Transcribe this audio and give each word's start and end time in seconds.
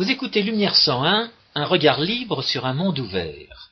Vous 0.00 0.10
écoutez 0.10 0.42
Lumière 0.42 0.76
101, 0.76 1.30
un 1.54 1.64
regard 1.66 2.00
libre 2.00 2.42
sur 2.42 2.64
un 2.64 2.72
monde 2.72 2.98
ouvert. 3.00 3.70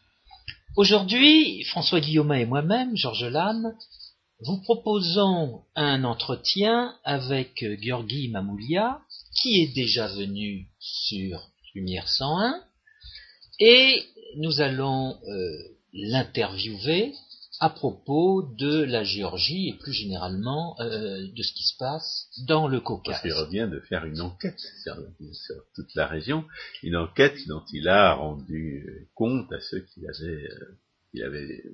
Aujourd'hui, 0.76 1.64
François 1.64 2.00
Guillaume 2.00 2.34
et 2.34 2.44
moi-même, 2.44 2.94
Georges 2.94 3.24
Lannes, 3.24 3.74
vous 4.40 4.60
proposons 4.60 5.62
un 5.74 6.04
entretien 6.04 6.94
avec 7.02 7.64
Georgi 7.80 8.28
Mamoulia, 8.28 9.00
qui 9.40 9.62
est 9.62 9.74
déjà 9.74 10.06
venu 10.08 10.66
sur 10.78 11.48
Lumière 11.74 12.06
101, 12.10 12.62
et 13.58 14.04
nous 14.36 14.60
allons 14.60 15.16
euh, 15.26 15.48
l'interviewer 15.94 17.14
à 17.60 17.70
propos 17.70 18.42
de 18.56 18.84
la 18.84 19.02
Géorgie 19.02 19.68
et 19.68 19.78
plus 19.78 19.92
généralement 19.92 20.76
euh, 20.80 21.26
de 21.26 21.42
ce 21.42 21.52
qui 21.52 21.64
se 21.64 21.76
passe 21.76 22.28
dans 22.46 22.68
le 22.68 22.80
Caucase. 22.80 23.14
Parce 23.14 23.22
qu'il 23.22 23.32
revient 23.32 23.68
de 23.70 23.80
faire 23.80 24.04
une 24.04 24.20
enquête 24.20 24.60
sur, 24.82 24.94
toute 25.74 25.94
la 25.94 26.06
région, 26.06 26.44
une 26.82 26.96
enquête 26.96 27.36
dont 27.48 27.64
il 27.72 27.88
a 27.88 28.14
rendu 28.14 29.08
compte 29.14 29.52
à 29.52 29.60
ceux 29.60 29.80
qui 29.80 30.00
l'avaient 30.00 30.48
euh, 31.16 31.26
avait 31.26 31.64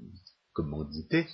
commandité. 0.53 1.27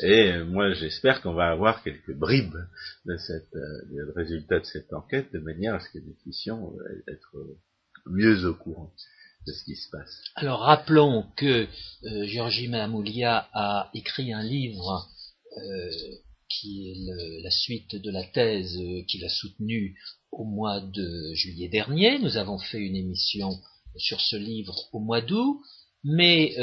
Et 0.00 0.42
moi, 0.42 0.72
j'espère 0.74 1.22
qu'on 1.22 1.34
va 1.34 1.50
avoir 1.50 1.82
quelques 1.82 2.14
bribes 2.14 2.58
de 3.04 3.16
cette, 3.16 3.54
euh, 3.54 4.12
résultat 4.16 4.60
de 4.60 4.64
cette 4.64 4.92
enquête, 4.92 5.32
de 5.32 5.38
manière 5.38 5.74
à 5.74 5.80
ce 5.80 5.90
que 5.90 5.98
nous 5.98 6.14
puissions 6.22 6.76
être 7.08 7.36
mieux 8.06 8.46
au 8.46 8.54
courant 8.54 8.92
Alors 10.34 10.60
rappelons 10.60 11.26
que 11.36 11.68
euh, 12.04 12.68
Mamoulia 12.68 13.48
a 13.52 13.90
écrit 13.94 14.32
un 14.32 14.42
livre 14.42 15.08
euh, 15.56 15.90
qui 16.48 16.90
est 16.90 17.42
la 17.42 17.50
suite 17.50 17.96
de 17.96 18.10
la 18.10 18.24
thèse 18.24 18.76
euh, 18.76 19.02
qu'il 19.08 19.24
a 19.24 19.28
soutenue 19.28 19.98
au 20.32 20.44
mois 20.44 20.80
de 20.80 21.32
juillet 21.34 21.68
dernier. 21.68 22.18
Nous 22.18 22.36
avons 22.36 22.58
fait 22.58 22.78
une 22.78 22.96
émission 22.96 23.58
sur 23.96 24.20
ce 24.20 24.36
livre 24.36 24.76
au 24.92 24.98
mois 24.98 25.22
d'août, 25.22 25.60
mais 26.04 26.54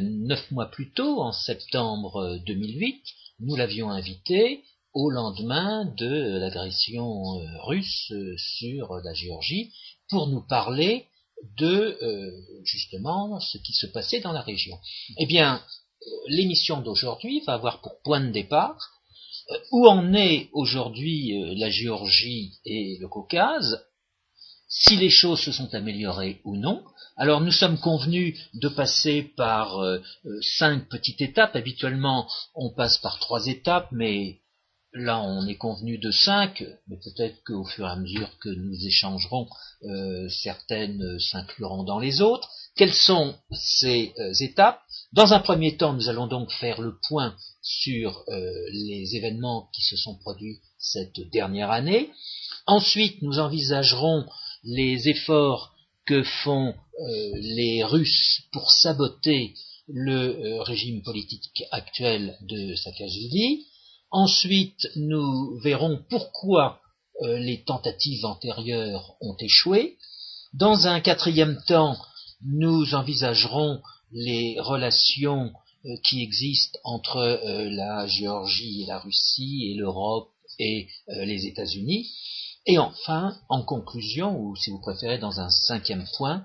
neuf 0.00 0.50
mois 0.50 0.70
plus 0.70 0.92
tôt, 0.92 1.20
en 1.20 1.32
septembre 1.32 2.40
2008, 2.46 3.02
nous 3.40 3.54
l'avions 3.54 3.90
invité 3.90 4.62
au 4.94 5.10
lendemain 5.10 5.84
de 5.98 6.38
l'agression 6.38 7.12
russe 7.66 8.12
sur 8.38 8.94
la 9.04 9.12
Géorgie 9.12 9.72
pour 10.08 10.28
nous 10.28 10.40
parler 10.40 11.06
de 11.56 11.98
euh, 12.02 12.30
justement 12.64 13.40
ce 13.40 13.58
qui 13.58 13.72
se 13.72 13.86
passait 13.86 14.20
dans 14.20 14.32
la 14.32 14.42
région. 14.42 14.78
Eh 15.18 15.26
bien, 15.26 15.62
l'émission 16.28 16.80
d'aujourd'hui 16.80 17.40
va 17.46 17.54
avoir 17.54 17.80
pour 17.80 18.00
point 18.02 18.20
de 18.20 18.30
départ 18.30 18.78
euh, 19.50 19.58
où 19.72 19.86
en 19.86 20.14
est 20.14 20.48
aujourd'hui 20.52 21.36
euh, 21.36 21.54
la 21.56 21.70
Géorgie 21.70 22.54
et 22.64 22.98
le 23.00 23.08
Caucase, 23.08 23.84
si 24.68 24.96
les 24.96 25.10
choses 25.10 25.40
se 25.40 25.52
sont 25.52 25.74
améliorées 25.74 26.40
ou 26.44 26.56
non. 26.56 26.82
Alors 27.16 27.42
nous 27.42 27.52
sommes 27.52 27.78
convenus 27.78 28.38
de 28.54 28.68
passer 28.68 29.22
par 29.36 29.78
cinq 30.40 30.88
petites 30.88 31.20
étapes. 31.20 31.54
Habituellement, 31.54 32.26
on 32.54 32.70
passe 32.70 32.96
par 32.96 33.18
trois 33.18 33.48
étapes, 33.48 33.88
mais 33.92 34.40
Là, 34.94 35.22
on 35.22 35.46
est 35.46 35.56
convenu 35.56 35.96
de 35.96 36.10
cinq, 36.10 36.62
mais 36.86 36.98
peut-être 36.98 37.42
qu'au 37.44 37.64
fur 37.64 37.86
et 37.86 37.90
à 37.90 37.96
mesure 37.96 38.28
que 38.40 38.50
nous 38.50 38.86
échangerons, 38.86 39.48
euh, 39.84 40.28
certaines 40.28 41.18
s'incluront 41.18 41.82
dans 41.82 41.98
les 41.98 42.20
autres. 42.20 42.50
Quelles 42.76 42.92
sont 42.92 43.34
ces 43.52 44.12
euh, 44.18 44.34
étapes? 44.40 44.82
Dans 45.14 45.32
un 45.32 45.40
premier 45.40 45.78
temps, 45.78 45.94
nous 45.94 46.10
allons 46.10 46.26
donc 46.26 46.52
faire 46.52 46.78
le 46.82 46.98
point 47.08 47.34
sur 47.62 48.22
euh, 48.28 48.52
les 48.70 49.16
événements 49.16 49.70
qui 49.74 49.80
se 49.80 49.96
sont 49.96 50.18
produits 50.18 50.58
cette 50.78 51.20
dernière 51.30 51.70
année. 51.70 52.10
Ensuite, 52.66 53.22
nous 53.22 53.38
envisagerons 53.38 54.26
les 54.62 55.08
efforts 55.08 55.74
que 56.04 56.22
font 56.22 56.74
les 57.34 57.82
Russes 57.82 58.42
pour 58.52 58.70
saboter 58.70 59.54
le 59.88 60.60
régime 60.60 61.02
politique 61.02 61.64
actuel 61.70 62.36
de 62.42 62.74
Saakashvili. 62.74 63.66
Ensuite, 64.12 64.88
nous 64.94 65.58
verrons 65.60 65.98
pourquoi 66.10 66.80
euh, 67.22 67.38
les 67.38 67.62
tentatives 67.64 68.26
antérieures 68.26 69.14
ont 69.22 69.36
échoué. 69.40 69.96
Dans 70.52 70.86
un 70.86 71.00
quatrième 71.00 71.58
temps, 71.66 71.96
nous 72.44 72.94
envisagerons 72.94 73.80
les 74.12 74.60
relations 74.60 75.50
euh, 75.86 75.96
qui 76.04 76.22
existent 76.22 76.78
entre 76.84 77.16
euh, 77.16 77.70
la 77.70 78.06
Géorgie 78.06 78.82
et 78.82 78.86
la 78.86 78.98
Russie 78.98 79.70
et 79.70 79.74
l'Europe 79.76 80.28
et 80.58 80.88
les 81.08 81.46
États-Unis. 81.46 82.10
Et 82.66 82.78
enfin, 82.78 83.34
en 83.48 83.62
conclusion, 83.62 84.38
ou 84.38 84.54
si 84.54 84.70
vous 84.70 84.80
préférez 84.80 85.16
dans 85.16 85.40
un 85.40 85.48
cinquième 85.48 86.06
point, 86.18 86.44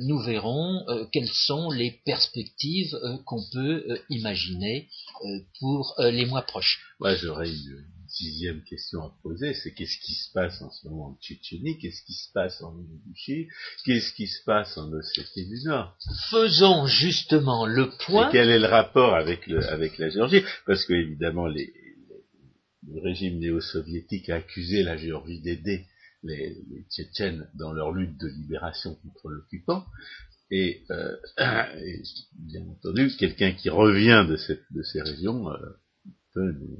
nous 0.00 0.18
verrons 0.20 0.84
euh, 0.88 1.04
quelles 1.12 1.28
sont 1.28 1.70
les 1.70 2.00
perspectives 2.04 2.94
euh, 2.94 3.16
qu'on 3.24 3.42
peut 3.52 4.00
imaginer 4.10 4.88
pour 5.60 5.94
les 5.98 6.26
mois 6.26 6.42
proches. 6.42 6.80
Moi, 7.00 7.14
j'aurais 7.14 7.48
une 7.48 7.84
sixième 8.08 8.62
question 8.62 9.02
à 9.02 9.12
poser, 9.22 9.54
c'est 9.54 9.74
qu'est-ce 9.74 9.98
qui 9.98 10.14
se 10.14 10.32
passe 10.32 10.62
en 10.62 10.70
ce 10.70 10.88
moment 10.88 11.08
en 11.08 11.18
Tchétchénie, 11.20 11.78
qu'est-ce 11.78 12.02
qui 12.04 12.14
se 12.14 12.32
passe 12.32 12.62
en 12.62 12.74
Ingushétie, 12.74 13.48
qu'est-ce 13.84 14.12
qui 14.12 14.26
se 14.26 14.42
passe 14.44 14.78
en 14.78 14.92
Ossétie 14.92 15.46
du 15.46 15.62
Nord? 15.64 15.96
Faisons 16.30 16.86
justement 16.86 17.66
le 17.66 17.90
point. 18.06 18.28
Et 18.28 18.32
quel 18.32 18.50
est 18.50 18.58
le 18.58 18.66
rapport 18.66 19.14
avec, 19.14 19.46
le, 19.46 19.62
avec 19.68 19.98
la 19.98 20.08
Géorgie? 20.08 20.42
Parce 20.66 20.84
que 20.84 20.94
évidemment, 20.94 21.46
les, 21.46 21.72
le 22.88 23.00
régime 23.00 23.38
néo-soviétique 23.38 24.30
a 24.30 24.36
accusé 24.36 24.82
la 24.82 24.96
Géorgie 24.96 25.40
d'aider 25.40 25.86
les, 26.22 26.56
Tchétchènes 26.90 27.48
dans 27.54 27.72
leur 27.72 27.92
lutte 27.92 28.18
de 28.18 28.28
libération 28.28 28.94
contre 28.96 29.28
l'occupant. 29.28 29.84
Et, 30.50 30.84
euh, 30.90 31.16
bien 32.38 32.66
entendu, 32.68 33.10
quelqu'un 33.18 33.52
qui 33.52 33.68
revient 33.68 34.26
de, 34.28 34.36
cette, 34.36 34.62
de 34.70 34.82
ces 34.82 35.02
régions 35.02 35.50
euh, 35.50 35.56
peut 36.34 36.52
nous, 36.52 36.78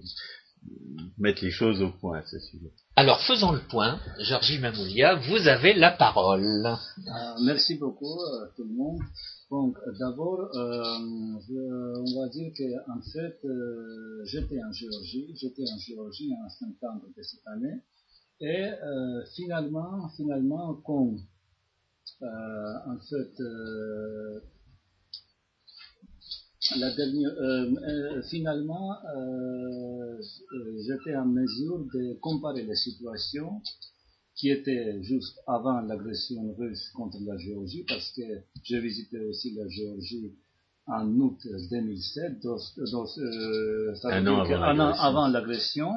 mettre 1.19 1.44
les 1.44 1.50
choses 1.50 1.80
au 1.82 1.91
point 1.91 2.19
à 2.19 2.26
ce 2.26 2.38
sujet. 2.38 2.72
Alors 2.97 3.20
faisons 3.26 3.52
le 3.52 3.60
point. 3.69 4.00
Georgie 4.20 4.58
Mamoulia, 4.58 5.16
vous 5.16 5.48
avez 5.48 5.74
la 5.74 5.92
parole. 5.92 6.44
Euh, 6.66 7.10
merci 7.44 7.76
beaucoup 7.76 8.20
à 8.20 8.48
tout 8.56 8.64
le 8.64 8.74
monde. 8.74 9.00
Donc 9.50 9.76
d'abord, 9.98 10.50
on 10.54 12.20
va 12.20 12.28
dire 12.30 12.53
qu'en 12.56 13.00
fait, 13.12 13.38
j'étais 14.24 14.58
en 14.62 14.72
Géorgie, 14.72 15.36
j'étais 15.36 15.62
en 15.72 15.78
Géorgie 15.78 16.32
en 16.44 16.48
septembre 16.48 17.06
de 17.16 17.22
cette 17.22 17.47
année. 17.47 17.82
Et 18.41 18.64
euh, 18.64 19.24
finalement, 19.34 20.08
finalement, 20.10 20.74
quand 20.84 21.14
euh, 22.22 22.74
en 22.86 22.98
fait 23.08 23.41
euh, 23.41 24.41
la 26.78 26.94
dernière, 26.94 27.32
finalement, 28.28 28.94
j'étais 30.86 31.16
en 31.16 31.26
mesure 31.26 31.86
de 31.94 32.14
comparer 32.20 32.64
les 32.64 32.74
situations 32.74 33.62
qui 34.34 34.50
étaient 34.50 35.03
juste 35.03 35.38
avant 35.47 35.80
l'agression 35.80 36.54
russe 36.58 36.91
contre 36.91 37.18
la 37.24 37.38
Géorgie, 37.38 37.84
parce 37.88 38.10
que 38.10 38.22
j'ai 38.64 38.80
visité 38.80 39.18
aussi 39.20 39.54
la 39.54 39.66
Géorgie 39.68 40.34
en 40.86 41.08
août 41.19 41.38
2007, 41.70 42.42
donc, 42.42 42.60
euh, 43.19 43.94
ça 43.97 44.08
un, 44.08 44.26
an 44.26 44.92
avant, 44.92 45.26
l'agression, 45.26 45.91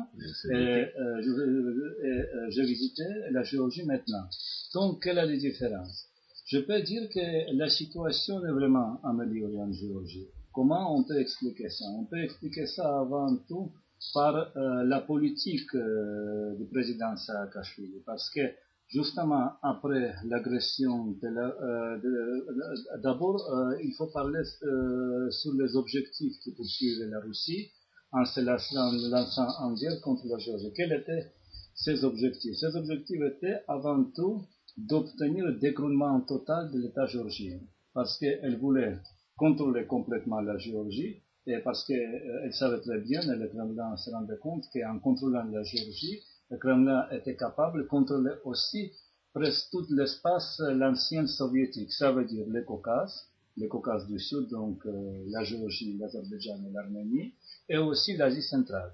et, 0.51 0.55
euh, 0.55 1.21
je, 1.21 1.29
euh, 1.29 2.49
je, 2.49 2.61
visitais 2.61 3.03
la 3.31 3.43
Géorgie 3.43 3.85
maintenant. 3.85 4.25
Donc, 4.73 5.03
quelle 5.03 5.19
est 5.19 5.27
la 5.27 5.37
différence? 5.37 6.07
Je 6.47 6.57
peux 6.57 6.81
dire 6.81 7.07
que 7.09 7.55
la 7.55 7.69
situation 7.69 8.43
est 8.43 8.51
vraiment 8.51 8.99
améliorée 9.03 9.61
en 9.61 9.71
Géorgie. 9.71 10.27
Comment 10.53 10.95
on 10.97 11.03
peut 11.03 11.19
expliquer 11.19 11.69
ça? 11.69 11.85
On 11.95 12.05
peut 12.05 12.23
expliquer 12.23 12.65
ça 12.65 12.99
avant 13.01 13.37
tout 13.47 13.71
par 14.13 14.35
euh, 14.57 14.83
la 14.85 15.01
politique 15.01 15.75
euh, 15.75 16.55
du 16.55 16.65
président 16.65 17.15
Saakashvili, 17.15 18.01
parce 18.05 18.29
que 18.31 18.41
justement 18.89 19.51
après 19.61 20.13
l'agression 20.25 21.07
de 21.21 21.27
euh, 21.27 22.97
d'abord 23.03 23.39
euh, 23.51 23.77
il 23.83 23.93
faut 23.95 24.07
parler 24.07 24.41
euh, 24.63 25.29
sur 25.29 25.53
les 25.53 25.75
objectifs 25.75 26.33
que 26.43 26.49
poursuivait 26.55 27.07
la 27.07 27.19
Russie 27.19 27.69
en 28.11 28.25
se 28.25 28.39
lançant 28.41 29.47
en 29.59 29.73
guerre 29.73 30.01
contre 30.01 30.25
la 30.27 30.39
Géorgie. 30.39 30.73
Quels 30.75 30.91
étaient 30.91 31.31
ces 31.75 32.03
objectifs? 32.03 32.55
Ces 32.55 32.75
objectifs 32.75 33.21
étaient 33.21 33.59
avant 33.67 34.03
tout 34.03 34.41
d'obtenir 34.77 35.45
le 35.45 35.53
décroulement 35.59 36.19
total 36.21 36.71
de 36.71 36.79
l'État 36.79 37.05
géorgien, 37.05 37.59
parce 37.93 38.17
qu'elle 38.17 38.57
voulait 38.57 38.97
contrôler 39.37 39.85
complètement 39.85 40.41
la 40.41 40.57
Géorgie, 40.57 41.21
et 41.45 41.59
parce 41.59 41.85
qu'elle 41.85 42.51
savait 42.53 42.81
très 42.81 42.99
bien, 42.99 43.21
et 43.21 43.35
le 43.35 43.47
Kremlin 43.47 43.95
se 43.97 44.09
rendait 44.09 44.37
compte 44.37 44.65
qu'en 44.73 44.99
contrôlant 44.99 45.43
la 45.43 45.63
Géorgie, 45.63 46.21
le 46.49 46.57
Kremlin 46.57 47.07
était 47.11 47.35
capable 47.35 47.83
de 47.83 47.87
contrôler 47.87 48.33
aussi 48.43 48.91
presque 49.33 49.69
tout 49.71 49.85
l'espace 49.89 50.59
l'ancienne 50.59 51.27
soviétique, 51.27 51.91
ça 51.93 52.11
veut 52.11 52.25
dire 52.25 52.45
le 52.47 52.63
Caucase, 52.63 53.27
le 53.57 53.67
Caucase 53.67 54.07
du 54.07 54.19
Sud, 54.19 54.47
donc 54.49 54.85
euh, 54.85 55.23
la 55.27 55.43
Géorgie, 55.43 55.97
l'Azerbaïdjan 55.97 56.57
et 56.67 56.71
l'Arménie, 56.71 57.33
et 57.67 57.77
aussi 57.77 58.15
l'Asie 58.17 58.41
centrale. 58.41 58.93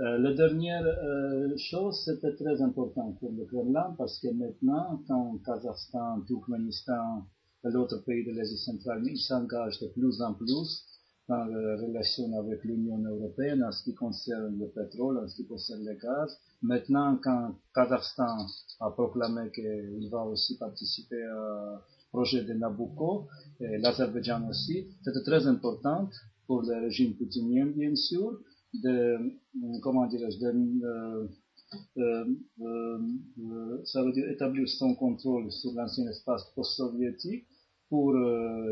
Euh, 0.00 0.18
la 0.18 0.32
dernière 0.32 0.84
euh, 0.84 1.56
chose, 1.56 2.02
c'était 2.04 2.34
très 2.34 2.62
important 2.62 3.12
pour 3.20 3.32
le 3.32 3.44
Kremlin 3.44 3.94
parce 3.98 4.18
que 4.18 4.28
maintenant, 4.28 5.02
quand 5.06 5.38
Kazakhstan, 5.44 6.22
Turkménistan 6.26 7.26
l'autre 7.64 7.98
pays 7.98 8.24
de 8.24 8.32
l'Asie 8.32 8.56
centrale, 8.56 9.02
ils 9.04 9.18
s'engagent 9.18 9.80
de 9.80 9.88
plus 9.88 10.22
en 10.22 10.32
plus 10.32 10.86
dans 11.28 11.44
la 11.44 11.76
relation 11.76 12.32
avec 12.38 12.64
l'Union 12.64 12.98
européenne 13.04 13.62
en 13.62 13.70
ce 13.70 13.84
qui 13.84 13.94
concerne 13.94 14.58
le 14.58 14.68
pétrole, 14.68 15.18
en 15.18 15.28
ce 15.28 15.36
qui 15.36 15.46
concerne 15.46 15.84
le 15.84 15.94
gaz. 15.94 16.36
Maintenant, 16.62 17.18
quand 17.22 17.54
Kazakhstan 17.74 18.46
a 18.80 18.90
proclamé 18.90 19.50
qu'il 19.50 20.08
va 20.10 20.24
aussi 20.24 20.58
participer 20.58 21.22
au 21.26 21.78
projet 22.10 22.44
de 22.44 22.52
Nabucco, 22.52 23.28
et 23.60 23.78
l'Azerbaïdjan 23.78 24.48
aussi, 24.48 24.86
c'était 25.02 25.22
très 25.22 25.46
important 25.46 26.10
pour 26.46 26.62
le 26.62 26.82
régime 26.84 27.14
poutinien, 27.14 27.66
bien 27.66 27.94
sûr, 27.94 28.40
de, 28.74 29.18
comment 29.82 30.06
dirais-je, 30.06 30.38
de, 30.38 31.26
euh, 31.98 32.24
euh, 32.60 32.98
euh, 33.40 33.84
ça 33.84 34.02
veut 34.02 34.12
dire 34.12 34.28
établir 34.28 34.68
son 34.68 34.94
contrôle 34.94 35.50
sur 35.52 35.72
l'ancien 35.72 36.08
espace 36.08 36.44
post-soviétique 36.54 37.46
pour 37.88 38.12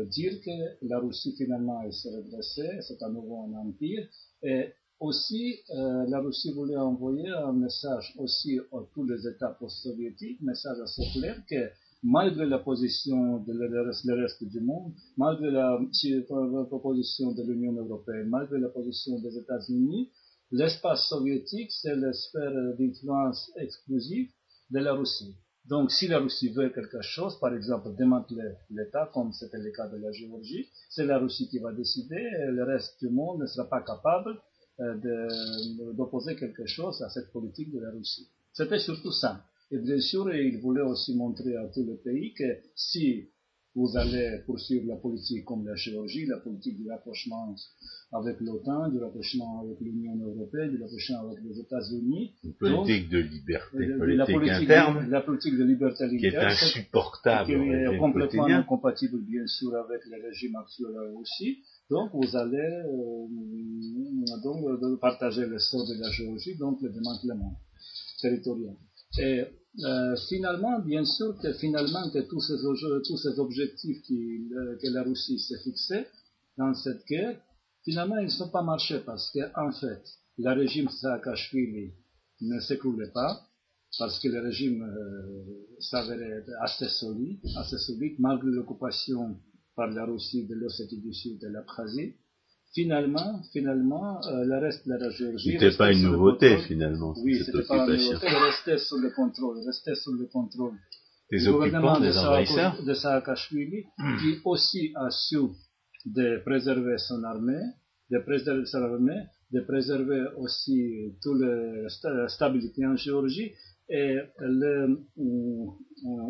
dire 0.07 0.39
que 0.45 0.85
la 0.87 0.99
Russie 0.99 1.35
finalement 1.37 1.81
elle 1.83 1.91
s'est 1.91 2.09
redressée, 2.09 2.69
c'est 2.87 3.03
à 3.03 3.09
nouveau 3.09 3.43
un 3.49 3.53
empire, 3.53 4.07
et 4.43 4.71
aussi 4.99 5.59
la 5.69 6.19
Russie 6.19 6.53
voulait 6.53 6.77
envoyer 6.77 7.29
un 7.29 7.53
message 7.53 8.13
aussi 8.17 8.59
à 8.71 8.77
tous 8.93 9.03
les 9.03 9.27
États 9.27 9.49
post-soviétiques, 9.59 10.41
message 10.41 10.79
assez 10.79 11.03
clair 11.13 11.41
que 11.49 11.69
malgré 12.03 12.45
la 12.45 12.59
position 12.59 13.39
de 13.39 13.53
le 13.53 14.21
reste, 14.21 14.43
du 14.43 14.61
monde, 14.61 14.93
malgré 15.17 15.51
la, 15.51 15.79
proposition 16.67 17.31
de 17.31 17.43
l'Union 17.43 17.73
européenne, 17.73 18.29
malgré 18.29 18.59
la 18.59 18.69
position 18.69 19.19
des 19.19 19.37
États-Unis, 19.37 20.09
l'espace 20.51 21.07
soviétique, 21.07 21.71
c'est 21.71 21.95
la 21.95 22.13
sphère 22.13 22.51
d'influence 22.77 23.51
exclusive 23.57 24.29
de 24.71 24.79
la 24.79 24.93
Russie. 24.93 25.35
Donc, 25.65 25.91
si 25.91 26.07
la 26.07 26.19
Russie 26.19 26.49
veut 26.49 26.69
quelque 26.69 27.01
chose, 27.01 27.37
par 27.39 27.53
exemple 27.53 27.93
démanteler 27.95 28.53
l'État, 28.71 29.09
comme 29.13 29.33
c'était 29.33 29.59
le 29.59 29.71
cas 29.71 29.87
de 29.87 29.97
la 29.97 30.11
Géorgie, 30.11 30.67
c'est 30.89 31.05
la 31.05 31.19
Russie 31.19 31.47
qui 31.49 31.59
va 31.59 31.73
décider, 31.73 32.15
et 32.15 32.51
le 32.51 32.63
reste 32.63 32.99
du 32.99 33.09
monde 33.09 33.41
ne 33.41 33.45
sera 33.45 33.69
pas 33.69 33.81
capable 33.81 34.31
euh, 34.31 34.48
d'opposer 35.93 36.35
quelque 36.35 36.65
chose 36.65 37.01
à 37.01 37.09
cette 37.09 37.31
politique 37.31 37.71
de 37.71 37.79
la 37.79 37.91
Russie. 37.91 38.27
C'était 38.53 38.79
surtout 38.79 39.11
ça. 39.11 39.43
Et 39.71 39.77
bien 39.77 39.99
sûr, 39.99 40.33
il 40.33 40.57
voulait 40.59 40.81
aussi 40.81 41.15
montrer 41.15 41.55
à 41.55 41.67
tous 41.67 41.85
les 41.85 41.97
pays 41.97 42.33
que 42.33 42.57
si 42.75 43.29
vous 43.75 43.95
allez 43.95 44.39
poursuivre 44.45 44.87
la 44.87 44.95
politique 44.95 45.45
comme 45.45 45.65
la 45.65 45.75
chirurgie, 45.75 46.25
la 46.25 46.37
politique 46.37 46.75
du 46.75 46.89
rapprochement 46.89 47.55
avec 48.11 48.39
l'OTAN, 48.41 48.89
du 48.89 48.97
rapprochement 48.97 49.61
avec 49.61 49.79
l'Union 49.79 50.15
européenne, 50.15 50.71
du 50.71 50.81
rapprochement 50.81 51.29
avec 51.29 51.43
les 51.43 51.59
États-Unis. 51.59 52.33
Politique 52.59 53.09
de 53.09 53.19
liberté 53.19 53.77
politique, 53.77 54.17
la 54.17 54.25
politique 54.25 54.63
interne. 54.63 55.05
De, 55.05 55.11
la 55.11 55.21
politique 55.21 55.57
de 55.57 55.63
liberté 55.63 56.09
qui 56.09 56.25
est 56.25 56.35
insupportable. 56.35 57.45
Qui 57.45 57.53
est 57.53 57.97
complètement 57.99 58.45
incompatible, 58.45 59.19
bien 59.21 59.45
sûr, 59.45 59.75
avec 59.75 60.01
le 60.07 60.27
régime 60.27 60.55
actuel 60.55 60.91
aussi. 61.19 61.59
Donc, 61.89 62.11
vous 62.13 62.35
allez 62.35 62.57
euh, 62.57 63.27
donc, 64.43 64.99
partager 64.99 65.45
le 65.45 65.59
sort 65.59 65.87
de 65.87 65.95
la 65.95 66.11
Géorgie, 66.11 66.55
donc 66.55 66.81
le 66.81 66.89
démantèlement 66.89 67.59
territorial. 68.21 68.75
Et 69.17 69.43
euh, 69.83 70.15
finalement, 70.27 70.79
bien 70.79 71.05
sûr 71.05 71.37
que 71.41 71.53
finalement 71.53 72.09
que 72.11 72.19
tous 72.19 72.41
ces, 72.41 72.55
tous 73.07 73.17
ces 73.17 73.39
objectifs 73.39 74.01
qui, 74.03 74.49
euh, 74.53 74.77
que 74.81 74.87
la 74.87 75.03
Russie 75.03 75.39
s'est 75.39 75.59
fixés 75.63 76.05
dans 76.57 76.73
cette 76.73 77.05
guerre, 77.05 77.39
finalement 77.83 78.17
ils 78.17 78.25
ne 78.25 78.29
sont 78.29 78.49
pas 78.49 78.63
marchés 78.63 78.99
parce 79.05 79.31
qu'en 79.31 79.67
en 79.67 79.71
fait, 79.71 80.01
le 80.37 80.53
régime 80.53 80.89
Saakashvili 80.89 81.93
ne 82.41 82.59
s'écroulait 82.59 83.11
pas 83.11 83.41
parce 83.97 84.19
que 84.19 84.27
le 84.27 84.39
régime 84.41 84.83
euh, 84.83 85.77
s'avérait 85.79 86.45
assez 86.61 86.89
solide, 86.89 87.39
assez 87.57 87.77
solide 87.77 88.15
malgré 88.19 88.49
l'occupation 88.49 89.37
par 89.79 89.89
la 89.91 90.03
Russie 90.03 90.45
de 90.45 90.55
l'Ossétie 90.55 90.99
du 90.99 91.13
Sud 91.13 91.41
et 91.41 91.49
l'Abkhazie 91.49 92.15
finalement, 92.73 93.41
finalement, 93.53 94.19
euh, 94.27 94.43
le 94.43 94.57
reste 94.57 94.85
de 94.85 94.93
la 94.93 95.09
Géorgie. 95.09 95.53
C'était 95.53 95.77
pas 95.77 95.93
une 95.93 96.03
nouveauté 96.03 96.57
finalement. 96.67 97.13
Oui, 97.23 97.41
c'était 97.45 97.63
pas 97.65 97.87
une 97.87 97.95
nouveauté. 97.95 98.27
Restait 98.27 98.77
sous 98.77 98.99
le 98.99 99.09
contrôle, 99.11 99.57
restait 99.65 99.95
sous 99.95 100.13
le 100.13 100.25
contrôle. 100.25 100.73
Des 101.31 101.47
occupants, 101.47 102.01
des 102.01 102.17
envahisseurs. 102.17 102.83
De 102.83 102.93
Saakashvili, 102.93 103.85
hmm. 103.97 104.17
qui 104.17 104.41
aussi 104.43 104.91
a 104.95 105.09
su 105.11 105.37
de 106.05 106.41
préserver 106.43 106.97
son 106.97 107.23
armée, 107.23 107.63
de 108.11 108.19
préserver 108.19 108.65
son 108.65 108.83
armée, 108.83 109.21
de 109.53 109.61
préserver 109.61 110.25
aussi 110.37 111.15
toute 111.23 111.39
la 112.03 112.27
stabilité 112.27 112.85
en 112.85 112.97
Géorgie. 112.97 113.53
Et 113.87 114.17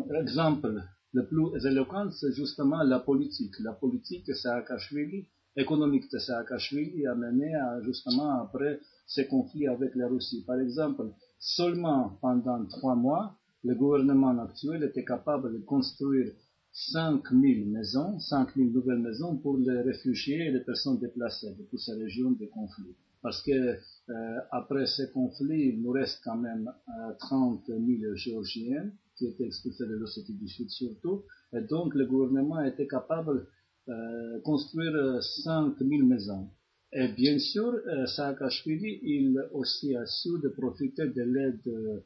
l'exemple 0.08 0.68
le 0.68 0.99
plus 1.12 1.66
éloquent, 1.66 2.10
c'est 2.10 2.32
justement 2.32 2.82
la 2.82 3.00
politique. 3.00 3.58
La 3.60 3.72
politique 3.72 4.26
de 4.26 4.34
Saakashvili 4.34 5.26
économique 5.56 6.10
de 6.12 6.18
Saakashvili 6.18 7.06
a 7.06 7.14
mené 7.14 7.54
à, 7.54 7.80
justement 7.82 8.40
après 8.42 8.80
ces 9.06 9.26
conflits 9.26 9.66
avec 9.66 9.94
la 9.94 10.08
Russie. 10.08 10.44
Par 10.46 10.60
exemple, 10.60 11.02
seulement 11.38 12.18
pendant 12.20 12.64
trois 12.66 12.94
mois, 12.94 13.36
le 13.64 13.74
gouvernement 13.74 14.38
actuel 14.38 14.84
était 14.84 15.04
capable 15.04 15.52
de 15.52 15.58
construire 15.58 16.32
5000 16.72 17.68
maisons, 17.68 18.18
5000 18.20 18.72
nouvelles 18.72 19.00
maisons 19.00 19.36
pour 19.36 19.58
les 19.58 19.80
réfugiés 19.80 20.46
et 20.46 20.52
les 20.52 20.60
personnes 20.60 20.98
déplacées 21.00 21.54
de 21.58 21.64
toutes 21.64 21.80
ces 21.80 21.94
régions 21.94 22.30
de 22.30 22.46
conflit. 22.46 22.94
Parce 23.22 23.42
que 23.42 23.50
euh, 23.50 24.38
après 24.50 24.86
ces 24.86 25.10
conflits, 25.10 25.74
il 25.74 25.82
nous 25.82 25.90
reste 25.90 26.20
quand 26.24 26.36
même 26.38 26.72
euh, 26.88 27.12
30 27.18 27.66
000 27.66 28.14
Géorgiens 28.14 28.90
qui 29.20 29.26
étaient 29.26 29.44
expulsés 29.44 29.86
de 29.86 29.96
l'Ossétie 29.96 30.32
du 30.32 30.48
Sud 30.48 30.70
surtout, 30.70 31.24
et 31.52 31.60
donc 31.60 31.94
le 31.94 32.06
gouvernement 32.06 32.64
était 32.64 32.86
capable 32.86 33.46
euh, 33.88 34.40
construire 34.40 35.22
5000 35.22 36.04
maisons. 36.04 36.48
Et 36.92 37.08
bien 37.08 37.38
sûr, 37.38 37.74
euh, 37.86 38.06
Saakashvili, 38.06 38.98
il 39.02 39.46
aussi 39.52 39.94
a 39.94 40.06
su 40.06 40.30
de 40.42 40.48
profiter 40.48 41.06
de 41.08 41.22
l'aide 41.22 42.02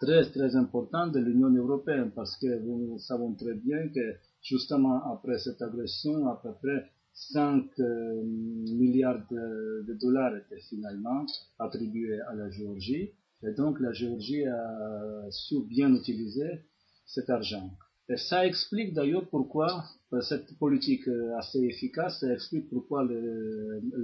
très 0.00 0.24
très 0.30 0.56
importante 0.56 1.12
de 1.12 1.20
l'Union 1.20 1.50
européenne 1.50 2.10
parce 2.14 2.36
que 2.38 2.58
nous 2.60 2.98
savons 2.98 3.34
très 3.34 3.54
bien 3.54 3.88
que 3.88 4.14
justement 4.42 5.12
après 5.12 5.38
cette 5.38 5.60
agression, 5.60 6.26
à 6.28 6.40
peu 6.42 6.52
près 6.62 6.90
5 7.12 7.78
euh, 7.78 8.22
milliards 8.24 9.24
de, 9.30 9.84
de, 9.86 9.94
dollars 9.94 10.34
étaient 10.36 10.62
finalement 10.68 11.26
attribués 11.58 12.20
à 12.20 12.34
la 12.34 12.50
Géorgie. 12.50 13.12
Et 13.46 13.52
donc 13.52 13.80
la 13.80 13.92
Géorgie 13.92 14.44
a 14.46 15.26
su 15.30 15.64
bien 15.66 15.94
utiliser 15.94 16.62
cet 17.06 17.30
argent. 17.30 17.70
Et 18.08 18.16
ça 18.16 18.46
explique 18.46 18.92
d'ailleurs 18.92 19.28
pourquoi 19.30 19.84
euh, 20.12 20.20
cette 20.20 20.58
politique 20.58 21.08
euh, 21.08 21.38
assez 21.38 21.60
efficace, 21.60 22.20
ça 22.20 22.32
explique 22.32 22.68
pourquoi 22.68 23.06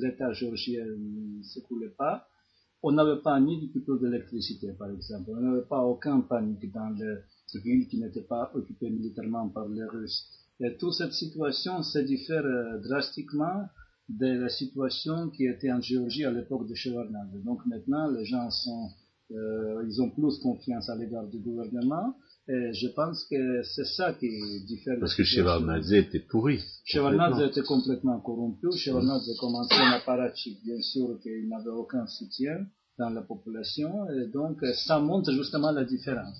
l'État 0.00 0.32
géorgien 0.32 0.86
ne 0.86 1.42
s'écoulait 1.42 1.94
pas. 1.98 2.26
On 2.82 2.92
n'avait 2.92 3.20
pas 3.20 3.38
ni 3.40 3.58
du 3.60 3.70
tout 3.82 3.98
d'électricité, 3.98 4.72
par 4.72 4.90
exemple. 4.90 5.30
On 5.36 5.40
n'avait 5.40 5.66
pas 5.66 5.82
aucun 5.82 6.22
panique 6.22 6.72
dans 6.72 6.88
les 6.98 7.60
villes 7.60 7.88
qui 7.88 7.98
n'étaient 7.98 8.22
pas 8.22 8.50
occupées 8.54 8.88
militairement 8.88 9.50
par 9.50 9.68
les 9.68 9.84
Russes. 9.84 10.26
Et 10.60 10.76
toute 10.78 10.94
cette 10.94 11.12
situation 11.12 11.82
se 11.82 11.98
diffère 11.98 12.44
euh, 12.46 12.78
drastiquement 12.78 13.68
de 14.08 14.26
la 14.26 14.48
situation 14.48 15.28
qui 15.28 15.46
était 15.46 15.70
en 15.70 15.82
Géorgie 15.82 16.24
à 16.24 16.30
l'époque 16.30 16.66
de 16.66 16.74
Shevardnadze. 16.74 17.44
Donc 17.44 17.64
maintenant, 17.66 18.10
les 18.10 18.24
gens 18.24 18.50
sont, 18.50 18.88
ils 19.30 20.02
ont 20.02 20.10
plus 20.10 20.38
confiance 20.38 20.88
à 20.88 20.96
l'égard 20.96 21.26
du 21.28 21.38
gouvernement 21.38 22.14
et 22.48 22.72
je 22.72 22.88
pense 22.88 23.24
que 23.30 23.62
c'est 23.62 23.84
ça 23.84 24.12
qui 24.14 24.28
diffère. 24.66 24.96
Parce 24.98 25.14
que 25.14 25.22
Shevardnadze 25.22 25.92
était 25.92 26.18
pourri. 26.18 26.60
Shevardnadze 26.84 27.48
était 27.48 27.62
complètement 27.62 28.18
corrompu. 28.20 28.66
Shevardnadze 28.76 29.36
commençait 29.38 29.74
un 29.74 29.92
apparatchik, 29.92 30.60
bien 30.64 30.80
sûr 30.80 31.20
qu'il 31.22 31.48
n'avait 31.48 31.70
aucun 31.70 32.06
soutien 32.06 32.66
dans 32.98 33.10
la 33.10 33.22
population. 33.22 33.90
Et 34.10 34.26
donc, 34.32 34.58
ça 34.74 34.98
montre 34.98 35.30
justement 35.32 35.70
la 35.70 35.84
différence. 35.84 36.36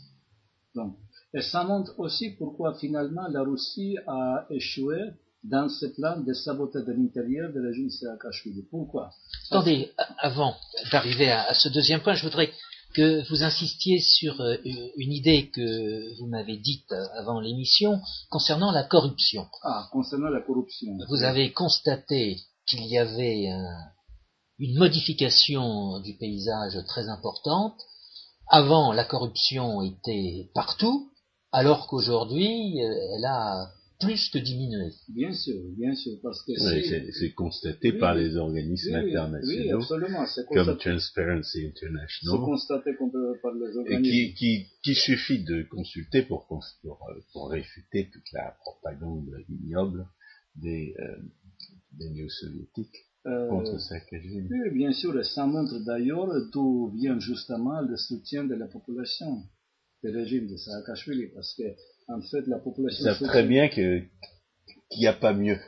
Donc, 0.75 0.97
et 1.32 1.42
ça 1.42 1.62
montre 1.62 1.94
aussi 1.99 2.30
pourquoi 2.30 2.75
finalement 2.75 3.28
la 3.28 3.42
Russie 3.42 3.97
a 4.06 4.47
échoué 4.50 4.99
dans 5.44 5.68
ce 5.68 5.87
plan 5.87 6.20
de 6.20 6.32
saboter 6.32 6.80
de 6.82 6.92
l'intérieur 6.92 7.52
de 7.52 7.61
la 7.61 7.68
régime 7.68 7.88
Saakashvili. 7.88 8.64
Pourquoi? 8.70 9.11
Attendez, 9.50 9.90
avant 10.18 10.54
d'arriver 10.92 11.30
à, 11.30 11.54
ce 11.54 11.68
deuxième 11.68 12.00
point, 12.00 12.14
je 12.14 12.25
voudrais 12.25 12.50
que 12.94 13.28
vous 13.30 13.42
insistiez 13.42 14.00
sur 14.00 14.40
euh, 14.40 14.56
une 14.97 15.12
idée 15.12 15.50
que 15.50 16.18
vous 16.18 16.26
m'avez 16.26 16.56
dite 16.56 16.92
avant 17.14 17.40
l'émission 17.40 18.00
concernant 18.30 18.73
la 18.73 18.85
corruption. 18.85 19.47
Ah, 19.62 19.88
concernant 19.92 20.28
la 20.28 20.40
corruption. 20.40 20.99
Vous 21.09 21.23
avez 21.23 21.52
constaté 21.52 22.40
qu'il 22.66 22.85
y 22.87 22.99
avait 22.99 23.49
une 24.59 24.78
modification 24.78 26.00
du 26.00 26.14
paysage 26.16 26.76
très 26.87 27.09
importante. 27.09 27.80
Avant, 28.49 28.92
la 28.92 29.04
corruption 29.04 29.80
était 29.80 30.50
partout, 30.54 31.11
alors 31.52 31.87
qu'aujourd'hui, 31.87 32.82
euh, 32.82 33.14
elle 33.14 33.25
a 33.25 33.70
plus 34.00 34.28
que 34.30 34.38
diminué. 34.38 34.90
Bien 35.09 35.33
sûr, 35.33 35.61
bien 35.76 35.95
sûr, 35.95 36.14
parce 36.23 36.42
que 36.45 36.52
Oui, 36.52 36.88
c'est- 36.88 37.12
c'est 37.12 37.33
constaté 37.33 37.92
Oui, 37.92 37.99
par 37.99 38.14
les 38.14 38.37
organismes 38.37 38.95
oui, 38.95 39.00
oui, 39.00 39.04
oui, 39.04 39.16
internationaux 39.16 39.80
absolument, 39.83 40.26
c'est 40.26 40.47
comme 40.47 40.57
constaté, 40.57 40.90
Transparency 40.90 41.59
c'est 41.61 41.66
International 41.69 42.40
constaté 42.45 42.90
par 43.42 43.52
les 43.54 43.73
et 43.75 43.78
organismes. 43.78 44.02
qui, 44.04 44.35
qui, 44.35 44.66
qui 44.83 44.95
suffit 44.95 45.45
de 45.45 45.62
consulter 45.64 46.23
pour, 46.23 46.47
pour, 46.49 46.64
euh, 47.11 47.21
pour 47.33 47.50
réfuter 47.50 48.09
toute 48.12 48.33
la 48.33 48.57
propagande 48.64 49.28
ignoble 49.49 50.07
des, 50.57 50.95
euh, 50.99 51.16
des 51.99 52.11
néo-soviétiques 52.11 52.99
Euh, 53.26 53.49
contre 53.50 53.78
Saakashvili. 53.78 54.49
Oui, 54.50 54.71
bien 54.73 54.92
sûr, 54.92 55.12
et 55.21 55.25
ça 55.25 55.45
montre 55.45 55.78
d'ailleurs 55.85 56.26
d'où 56.52 56.88
vient 56.97 57.19
justement 57.21 57.83
le 57.83 57.95
soutien 57.99 58.45
de 58.45 58.54
la 58.54 58.66
population 58.66 59.42
du 60.02 60.09
régime 60.09 60.47
de 60.49 60.57
Saakashvili, 60.57 61.26
parce 61.35 61.52
que 61.54 61.64
en 62.12 62.21
fait 62.23 62.47
la 62.47 62.57
Ils 62.59 62.62
population 62.62 63.05
savent 63.05 63.14
soutient- 63.14 63.29
très 63.29 63.43
bien 63.45 63.69
que 63.69 64.00
qu'il 64.90 65.00
n'y 65.00 65.07
a 65.07 65.12
pas 65.12 65.33
mieux. 65.33 65.59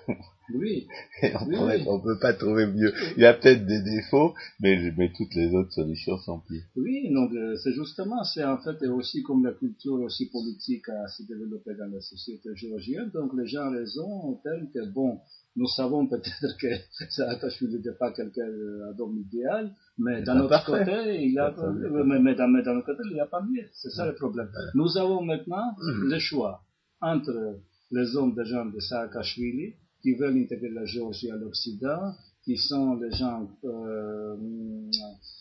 Oui, 0.54 0.86
on 1.22 1.46
Oui, 1.46 1.54
pourrait- 1.56 1.76
oui. 1.78 1.84
on 1.86 2.00
peut 2.00 2.18
pas 2.18 2.34
trouver 2.34 2.66
mieux. 2.66 2.92
Il 3.16 3.22
y 3.22 3.24
a 3.26 3.32
peut-être 3.34 3.64
des 3.64 3.80
défauts, 3.80 4.34
mais, 4.60 4.92
mais 4.98 5.10
toutes 5.16 5.34
les 5.34 5.54
autres 5.54 5.72
solutions 5.72 6.18
sont 6.18 6.40
pires. 6.40 6.64
oui, 6.76 7.08
donc 7.14 7.30
c'est 7.62 7.72
justement, 7.72 8.22
c'est 8.24 8.44
en 8.44 8.58
fait 8.58 8.84
aussi 8.88 9.22
comme 9.22 9.44
la 9.44 9.52
culture 9.52 9.94
aussi 9.94 10.26
politique 10.30 10.88
a 10.88 11.06
se 11.08 11.22
développé 11.22 11.70
dans 11.78 11.86
la 11.86 12.00
société 12.00 12.48
géorgienne, 12.56 13.10
donc 13.14 13.30
les 13.38 13.46
gens 13.46 13.68
ont 13.68 13.70
raison 13.70 14.40
tels 14.42 14.68
que 14.74 14.84
bon, 14.92 15.20
nous 15.56 15.66
savons 15.66 16.06
peut-être 16.06 16.56
que 16.60 16.68
Saakashvili 17.10 17.76
n'était 17.76 17.92
pas 17.98 18.12
quelqu'un 18.12 18.48
euh, 18.48 18.92
d'homme 18.94 19.18
idéal, 19.18 19.74
mais 19.98 20.18
C'est 20.20 20.24
d'un 20.26 20.40
autre 20.40 20.64
côté, 20.64 21.24
il 21.26 21.38
a, 21.38 21.54
euh, 21.58 22.04
mais, 22.04 22.18
mais 22.20 22.34
mais 22.48 22.62
côté, 22.82 23.02
il 23.10 23.14
n'y 23.14 23.20
a 23.20 23.26
pas 23.26 23.42
mieux. 23.42 23.66
C'est 23.72 23.90
ça 23.90 24.06
le 24.06 24.14
problème. 24.14 24.48
Nous 24.74 24.96
avons 24.96 25.22
maintenant 25.22 25.74
Mhm. 25.78 26.08
le 26.10 26.18
choix 26.18 26.62
entre 27.00 27.58
les 27.90 28.16
hommes 28.16 28.34
de 28.34 28.44
gens 28.44 28.66
de 28.66 28.80
Saakashvili 28.80 29.74
qui 30.02 30.14
veulent 30.14 30.36
intégrer 30.36 30.70
la 30.70 30.84
Géorgie 30.84 31.30
à 31.30 31.36
l'Occident, 31.36 32.14
qui 32.44 32.56
sont 32.56 32.94
les 32.96 33.12
gens 33.12 33.48
euh, 33.64 34.36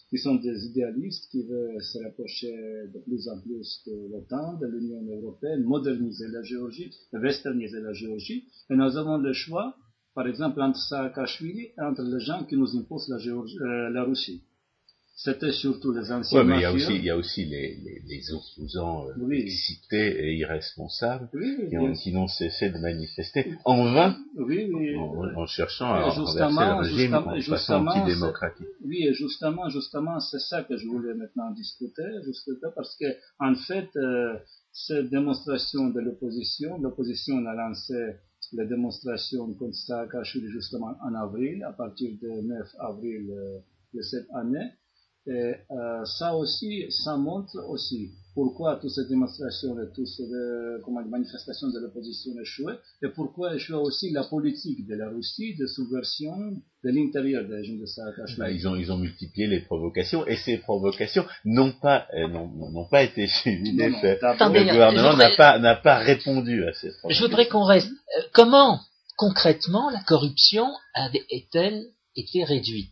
qui 0.10 0.18
sont 0.18 0.36
des 0.36 0.66
idéalistes 0.66 1.30
qui 1.32 1.42
veulent 1.48 1.82
se 1.82 1.98
rapprocher 2.04 2.54
de 2.94 3.00
plus 3.00 3.28
en 3.30 3.40
plus 3.40 3.82
de 3.88 4.10
l'OTAN, 4.12 4.58
de 4.60 4.68
l'Union 4.68 5.02
européenne, 5.10 5.64
moderniser 5.64 6.28
la 6.28 6.44
Géorgie, 6.44 6.92
westerniser 7.14 7.80
la 7.80 7.94
Géorgie. 7.94 8.44
Et 8.70 8.76
nous 8.76 8.98
avons 8.98 9.18
le 9.18 9.32
choix, 9.32 9.76
par 10.14 10.28
exemple, 10.28 10.62
entre 10.62 10.80
Saakashvili 10.80 11.70
et 11.78 11.82
entre 11.82 12.04
les 12.04 12.20
gens 12.20 12.44
qui 12.44 12.56
nous 12.58 12.76
imposent 12.78 13.08
la, 13.10 13.18
Géorgie, 13.18 13.58
euh, 13.60 13.90
la 13.90 14.04
Russie. 14.04 14.44
C'était 15.16 15.52
surtout 15.52 15.92
les 15.94 16.12
anciens 16.12 16.40
Ouais, 16.40 16.44
mais 16.46 16.56
il 16.58 16.62
y 16.62 16.66
a 16.66 16.74
aussi, 16.74 16.96
il 16.96 17.04
y 17.06 17.10
a 17.12 17.16
aussi 17.18 17.46
les, 17.46 17.76
les, 17.76 18.02
les 18.08 18.32
opposants 18.34 19.08
euh, 19.08 19.14
Oui. 19.20 19.42
excités 19.42 20.08
et 20.26 20.34
irresponsables 20.38 21.30
Oui, 21.34 21.58
oui, 21.60 21.70
qui, 21.70 21.78
ont- 21.78 21.84
bien 21.84 21.94
qui 21.94 22.12
n'ont 22.12 22.28
cessé 22.28 22.70
de 22.72 22.80
manifester 22.80 23.54
en 23.66 23.84
vain 23.94 24.16
en, 24.40 25.42
en 25.42 25.46
cherchant 25.46 25.94
à 25.94 26.10
renverser 26.10 26.66
le 26.66 26.74
régime 26.82 27.14
en 27.14 27.40
façon 27.42 27.86
antidémocratique. 27.88 28.68
Oui, 28.84 29.06
et 29.06 29.14
justement, 29.14 29.70
justement, 29.70 30.20
c'est 30.20 30.40
ça 30.40 30.64
que 30.64 30.76
je 30.78 30.88
voulais 30.88 31.14
maintenant 31.14 31.52
discuter, 31.52 32.04
discuter 32.26 32.68
parce 32.76 32.96
que, 32.98 33.06
en 33.40 33.54
fait, 33.54 33.90
euh, 33.98 34.34
cette 34.72 35.10
démonstration 35.10 35.90
de 35.90 36.00
l'opposition, 36.00 36.80
l'opposition 36.80 37.46
a 37.46 37.54
lancé 37.54 37.94
les 38.54 38.66
démonstrations 38.66 39.54
contre 39.54 39.76
Saakashvili 39.76 40.50
justement 40.50 40.94
en 41.02 41.14
avril, 41.16 41.64
à 41.64 41.74
partir 41.74 42.12
du 42.18 42.28
9 42.28 42.76
avril 42.80 43.30
euh, 43.32 43.60
de 43.94 44.02
cette 44.02 44.30
année. 44.34 44.72
Et 45.28 45.54
euh, 45.72 46.06
ça 46.06 46.36
aussi, 46.36 46.86
ça 46.90 47.18
montre 47.18 47.58
aussi 47.70 48.12
pourquoi 48.34 48.78
toutes 48.82 48.92
ces 48.92 49.06
démonstrations 49.10 49.74
et 49.82 49.88
toutes 49.94 50.08
ces 50.08 50.24
comment, 50.86 51.04
manifestations 51.06 51.70
de 51.70 51.80
l'opposition 51.80 52.32
échouaient, 52.42 52.78
et 53.04 53.10
pourquoi 53.10 53.56
échoue 53.56 53.76
aussi 53.76 54.12
la 54.12 54.24
politique 54.24 54.88
de 54.88 54.96
la 54.96 55.10
Russie 55.10 55.56
de 55.58 55.68
subversion 55.68 56.34
de 56.84 56.90
l'intérieur 56.90 57.46
des 57.48 57.56
régime 57.56 57.80
de 57.80 57.86
Saakashvili. 57.86 58.40
Bah, 58.40 58.52
ils 58.52 58.68
ont 58.68 58.76
ils 58.76 58.92
ont 58.92 58.98
multiplié 58.98 59.48
les 59.48 59.60
provocations 59.60 60.26
et 60.28 60.38
ces 60.38 60.58
provocations 60.58 61.26
n'ont 61.46 61.74
pas 61.74 62.08
euh, 62.16 62.28
n'ont 62.28 62.48
n'ont 62.72 62.88
pas 62.90 63.04
été 63.04 63.28
suivies 63.28 63.76
d'effet. 63.76 64.18
Le 64.22 64.72
gouvernement 64.72 65.12
je 65.12 65.18
n'a 65.18 65.32
pas 65.36 65.60
n'a 65.60 65.76
pas 65.76 65.98
répondu 66.00 66.64
à 66.66 66.74
ces 66.74 66.88
Je 66.90 66.94
provocations. 66.98 67.26
voudrais 67.26 67.48
qu'on 67.48 67.64
reste. 67.66 67.90
euh, 68.18 68.22
comment, 68.34 68.80
concrètement, 69.18 69.90
la 69.90 70.02
corruption 70.08 70.68
a- 70.96 71.10
est-elle 71.30 71.84
été 72.16 72.44
réduite? 72.44 72.92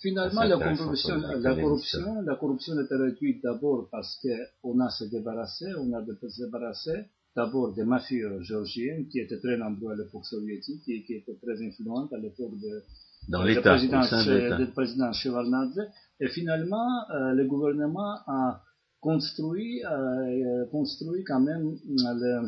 Finalement, 0.00 0.42
la 0.48 0.56
corruption, 0.76 1.14
la 1.42 1.54
corruption, 1.62 2.22
la 2.22 2.36
corruption 2.36 2.80
était 2.80 2.94
réduite 2.94 3.42
d'abord 3.42 3.88
parce 3.90 4.16
qu'on 4.22 4.78
a 4.80 4.90
se 4.90 5.04
débarrassé, 5.04 5.66
on 5.78 5.92
a 5.92 6.02
de 6.02 6.16
se 6.28 6.44
débarrasser 6.44 7.06
d'abord 7.34 7.74
des 7.74 7.84
mafieux 7.84 8.40
géorgiens 8.42 9.04
qui 9.10 9.18
étaient 9.20 9.38
très 9.40 9.56
nombreux 9.56 9.92
à 9.92 9.96
l'époque 9.96 10.24
soviétique 10.24 10.82
et 10.88 11.02
qui 11.04 11.14
étaient 11.14 11.36
très 11.42 11.60
influents 11.66 12.06
à 12.12 12.18
l'époque 12.18 12.54
de, 12.60 12.82
dans 13.28 13.42
le 13.42 13.48
l'État, 13.54 13.70
président, 13.74 14.00
de 14.02 14.64
le 14.64 14.70
président 14.72 15.12
Shevardnadze. 15.12 15.80
Et 16.20 16.28
finalement, 16.28 16.88
euh, 17.10 17.32
le 17.32 17.44
gouvernement 17.46 18.14
a 18.28 18.62
construit, 19.00 19.84
euh, 19.84 19.88
euh, 19.90 20.66
construit 20.70 21.24
quand 21.24 21.40
même 21.40 21.66
euh, 22.06 22.42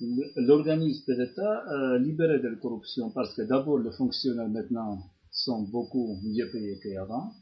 le- 0.00 0.46
l'organisme 0.46 1.04
de 1.12 1.14
l'État 1.20 1.98
libéré 1.98 2.38
de 2.40 2.48
la 2.48 2.56
corruption 2.56 3.10
parce 3.10 3.34
que 3.34 3.42
d'abord 3.42 3.78
les 3.80 3.92
fonctionnaires 3.92 4.48
maintenant 4.48 4.98
sont 5.44 5.62
beaucoup 5.62 6.18
mieux 6.22 6.48
payés 6.50 6.78
qu'avant, 6.82 7.32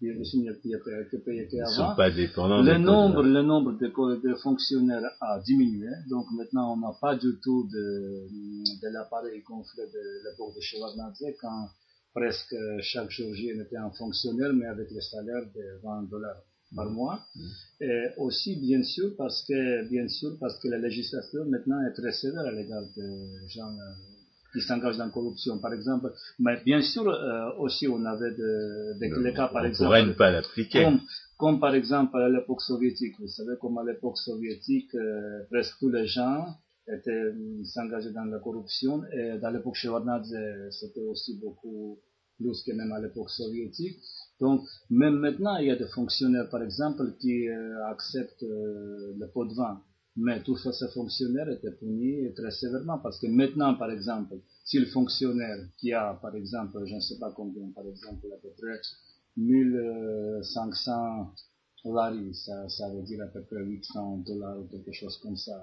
bien 0.00 0.14
aussi 0.20 0.42
mieux 0.42 0.54
payés 0.62 0.76
que- 0.84 1.16
payés 1.18 1.48
Ils 1.50 1.58
qu'avant. 1.58 1.90
sont 1.90 1.94
pas 1.96 2.10
dépendants 2.10 2.62
Le 2.62 2.78
nombre, 2.78 3.22
causes. 3.22 3.32
le 3.32 3.42
nombre 3.42 3.72
de, 3.72 3.86
de 4.28 4.34
fonctionnaires 4.36 5.08
a 5.20 5.40
diminué, 5.40 5.90
donc 6.10 6.26
maintenant 6.36 6.72
on 6.74 6.76
n'a 6.78 6.92
pas 7.00 7.14
du 7.16 7.32
tout 7.42 7.68
de, 7.72 8.26
de 8.82 8.88
l'appareil 8.92 9.42
gonflé 9.42 9.84
de 9.96 10.02
l'époque 10.30 10.54
de 10.56 10.60
Shevardnadze 10.60 11.24
quand 11.40 11.68
presque 12.14 12.54
chaque 12.80 13.10
Géorgien 13.10 13.60
était 13.60 13.76
un 13.76 13.90
fonctionnaire 13.90 14.52
mais 14.52 14.66
avec 14.66 14.90
le 14.90 15.00
salaire 15.00 15.44
de 15.54 15.64
20 15.82 16.08
dollars 16.10 16.40
par 16.76 16.90
mois. 16.90 17.20
Et 17.80 18.04
aussi 18.18 18.56
bien 18.56 18.82
sûr 18.82 19.14
parce 19.16 19.44
que 19.46 19.88
bien 19.88 20.08
sûr 20.08 20.36
parce 20.40 20.58
que 20.60 20.68
la 20.68 20.78
législation 20.78 21.44
maintenant 21.46 21.80
est 21.86 21.92
très 21.92 22.12
sévère 22.12 22.46
à 22.46 22.52
l'égard 22.52 22.82
des 22.96 23.48
gens 23.48 23.70
euh, 23.70 23.92
qui 24.54 24.60
s'engagent 24.62 24.96
dans 24.98 25.06
la 25.06 25.10
corruption. 25.10 25.58
Par 25.58 25.72
exemple, 25.74 26.12
mais 26.38 26.56
bien 26.64 26.80
sûr 26.80 27.06
euh, 27.08 27.50
aussi 27.58 27.86
on 27.88 28.02
avait 28.04 28.30
de, 28.30 28.98
de- 29.00 29.22
les 29.22 29.34
cas 29.34 29.48
par 29.48 29.62
on 29.62 29.66
exemple 29.66 29.84
pourrait 29.88 30.06
ne 30.06 30.12
pas 30.12 30.30
l'appliquer. 30.30 30.84
comme, 30.84 31.00
comme 31.36 31.60
par 31.60 31.74
exemple 31.74 32.16
à 32.16 32.28
l'époque 32.28 32.62
soviétique. 32.62 33.14
Vous 33.18 33.28
savez, 33.28 33.54
comme 33.60 33.76
à 33.78 33.84
l'époque 33.84 34.18
soviétique, 34.18 34.94
euh, 34.94 35.44
presque 35.50 35.74
tous 35.80 35.90
les 35.90 36.06
gens 36.06 36.46
étaient 36.86 37.10
euh, 37.10 37.64
s'engageaient 37.64 38.12
dans 38.12 38.24
la 38.24 38.38
corruption. 38.38 39.02
Et 39.12 39.38
dans 39.42 39.50
l'époque 39.50 39.74
Shevardnadze, 39.74 40.34
c'était 40.78 41.00
aussi 41.12 41.38
beaucoup 41.42 41.98
plus 42.38 42.62
que 42.64 42.72
même 42.72 42.92
à 42.92 43.00
l'époque 43.00 43.30
soviétique. 43.30 43.96
Donc, 44.40 44.62
même 44.90 45.16
maintenant, 45.24 45.56
il 45.58 45.68
y 45.68 45.70
a 45.70 45.76
des 45.76 45.86
fonctionnaires, 45.86 46.48
par 46.50 46.62
exemple, 46.62 47.04
qui 47.20 47.48
euh, 47.48 47.86
acceptent 47.86 48.42
euh, 48.42 49.14
le 49.20 49.26
pot 49.32 49.44
de 49.46 49.54
vin. 49.54 49.80
Mais 50.16 50.42
tous 50.42 50.56
ces 50.56 50.88
fonctionnaires 50.88 51.48
étaient 51.48 51.72
punis 51.72 52.32
très 52.34 52.52
sévèrement 52.52 52.98
parce 52.98 53.18
que 53.18 53.26
maintenant, 53.26 53.74
par 53.74 53.90
exemple, 53.90 54.36
si 54.64 54.78
le 54.78 54.86
fonctionnaire 54.86 55.58
qui 55.76 55.92
a, 55.92 56.14
par 56.22 56.36
exemple, 56.36 56.84
je 56.86 56.94
ne 56.94 57.00
sais 57.00 57.18
pas 57.18 57.32
combien, 57.32 57.68
par 57.74 57.86
exemple, 57.86 58.26
à 58.32 58.36
peu 58.40 58.50
près 58.56 58.80
1500 59.36 61.32
lari, 61.84 62.34
ça, 62.34 62.68
ça 62.68 62.88
veut 62.90 63.02
dire 63.02 63.22
à 63.24 63.26
peu 63.26 63.42
près 63.42 63.62
800 63.62 64.18
dollars 64.18 64.58
ou 64.58 64.64
quelque 64.68 64.92
chose 64.92 65.18
comme 65.18 65.36
ça. 65.36 65.60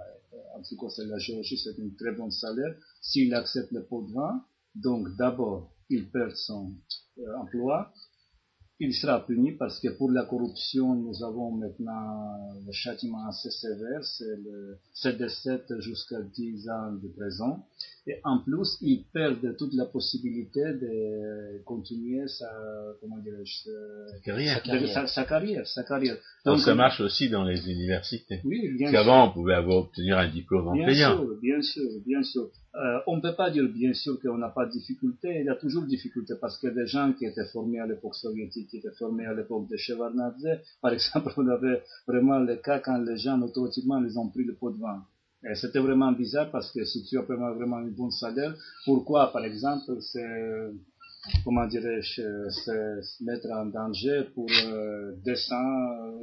En 0.56 0.62
tout 0.62 0.78
cas, 0.78 0.90
c'est 0.90 1.06
la 1.06 1.18
Géorgie, 1.18 1.58
c'est 1.58 1.80
un 1.82 1.90
très 1.98 2.12
bon 2.12 2.30
salaire. 2.30 2.76
S'il 3.02 3.34
accepte 3.34 3.72
le 3.72 3.84
pot 3.84 4.04
de 4.04 4.14
vin, 4.14 4.44
donc 4.76 5.08
d'abord, 5.18 5.74
il 5.90 6.10
perd 6.10 6.36
son 6.36 6.74
euh, 7.18 7.38
emploi, 7.38 7.92
il 8.84 8.96
sera 8.96 9.24
puni 9.24 9.52
parce 9.52 9.80
que 9.80 9.90
pour 9.90 10.10
la 10.10 10.26
corruption, 10.26 10.96
nous 10.96 11.24
avons 11.24 11.52
maintenant 11.52 12.36
le 12.66 12.72
châtiment 12.72 13.28
assez 13.28 13.52
sévère, 13.52 14.04
c'est 14.04 14.36
le 14.44 14.80
7 14.96 15.18
de 15.20 15.28
7 15.28 15.80
jusqu'à 15.82 16.20
10 16.20 16.68
ans 16.68 16.92
de 16.94 17.08
prison. 17.10 17.60
Et 18.08 18.16
en 18.24 18.40
plus, 18.40 18.78
il 18.82 19.06
perd 19.14 19.56
toute 19.58 19.74
la 19.76 19.86
possibilité 19.86 20.60
de 20.60 21.64
continuer 21.66 22.28
sa, 22.28 22.50
comment 23.00 23.20
dirais-je, 23.20 23.64
sa- 23.64 24.20
Carrière. 24.24 24.56
Sa 24.56 24.62
carrière. 24.62 24.90
sa, 24.94 25.08
sa 25.08 25.24
carrière, 25.26 25.68
sa 25.68 25.84
carrière. 25.84 26.18
Donc 26.46 26.60
ça 26.62 26.74
marche 26.74 27.00
aussi 27.00 27.30
dans 27.30 27.44
les 27.44 27.70
universités. 27.70 28.42
Oui, 28.44 28.60
bien 28.76 28.92
Parce 28.92 28.92
sûr. 28.92 29.00
qu'avant, 29.06 29.28
on 29.28 29.32
pouvait 29.32 29.54
avoir 29.54 29.78
obtenir 29.78 30.18
un 30.18 30.28
diplôme 30.30 30.68
en 30.70 30.74
Bien 30.74 30.88
payant. 30.88 31.18
sûr, 31.18 31.38
bien 31.40 31.62
sûr, 31.62 31.84
bien 32.06 32.24
sûr. 32.24 32.50
Euh, 32.74 33.00
on 33.06 33.18
ne 33.18 33.22
peut 33.22 33.36
pas 33.36 33.52
dire 33.52 33.68
bien 33.70 33.94
sûr 33.94 34.20
qu'on 34.20 34.38
n'a 34.38 34.50
pas 34.50 34.66
de 34.66 34.72
difficulté. 34.72 35.40
Il 35.42 35.46
y 35.46 35.50
a 35.50 35.56
toujours 35.56 35.84
difficulté 35.84 36.34
parce 36.42 36.58
que 36.58 36.68
des 36.68 36.88
gens 36.88 37.14
qui 37.14 37.26
étaient 37.26 37.46
formés 37.54 37.80
à 37.80 37.86
l'époque 37.86 38.16
soviétique, 38.16 38.70
qui 38.70 38.78
étaient 38.78 38.96
formés 38.98 39.26
à 39.26 39.34
l'époque 39.36 39.68
de 39.70 39.78
Shevardnadze, 39.78 40.48
par 40.82 40.92
exemple, 40.94 41.34
on 41.38 41.48
avait 41.50 41.84
vraiment 42.08 42.40
le 42.40 42.56
cas 42.56 42.80
quand 42.80 42.98
les 42.98 43.18
gens 43.18 43.40
automatiquement 43.42 44.00
les 44.00 44.18
ont 44.18 44.28
pris 44.30 44.44
le 44.46 44.56
pot 44.56 44.72
de 44.72 44.80
vin. 44.80 45.04
Et 45.44 45.56
c'était 45.56 45.80
vraiment 45.80 46.12
bizarre 46.12 46.52
parce 46.52 46.72
que 46.72 46.86
si 46.86 47.04
tu 47.04 47.18
as 47.18 47.22
vraiment, 47.24 47.52
vraiment 47.54 47.78
un 47.78 47.88
bon 47.88 48.12
salaire, 48.12 48.56
pourquoi, 48.86 49.32
par 49.32 49.44
exemple, 49.44 50.00
c'est 50.02 50.70
comment 51.44 51.68
dirais-je, 51.68 52.22
se, 52.50 53.24
mettre 53.24 53.48
en 53.52 53.66
danger 53.66 54.24
pour 54.34 54.48
200 55.26 55.56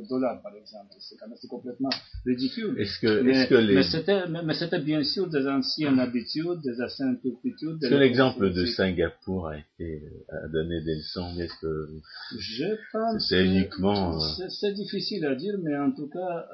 dollars, 0.09 0.43
par 0.43 0.55
exemple. 0.55 0.95
C'est 0.99 1.17
quand 1.17 1.29
même 1.29 1.39
complètement 1.49 1.91
ridicule. 2.27 2.79
Est-ce 2.79 2.99
que, 3.01 3.23
mais, 3.23 3.33
est-ce 3.33 3.49
que 3.49 3.55
les... 3.55 3.75
mais 3.75 3.83
c'était, 3.83 4.27
mais, 4.29 4.55
c'était 4.55 4.81
bien 4.81 5.03
sûr 5.05 5.29
des 5.29 5.47
anciennes 5.47 5.99
habitudes, 5.99 6.61
des 6.63 6.81
anciennes 6.81 7.19
turpitudes. 7.21 7.83
Est-ce 7.83 7.91
que 7.91 7.95
l'exemple 7.95 8.53
de 8.53 8.67
Singapour 8.67 9.49
a 9.49 9.59
été, 9.59 10.03
a 10.29 10.49
donné 10.49 10.81
des 10.83 10.97
leçons, 10.97 11.33
mais 11.37 11.45
est-ce 11.45 11.61
que 11.61 11.89
je 12.39 12.77
pense 12.93 13.29
c'est 13.29 13.45
uniquement, 13.45 14.19
c'est 14.19 14.73
difficile 14.73 15.25
à 15.27 15.35
dire, 15.35 15.55
mais 15.63 15.77
en 15.77 15.93
tout 15.93 16.09
cas, 16.09 16.49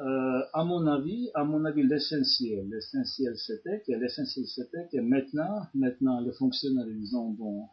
à 0.52 0.64
mon 0.64 0.86
avis, 0.86 1.30
à 1.34 1.44
mon 1.44 1.64
avis, 1.64 1.82
l'essentiel, 1.82 2.68
l'essentiel 2.70 3.36
c'était 3.36 3.82
que, 3.86 3.92
l'essentiel 3.92 4.46
c'était 4.46 4.88
que 4.92 5.00
maintenant, 5.00 5.66
maintenant, 5.74 6.20
les 6.20 6.32
fonctionnaires, 6.32 6.86
ils 6.88 7.16
ont 7.16 7.30
bon, 7.30 7.64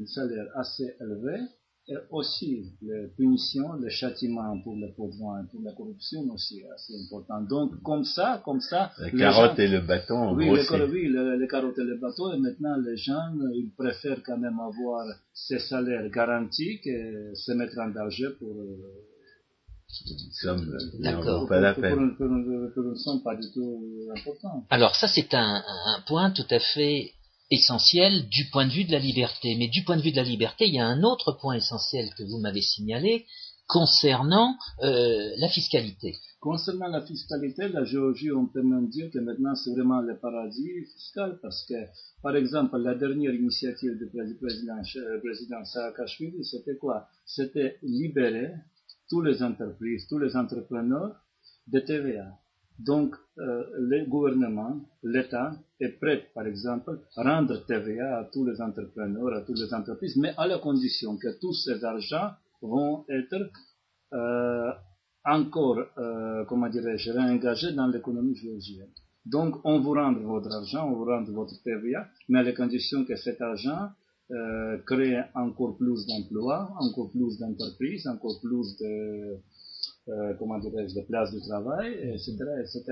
un 0.00 0.06
salaire 0.06 0.46
assez 0.56 0.96
élevé, 1.00 1.38
et 1.86 1.96
aussi 2.10 2.72
les 2.80 3.08
punitions, 3.16 3.74
les 3.74 3.90
châtiments 3.90 4.58
pour 4.62 4.74
les 4.76 4.88
pots 4.96 5.10
et 5.10 5.46
pour 5.50 5.60
la 5.62 5.72
corruption 5.72 6.22
aussi 6.32 6.62
assez 6.74 6.94
important. 7.04 7.42
Donc 7.42 7.82
comme 7.82 8.04
ça, 8.04 8.40
comme 8.44 8.60
ça, 8.60 8.92
la 8.98 9.10
carotte 9.10 9.58
et 9.58 9.68
le 9.68 9.80
bâton. 9.80 10.34
Oui, 10.34 10.46
les, 10.46 10.82
oui 10.84 11.12
les, 11.12 11.46
carottes 11.46 11.78
et 11.78 11.84
le 11.84 11.96
bâton. 11.96 12.32
Et 12.32 12.38
maintenant 12.38 12.76
les 12.76 12.96
gens, 12.96 13.34
ils 13.54 13.70
préfèrent 13.76 14.22
quand 14.24 14.38
même 14.38 14.58
avoir 14.60 15.04
ces 15.34 15.58
salaires 15.58 16.08
garantis 16.08 16.80
que 16.82 17.34
se 17.34 17.52
mettre 17.52 17.78
en 17.78 17.90
danger 17.90 18.30
pour 18.38 18.48
euh, 18.48 18.78
somme 20.40 20.66
D'accord. 21.00 21.46
pour, 21.46 21.56
une 21.56 22.96
somme 22.96 23.22
pas 23.22 23.36
du 23.36 23.52
tout 23.52 24.08
importante. 24.16 24.64
Alors 24.70 24.94
ça 24.94 25.06
c'est 25.06 25.34
un, 25.34 25.62
un 25.86 26.00
point 26.06 26.30
tout 26.30 26.46
à 26.50 26.60
fait 26.60 27.12
essentiel 27.50 28.28
du 28.28 28.46
point 28.50 28.66
de 28.66 28.72
vue 28.72 28.84
de 28.84 28.92
la 28.92 28.98
liberté. 28.98 29.56
Mais 29.56 29.68
du 29.68 29.84
point 29.84 29.96
de 29.96 30.02
vue 30.02 30.12
de 30.12 30.16
la 30.16 30.22
liberté, 30.22 30.66
il 30.66 30.74
y 30.74 30.78
a 30.78 30.86
un 30.86 31.02
autre 31.02 31.32
point 31.32 31.54
essentiel 31.54 32.10
que 32.16 32.22
vous 32.24 32.38
m'avez 32.38 32.62
signalé 32.62 33.26
concernant 33.66 34.56
euh, 34.82 35.30
la 35.38 35.48
fiscalité. 35.48 36.16
Concernant 36.40 36.88
la 36.88 37.00
fiscalité, 37.00 37.68
la 37.68 37.84
Géorgie, 37.84 38.30
on 38.30 38.46
peut 38.46 38.62
même 38.62 38.88
dire 38.88 39.10
que 39.10 39.18
maintenant 39.18 39.54
c'est 39.54 39.72
vraiment 39.72 40.02
le 40.02 40.18
paradis 40.18 40.84
fiscal 40.92 41.38
parce 41.40 41.64
que, 41.66 41.74
par 42.22 42.36
exemple, 42.36 42.76
la 42.76 42.94
dernière 42.94 43.32
initiative 43.32 43.96
du 43.98 44.34
président, 44.36 44.82
euh, 44.96 45.20
président 45.20 45.64
Saakashvili, 45.64 46.44
c'était 46.44 46.76
quoi? 46.76 47.08
C'était 47.24 47.78
libérer 47.82 48.52
toutes 49.08 49.24
les 49.24 49.42
entreprises, 49.42 50.06
tous 50.08 50.18
les 50.18 50.36
entrepreneurs 50.36 51.16
de 51.66 51.80
TVA. 51.80 52.38
Donc, 52.78 53.14
euh, 53.38 53.64
le 53.78 54.04
gouvernement, 54.06 54.80
l'État 55.02 55.52
est 55.80 55.98
prêt, 56.00 56.28
par 56.34 56.46
exemple, 56.46 57.00
à 57.16 57.22
rendre 57.22 57.64
TVA 57.66 58.18
à 58.18 58.24
tous 58.24 58.44
les 58.44 58.60
entrepreneurs, 58.60 59.32
à 59.32 59.42
toutes 59.42 59.60
les 59.60 59.72
entreprises, 59.72 60.16
mais 60.16 60.32
à 60.36 60.46
la 60.46 60.58
condition 60.58 61.16
que 61.16 61.38
tous 61.40 61.52
ces 61.52 61.84
argents 61.84 62.30
vont 62.62 63.04
être 63.08 63.50
euh, 64.12 64.72
encore, 65.24 65.78
euh, 65.98 66.44
comment 66.46 66.68
dirais-je, 66.68 67.12
réengagés 67.12 67.72
dans 67.72 67.86
l'économie 67.86 68.34
géorgienne. 68.34 68.90
Donc, 69.24 69.56
on 69.64 69.80
vous 69.80 69.92
rend 69.92 70.12
votre 70.12 70.52
argent, 70.52 70.88
on 70.88 70.96
vous 70.96 71.04
rend 71.04 71.24
votre 71.24 71.54
TVA, 71.62 72.06
mais 72.28 72.40
à 72.40 72.42
la 72.42 72.52
condition 72.52 73.04
que 73.04 73.16
cet 73.16 73.40
argent 73.40 73.88
euh, 74.30 74.78
crée 74.86 75.22
encore 75.34 75.76
plus 75.76 76.06
d'emplois, 76.06 76.72
encore 76.78 77.10
plus 77.10 77.38
d'entreprises, 77.38 78.06
encore 78.06 78.40
plus 78.40 78.76
de 78.78 79.38
comment 80.38 80.58
dirais-je, 80.58 80.94
de 80.94 81.06
places 81.06 81.32
de 81.32 81.40
travail, 81.40 81.92
etc., 82.14 82.36
etc. 82.60 82.82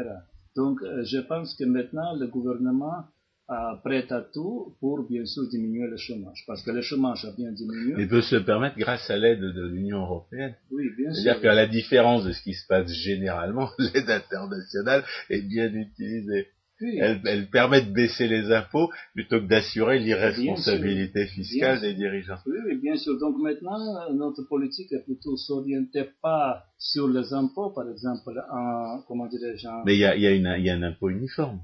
Donc, 0.57 0.83
euh, 0.83 1.03
je 1.05 1.19
pense 1.19 1.55
que 1.55 1.65
maintenant, 1.65 2.15
le 2.17 2.27
gouvernement 2.27 3.05
a 3.49 3.81
prêt 3.83 4.11
à 4.13 4.21
tout 4.21 4.77
pour, 4.81 5.07
bien 5.09 5.25
sûr, 5.25 5.49
diminuer 5.49 5.87
le 5.89 5.97
chômage. 5.97 6.45
Parce 6.47 6.63
que 6.63 6.71
le 6.71 6.83
chômage 6.83 7.25
a 7.25 7.33
bien 7.33 7.53
diminué. 7.53 7.95
Il 7.99 8.09
peut 8.09 8.23
se 8.23 8.37
permettre 8.37 8.77
grâce 8.79 9.11
à 9.11 9.17
l'aide 9.17 9.41
de 9.41 9.67
l'Union 9.67 10.03
européenne. 10.03 10.55
Oui, 10.71 10.85
bien 10.97 11.13
sûr. 11.13 11.23
C'est-à-dire 11.23 11.43
qu'à 11.43 11.55
la 11.55 11.67
différence 11.67 12.25
de 12.25 12.33
ce 12.33 12.43
qui 12.43 12.55
se 12.55 12.67
passe 12.67 12.89
généralement, 12.89 13.71
l'aide 13.79 14.11
internationale 14.11 15.05
est 15.31 15.43
bien 15.43 15.73
utilisée. 15.73 16.49
Elle, 16.99 17.49
permet 17.51 17.83
de 17.83 17.93
baisser 17.93 18.29
les 18.29 18.51
impôts 18.53 18.91
plutôt 19.15 19.41
que 19.41 19.47
d'assurer 19.47 19.99
l'irresponsabilité 19.99 21.27
fiscale 21.27 21.81
des 21.81 21.95
dirigeants. 21.95 22.39
Oui, 22.47 22.59
oui, 22.67 22.77
bien 22.77 22.97
sûr. 22.97 23.19
Donc 23.19 23.37
maintenant, 23.39 24.13
notre 24.15 24.43
politique 24.43 24.93
est 24.93 25.05
plutôt 25.05 25.37
s'orienter 25.37 26.05
pas 26.23 26.65
sur 26.79 27.09
les 27.09 27.33
impôts, 27.33 27.71
par 27.71 27.89
exemple, 27.89 28.33
en, 28.53 29.03
comment 29.07 29.27
dirais-je, 29.27 29.69
Mais 29.87 29.95
il 29.95 30.01
y 30.01 30.05
a, 30.05 30.17
y, 30.17 30.27
a 30.27 30.59
y 30.59 30.71
a 30.71 30.75
un 30.75 30.83
impôt 30.83 31.11
uniforme. 31.11 31.61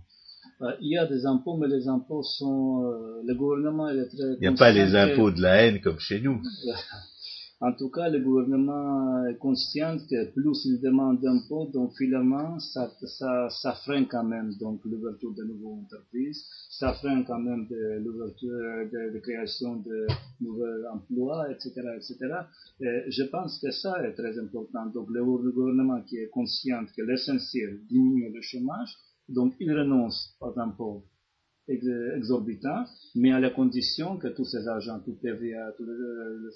Euh, 0.60 0.72
il 0.80 0.92
y 0.92 0.98
a 0.98 1.06
des 1.06 1.24
impôts, 1.24 1.56
mais 1.56 1.68
les 1.68 1.86
impôts 1.86 2.22
sont, 2.22 2.82
euh, 2.84 3.22
le 3.24 3.34
gouvernement 3.34 3.88
est 3.90 4.08
très. 4.08 4.34
Il 4.34 4.38
n'y 4.40 4.46
a 4.48 4.52
pas 4.52 4.72
les 4.72 4.94
impôts 4.96 5.30
de 5.30 5.40
la 5.40 5.62
haine 5.62 5.80
comme 5.80 6.00
chez 6.00 6.20
nous. 6.20 6.42
En 7.60 7.72
tout 7.72 7.90
cas, 7.90 8.08
le 8.08 8.20
gouvernement 8.20 9.26
est 9.26 9.36
conscient 9.36 9.96
que 10.08 10.30
plus 10.30 10.64
il 10.64 10.80
demande 10.80 11.20
d'impôts, 11.20 11.66
donc 11.66 11.92
finalement, 11.98 12.60
ça, 12.60 12.88
ça, 13.02 13.48
ça 13.50 13.72
freine 13.84 14.06
quand 14.06 14.22
même 14.22 14.54
donc 14.60 14.80
l'ouverture 14.84 15.34
de 15.34 15.42
nouvelles 15.42 15.82
entreprises, 15.82 16.46
ça 16.70 16.92
freine 16.94 17.24
quand 17.24 17.40
même 17.40 17.66
de 17.66 17.98
l'ouverture 18.04 18.48
de, 18.48 19.12
de, 19.12 19.18
création 19.18 19.74
de 19.74 20.06
nouveaux 20.40 20.86
emplois, 20.92 21.50
etc., 21.50 21.72
etc. 21.96 22.16
Et 22.80 23.10
je 23.10 23.24
pense 23.24 23.58
que 23.58 23.72
ça 23.72 24.06
est 24.06 24.14
très 24.14 24.38
important. 24.38 24.86
Donc 24.94 25.08
le 25.10 25.24
gouvernement 25.50 26.00
qui 26.02 26.16
est 26.18 26.28
conscient 26.28 26.84
que 26.96 27.02
l'essentiel 27.02 27.80
diminue 27.88 28.32
le 28.32 28.40
chômage, 28.40 28.94
donc 29.28 29.54
il 29.58 29.76
renonce 29.76 30.36
aux 30.40 30.56
impôts 30.60 31.02
exorbitant, 31.68 32.84
mais 33.14 33.32
à 33.32 33.40
la 33.40 33.50
condition 33.50 34.16
que 34.16 34.28
tous 34.28 34.44
ces 34.44 34.66
argents, 34.68 35.00
tout 35.04 35.16
TVA, 35.20 35.72
tout 35.76 35.84
le, 35.84 36.50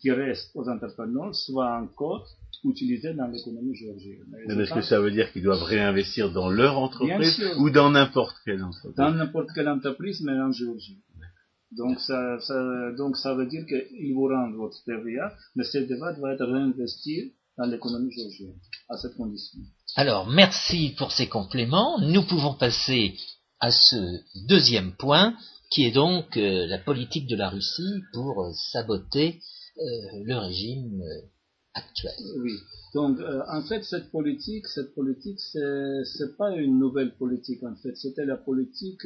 qui 0.00 0.10
restent 0.10 0.50
aux 0.54 0.68
entrepreneurs 0.68 1.34
soient 1.34 1.76
encore 1.78 2.28
utilisés 2.64 3.14
dans 3.14 3.26
l'économie 3.26 3.74
géorgienne. 3.74 4.24
Mais 4.46 4.54
est-ce 4.54 4.74
que 4.74 4.82
ça 4.82 5.00
veut 5.00 5.10
dire 5.10 5.32
qu'ils 5.32 5.42
doivent 5.42 5.64
réinvestir 5.64 6.32
dans 6.32 6.48
leur 6.48 6.78
entreprise 6.78 7.42
ou 7.58 7.70
dans 7.70 7.90
n'importe 7.90 8.36
quelle 8.44 8.62
entreprise 8.62 8.96
Dans 8.96 9.10
n'importe 9.10 9.48
quelle 9.54 9.68
entreprise, 9.68 10.22
mais 10.22 10.38
en 10.38 10.52
Géorgie. 10.52 10.98
Donc 11.72 11.98
ça, 12.00 12.38
ça, 12.40 12.92
donc 12.92 13.16
ça 13.16 13.34
veut 13.34 13.46
dire 13.46 13.64
qu'ils 13.66 14.14
vous 14.14 14.28
rendent 14.28 14.54
votre 14.54 14.76
TVA, 14.84 15.32
mais 15.56 15.64
ce 15.64 15.78
TVA 15.78 16.12
doit 16.12 16.34
être 16.34 16.44
réinvesti 16.44 17.32
dans 17.56 17.64
l'économie 17.64 18.12
géorgienne, 18.12 18.54
à 18.88 18.96
cette 18.96 19.16
condition. 19.16 19.58
Alors, 19.96 20.28
merci 20.28 20.94
pour 20.96 21.12
ces 21.12 21.28
compléments. 21.28 21.98
Nous 22.00 22.22
pouvons 22.22 22.54
passer 22.54 23.14
à 23.62 23.70
ce 23.70 23.96
deuxième 24.48 24.92
point, 24.96 25.34
qui 25.70 25.84
est 25.84 25.92
donc 25.92 26.36
euh, 26.36 26.66
la 26.66 26.78
politique 26.78 27.28
de 27.28 27.36
la 27.36 27.48
Russie 27.48 28.02
pour 28.12 28.42
euh, 28.42 28.50
saboter 28.72 29.38
euh, 29.78 29.82
le 30.24 30.36
régime 30.36 31.00
actuel. 31.72 32.12
Oui. 32.42 32.52
Donc, 32.94 33.18
en 33.48 33.62
fait, 33.62 33.82
cette 33.84 34.10
politique, 34.10 34.66
cette 34.66 34.94
politique, 34.94 35.38
c'est 35.40 36.36
pas 36.36 36.54
une 36.56 36.78
nouvelle 36.78 37.14
politique. 37.16 37.62
En 37.62 37.74
fait, 37.76 37.96
c'était 37.96 38.26
la 38.26 38.36
politique 38.36 39.00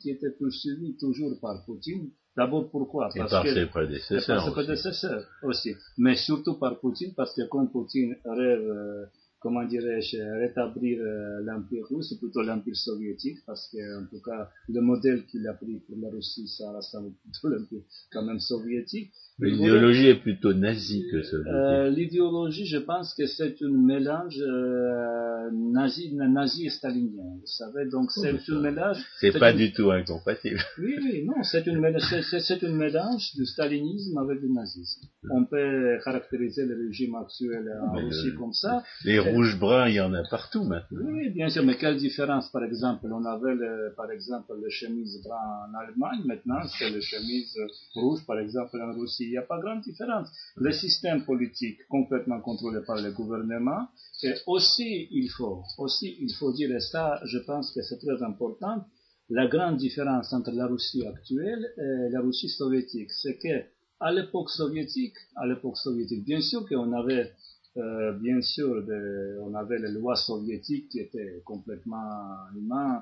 qui 0.00 0.10
était 0.10 0.30
poursuivie 0.38 0.96
toujours 0.96 1.40
par 1.40 1.64
Poutine. 1.64 2.10
D'abord, 2.36 2.70
pourquoi? 2.70 3.08
Et 3.16 3.18
par 3.18 3.44
ses 3.44 3.66
prédécesseurs. 3.66 4.36
Par 4.36 4.44
ses 4.44 4.52
prédécesseurs 4.52 5.26
aussi. 5.42 5.74
Mais 5.98 6.14
surtout 6.14 6.54
par 6.54 6.78
Poutine, 6.78 7.14
parce 7.16 7.34
que 7.34 7.42
quand 7.48 7.66
Poutine 7.66 8.14
rêve 8.24 9.08
comment 9.42 9.64
dirais-je, 9.64 10.18
rétablir 10.40 10.98
euh, 11.00 11.40
l'Empire 11.44 11.84
russe, 11.90 12.14
plutôt 12.18 12.42
l'Empire 12.42 12.76
soviétique, 12.76 13.38
parce 13.46 13.68
que, 13.72 14.02
en 14.02 14.06
tout 14.06 14.20
cas, 14.22 14.48
le 14.68 14.80
modèle 14.80 15.24
qu'il 15.26 15.46
a 15.48 15.54
pris 15.54 15.80
pour 15.86 15.96
la 16.00 16.10
Russie, 16.10 16.48
ça 16.48 16.72
ressemble 16.72 17.12
plutôt 17.24 17.48
l'Empire 17.48 17.82
quand 18.12 18.24
même 18.24 18.38
soviétique. 18.38 19.10
L'idéologie 19.38 20.08
est 20.08 20.20
plutôt 20.20 20.52
nazie 20.52 21.04
que 21.10 21.22
soviétique. 21.22 21.52
Euh, 21.52 21.90
L'idéologie, 21.90 22.66
je 22.66 22.78
pense 22.78 23.14
que 23.14 23.26
c'est 23.26 23.56
un 23.62 23.70
mélange 23.70 24.38
euh, 24.40 25.50
nazi, 25.52 26.14
nazi 26.14 26.66
et 26.66 26.70
stalinien. 26.70 27.22
Vous 27.40 27.46
savez, 27.46 27.88
donc 27.88 28.12
c'est 28.12 28.30
un 28.30 28.60
mélange. 28.60 28.98
C'est 29.18 29.38
pas 29.38 29.52
du 29.52 29.72
tout 29.72 29.90
incompatible. 29.90 30.60
Oui, 30.78 30.94
oui, 31.02 31.24
non, 31.24 31.42
c'est 31.42 31.66
un 31.68 31.78
mélange 31.78 33.34
du 33.34 33.46
stalinisme 33.46 34.18
avec 34.18 34.40
du 34.40 34.50
nazisme. 34.50 35.06
On 35.30 35.44
peut 35.44 35.98
caractériser 36.04 36.66
le 36.66 36.76
régime 36.76 37.14
actuel 37.14 37.68
en 37.82 37.94
Russie 37.96 38.34
comme 38.38 38.52
ça. 38.52 38.82
Les 39.04 39.18
rouges 39.34 39.58
bruns, 39.58 39.88
il 39.88 39.94
y 39.94 40.00
en 40.00 40.12
a 40.14 40.22
partout 40.28 40.64
maintenant. 40.64 41.00
Oui, 41.04 41.30
bien 41.30 41.48
sûr, 41.48 41.64
mais 41.64 41.76
quelle 41.76 41.96
différence, 41.96 42.50
par 42.50 42.64
exemple, 42.64 43.06
on 43.12 43.24
avait 43.24 43.56
par 43.96 44.10
exemple 44.10 44.52
le 44.62 44.68
chemise 44.70 45.22
brun 45.22 45.68
en 45.68 45.74
Allemagne, 45.74 46.22
maintenant 46.24 46.62
c'est 46.78 46.90
le 46.90 47.00
chemise 47.00 47.56
rouge, 47.94 48.24
par 48.26 48.38
exemple, 48.38 48.80
en 48.80 48.92
Russie 48.92 49.24
il 49.24 49.30
n'y 49.30 49.36
a 49.38 49.42
pas 49.42 49.58
grande 49.58 49.80
différence. 49.82 50.28
Le 50.56 50.72
système 50.72 51.24
politique 51.24 51.78
complètement 51.88 52.40
contrôlé 52.40 52.80
par 52.86 53.00
le 53.00 53.10
gouvernement, 53.12 53.88
et 54.22 54.34
aussi 54.46 55.08
il 55.10 55.28
faut, 55.28 55.62
aussi 55.78 56.16
il 56.20 56.32
faut 56.34 56.52
dire, 56.52 56.74
et 56.74 56.80
ça 56.80 57.20
je 57.24 57.38
pense 57.38 57.72
que 57.72 57.82
c'est 57.82 57.98
très 57.98 58.22
important, 58.22 58.84
la 59.30 59.46
grande 59.46 59.76
différence 59.76 60.32
entre 60.32 60.50
la 60.52 60.66
Russie 60.66 61.06
actuelle 61.06 61.72
et 61.78 62.10
la 62.10 62.20
Russie 62.20 62.48
soviétique, 62.48 63.10
c'est 63.10 63.38
que 63.38 63.64
à 64.00 64.10
l'époque 64.10 64.50
soviétique, 64.50 65.14
à 65.36 65.46
l'époque 65.46 65.78
soviétique, 65.78 66.24
bien 66.24 66.40
sûr 66.40 66.68
qu'on 66.68 66.92
avait 66.92 67.30
euh, 67.76 68.12
bien 68.18 68.40
sûr, 68.42 68.84
de, 68.84 69.38
on 69.42 69.54
avait 69.54 69.78
les 69.78 69.90
lois 69.90 70.16
soviétiques 70.16 70.88
qui 70.90 71.00
étaient 71.00 71.42
complètement 71.44 72.36
humaines, 72.56 73.00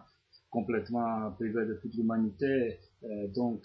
complètement 0.50 1.30
privées 1.32 1.66
de 1.66 1.74
toute 1.80 1.94
l'humanité, 1.94 2.78
Euh, 3.02 3.28
donc, 3.34 3.60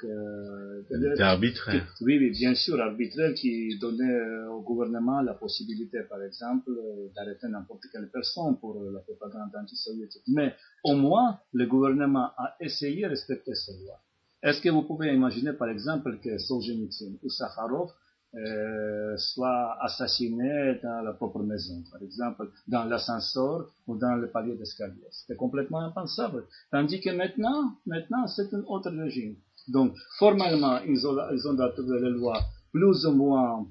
C'était 0.90 1.22
arbitraire. 1.22 1.84
oui, 2.06 2.18
oui, 2.18 2.30
bien 2.32 2.56
sûr, 2.56 2.80
arbitraire 2.80 3.34
qui 3.34 3.78
donnait 3.80 4.18
au 4.56 4.62
gouvernement 4.62 5.20
la 5.22 5.34
possibilité, 5.34 5.98
par 6.10 6.22
exemple, 6.24 6.72
d'arrêter 7.14 7.48
n'importe 7.50 7.84
quelle 7.92 8.10
personne 8.10 8.58
pour 8.62 8.80
la 8.96 9.02
propagande 9.02 9.52
anti-soviétique. 9.62 10.24
Mais 10.38 10.54
au 10.86 10.96
moins, 10.96 11.38
le 11.52 11.66
gouvernement 11.66 12.28
a 12.38 12.56
essayé 12.62 13.02
de 13.04 13.10
respecter 13.10 13.54
ces 13.56 13.74
lois. 13.84 14.00
Est-ce 14.42 14.62
que 14.62 14.70
vous 14.70 14.84
pouvez 14.84 15.14
imaginer, 15.14 15.52
par 15.52 15.68
exemple, 15.68 16.18
que 16.24 16.38
Solzhenitsyn 16.38 17.14
ou 17.24 17.30
Sakharov 17.30 17.90
euh, 18.36 19.16
soit 19.18 19.78
assassiné 19.82 20.80
dans 20.84 21.02
la 21.02 21.14
propre 21.14 21.42
maison, 21.42 21.84
par 21.92 22.02
exemple, 22.02 22.50
dans 22.68 22.84
l'ascenseur 22.84 23.70
ou 23.88 23.98
dans 23.98 24.16
le 24.16 24.30
palier 24.30 24.56
d'escalier. 24.56 25.08
C'était 25.12 25.38
complètement 25.38 25.80
impensable. 25.80 26.46
Tandis 26.72 27.00
que 27.00 27.12
maintenant, 27.12 27.78
maintenant, 27.86 28.28
c'est 28.28 28.54
un 28.54 28.64
autre 28.68 28.92
régime. 28.92 29.36
Donc, 29.70 29.96
formellement, 30.20 30.80
ils 30.80 31.08
ont, 31.08 31.18
ils 31.32 31.48
ont 31.48 31.56
les 32.02 32.10
lois 32.10 32.40
plus 32.72 33.06
ou 33.06 33.14
moins 33.14 33.66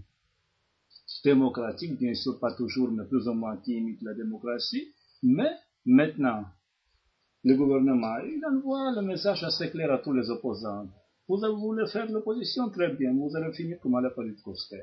démocratiques, 1.24 1.98
bien 1.98 2.14
sûr 2.14 2.38
pas 2.38 2.54
toujours, 2.54 2.90
mais 2.90 3.04
plus 3.04 3.28
ou 3.28 3.34
moins 3.34 3.56
qui 3.58 3.74
imitent 3.74 4.02
la 4.02 4.14
démocratie. 4.14 4.88
Mais 5.22 5.50
maintenant, 5.84 6.44
le 7.44 7.54
gouvernement, 7.54 8.16
il 8.18 8.40
envoie 8.46 8.92
le 8.92 9.02
message 9.02 9.44
assez 9.44 9.70
clair 9.70 9.92
à 9.92 9.98
tous 9.98 10.12
les 10.12 10.30
opposants. 10.30 10.88
Vous 11.28 11.38
voulez 11.58 11.86
faire 11.86 12.10
l'opposition, 12.10 12.68
très 12.70 12.92
bien, 12.94 13.12
vous 13.14 13.34
allez 13.36 13.52
finir 13.52 13.78
comme 13.80 13.94
à 13.94 14.00
la 14.00 14.10
Politkovskaya. 14.10 14.82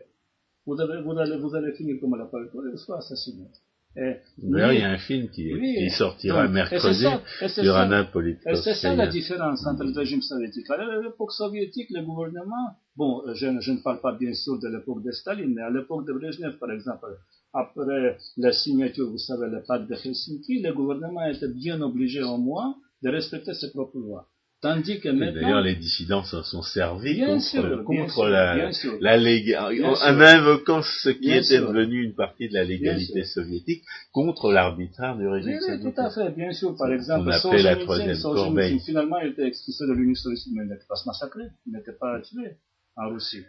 Vous, 0.66 0.80
allez, 0.80 1.02
vous, 1.02 1.18
allez, 1.18 1.38
vous 1.38 1.56
allez 1.56 1.74
finir 1.74 1.98
comme 2.00 2.14
à 2.16 2.18
la 2.18 2.26
Politkovskaya, 2.26 2.78
soit 2.78 2.98
assassiné. 2.98 3.48
D'ailleurs, 3.96 4.72
il 4.72 4.80
y 4.80 4.84
a 4.84 4.92
un 4.92 4.98
film 4.98 5.28
qui, 5.30 5.52
qui 5.52 5.90
sortira 5.90 6.48
mercredi 6.48 7.06
sur 7.48 7.76
Anna 7.76 8.10
Et 8.46 8.56
c'est 8.56 8.74
ça 8.74 8.96
la 8.96 9.08
différence 9.08 9.66
entre 9.68 9.84
le 9.84 9.92
régime 9.92 10.22
soviétique. 10.22 10.70
À 10.70 10.78
l'époque 11.02 11.34
soviétique, 11.34 11.90
le 11.90 12.02
gouvernement, 12.04 12.78
bon, 12.96 13.22
je, 13.34 13.60
je, 13.60 13.72
ne 13.72 13.84
parle 13.84 14.00
pas 14.00 14.14
bien 14.14 14.34
sûr 14.34 14.60
de 14.60 14.70
l'époque 14.70 15.04
de 15.04 15.12
Staline, 15.12 15.54
mais 15.54 15.62
à 15.62 15.70
l'époque 15.70 16.08
de 16.08 16.14
Brezhnev, 16.14 16.58
par 16.58 16.72
exemple, 16.72 17.06
après 17.54 18.18
la 18.38 18.54
signature, 18.54 19.10
vous 19.10 19.18
savez, 19.18 19.48
le 19.50 19.62
pacte 19.62 19.90
de 19.90 19.96
Helsinki, 19.96 20.62
le 20.62 20.74
gouvernement 20.74 21.26
était 21.26 21.50
bien 21.50 21.82
obligé 21.82 22.24
au 22.24 22.38
moins 22.38 22.76
de 23.04 23.10
respecter 23.10 23.54
ses 23.54 23.72
propres 23.72 24.00
lois. 24.00 24.26
Tandis 24.62 25.00
que 25.00 25.10
maintenant... 25.10 25.42
D'ailleurs, 25.42 25.62
les 25.62 25.76
dissidents 25.76 26.24
s'en 26.24 26.44
sont 26.44 26.62
servis 26.62 27.20
contre, 27.20 27.84
contre 27.84 28.28
la, 28.28 28.70
la 29.00 29.18
légalité, 29.18 29.84
en 29.84 30.20
invoquant 30.20 30.84
ce 30.84 31.10
qui 31.10 31.32
était 31.32 31.60
devenu 31.60 32.04
une 32.04 32.14
partie 32.14 32.48
de 32.48 32.54
la 32.54 32.64
légalité 32.64 33.24
soviétique 33.24 33.84
contre 34.12 34.52
l'arbitraire 34.52 35.18
du 35.18 35.28
régime 35.28 35.54
oui, 35.54 35.60
soviétique. 35.62 35.86
Oui, 35.86 35.94
tout 35.94 36.02
à 36.02 36.10
fait, 36.12 36.30
bien 36.36 36.52
sûr. 36.54 36.76
Par 36.78 36.92
exemple, 36.92 37.28
On 37.44 37.52
la 37.54 37.76
troisième. 37.78 38.80
Finalement, 38.82 39.20
il 39.20 39.32
était 39.32 39.48
expulsé 39.48 39.88
de 39.88 39.94
l'Union 39.94 40.14
soviétique, 40.14 40.54
mais 40.56 40.64
il 40.64 40.70
n'était 40.70 40.86
pas 40.88 41.02
massacré, 41.08 41.44
il 41.66 41.74
n'était 41.74 41.94
pas 41.94 42.22
tué 42.22 42.58
en 42.98 43.10
Russie. 43.10 43.44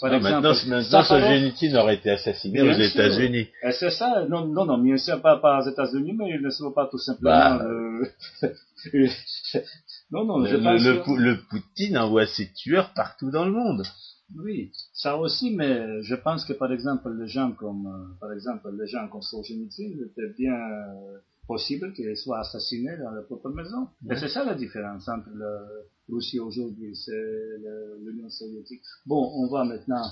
Par 0.00 0.12
ah, 0.12 0.16
exemple, 0.16 0.34
maintenant, 0.34 0.52
maintenant 0.68 1.02
Solzhenitsyn 1.04 1.74
aurait 1.76 1.94
été 1.94 2.10
assassiné 2.10 2.60
aux 2.60 2.72
États-Unis. 2.72 3.48
C'est 3.70 3.90
ça, 3.90 4.26
non, 4.28 4.46
non, 4.46 4.66
non, 4.66 4.78
bien 4.78 4.98
sûr, 4.98 5.22
pas, 5.22 5.38
pas 5.38 5.60
aux 5.60 5.70
États-Unis, 5.70 6.12
mais 6.12 6.30
il 6.30 6.42
ne 6.42 6.50
se 6.50 6.62
voit 6.62 6.74
pas 6.74 6.86
tout 6.90 6.98
simplement. 6.98 7.30
Bah, 7.30 7.64
euh, 7.64 8.06
non, 10.10 10.24
non, 10.24 10.38
le, 10.38 10.48
je 10.48 10.56
pense 10.56 10.82
le, 10.82 11.02
que... 11.02 11.10
le 11.20 11.36
Poutine 11.48 11.98
envoie 11.98 12.26
ses 12.26 12.52
tueurs 12.52 12.92
partout 12.94 13.30
dans 13.30 13.44
le 13.44 13.52
monde. 13.52 13.82
Oui, 14.34 14.72
ça 14.92 15.16
aussi, 15.16 15.54
mais 15.54 16.02
je 16.02 16.14
pense 16.16 16.44
que 16.44 16.52
par 16.52 16.72
exemple 16.72 17.08
les 17.16 17.28
gens 17.28 17.52
comme, 17.52 17.86
euh, 17.86 18.18
par 18.20 18.32
exemple 18.32 18.68
les 18.76 18.88
gens 18.88 19.06
comme 19.08 19.22
Solzhenitsyn, 19.22 19.92
c'était 19.98 20.32
bien 20.36 20.54
euh, 20.54 21.18
possible 21.46 21.92
qu'ils 21.92 22.16
soient 22.16 22.40
assassinés 22.40 22.96
dans 22.98 23.10
leur 23.12 23.24
propre 23.26 23.50
maison. 23.50 23.88
Et 24.10 24.16
c'est 24.16 24.28
ça 24.28 24.44
la 24.44 24.54
différence 24.54 25.08
entre 25.08 25.30
la 25.34 25.60
Russie 26.08 26.40
aujourd'hui, 26.40 26.94
c'est 26.96 27.12
l'Union 28.04 28.28
soviétique. 28.28 28.82
Bon, 29.06 29.30
on 29.34 29.48
va 29.48 29.64
maintenant 29.64 30.02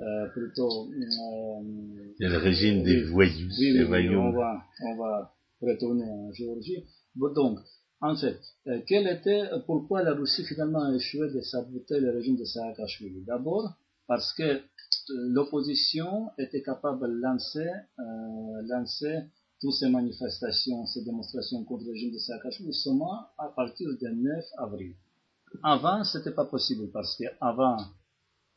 euh, 0.00 0.28
plutôt. 0.28 0.88
Euh, 0.90 2.14
y 2.20 2.26
a 2.26 2.28
le 2.28 2.38
régime 2.38 2.82
des 2.82 3.02
voyous. 3.04 3.50
Oui, 3.58 3.72
des 3.72 3.80
oui, 3.80 3.84
voyous. 3.84 4.18
on 4.18 4.32
va, 4.32 4.62
on 4.82 4.96
va 4.96 5.34
retourner 5.60 6.04
en 6.04 6.32
Géorgie. 6.32 6.84
Bon, 7.14 7.32
donc, 7.32 7.58
en 8.10 8.16
fait, 8.16 8.38
euh, 8.66 8.80
quel 8.86 9.06
était, 9.08 9.48
pourquoi 9.66 10.02
la 10.02 10.14
Russie 10.14 10.44
finalement 10.44 10.84
a 10.84 10.94
échoué 10.94 11.30
de 11.30 11.40
saboter 11.40 12.00
le 12.00 12.10
régime 12.10 12.36
de 12.36 12.44
Saakashvili? 12.44 13.24
D'abord, 13.24 13.74
parce 14.06 14.32
que 14.32 14.42
euh, 14.42 14.60
l'opposition 15.08 16.30
était 16.38 16.62
capable 16.62 17.00
de 17.08 17.20
lancer, 17.20 17.68
euh, 17.98 18.62
lancer 18.66 19.22
toutes 19.60 19.74
ces 19.74 19.88
manifestations, 19.88 20.86
ces 20.86 21.04
démonstrations 21.04 21.64
contre 21.64 21.84
le 21.84 21.92
régime 21.92 22.12
de 22.12 22.18
Saakashvili 22.18 22.74
seulement 22.74 23.26
à 23.38 23.48
partir 23.48 23.88
du 23.96 24.04
9 24.04 24.44
avril. 24.58 24.94
Avant, 25.62 26.04
c'était 26.04 26.32
pas 26.32 26.44
possible 26.44 26.90
parce 26.92 27.16
que 27.16 27.24
avant, 27.40 27.78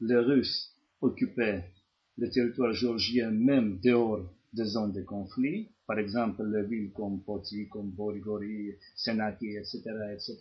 les 0.02 0.18
Russes 0.18 0.72
occupaient 1.02 1.64
le 2.18 2.30
territoire 2.30 2.74
géorgien 2.74 3.32
même 3.32 3.80
dehors 3.80 4.30
des 4.54 4.66
zones 4.66 4.92
de 4.92 5.02
conflit, 5.02 5.70
par 5.90 5.98
exemple 5.98 6.44
les 6.54 6.68
villes 6.68 6.92
comme 6.92 7.20
Poti, 7.22 7.68
comme 7.68 7.90
Borigori, 7.90 8.76
Senaki, 8.96 9.58
etc., 9.58 9.82
etc. 10.14 10.38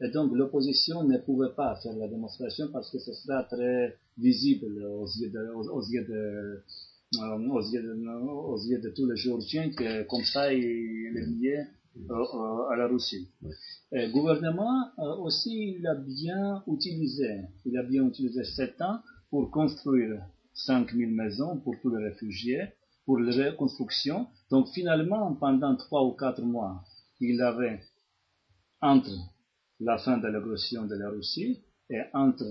Et 0.00 0.10
donc 0.10 0.32
l'opposition 0.32 1.02
ne 1.02 1.18
pouvait 1.18 1.52
pas 1.56 1.74
faire 1.82 1.96
la 1.96 2.06
démonstration 2.06 2.68
parce 2.72 2.88
que 2.88 3.00
ce 3.00 3.12
sera 3.12 3.42
très 3.42 3.96
visible 4.16 4.80
aux 4.84 5.08
yeux 5.08 5.30
de, 5.30 5.50
aux, 5.54 5.82
yeux 5.82 6.04
de, 6.04 6.62
euh, 7.20 7.48
aux 7.50 7.62
yeux 7.62 7.82
de, 7.82 8.08
aux 8.16 8.58
yeux 8.62 8.78
de 8.78 8.90
tous 8.90 9.10
les 9.10 9.16
Géorgiens 9.16 9.70
que 9.70 10.04
comme 10.04 10.22
ça 10.22 10.54
il 10.54 11.16
est 11.16 11.26
lié 11.26 11.64
à 12.70 12.76
la 12.76 12.86
Russie. 12.86 13.28
Le 13.90 14.12
gouvernement 14.12 14.92
aussi 15.20 15.78
il 15.80 15.86
a 15.88 15.96
bien 15.96 16.62
utilisé, 16.68 17.40
il 17.66 17.76
a 17.76 17.82
bien 17.82 18.06
utilisé 18.06 18.44
sept 18.44 18.80
ans 18.80 19.00
pour 19.30 19.50
construire 19.50 20.22
5000 20.54 21.08
maisons 21.08 21.56
pour 21.58 21.74
tous 21.82 21.92
les 21.92 22.04
réfugiés, 22.04 22.68
pour 23.04 23.18
la 23.18 23.50
reconstruction. 23.50 24.26
Donc 24.50 24.68
finalement, 24.68 25.34
pendant 25.34 25.76
trois 25.76 26.04
ou 26.04 26.12
quatre 26.12 26.42
mois, 26.42 26.84
il 27.20 27.40
avait 27.40 27.80
entre 28.80 29.10
la 29.80 29.98
fin 29.98 30.18
de 30.18 30.28
l'agression 30.28 30.86
de 30.86 30.94
la 30.94 31.08
Russie 31.10 31.62
et 31.90 32.00
entre 32.12 32.44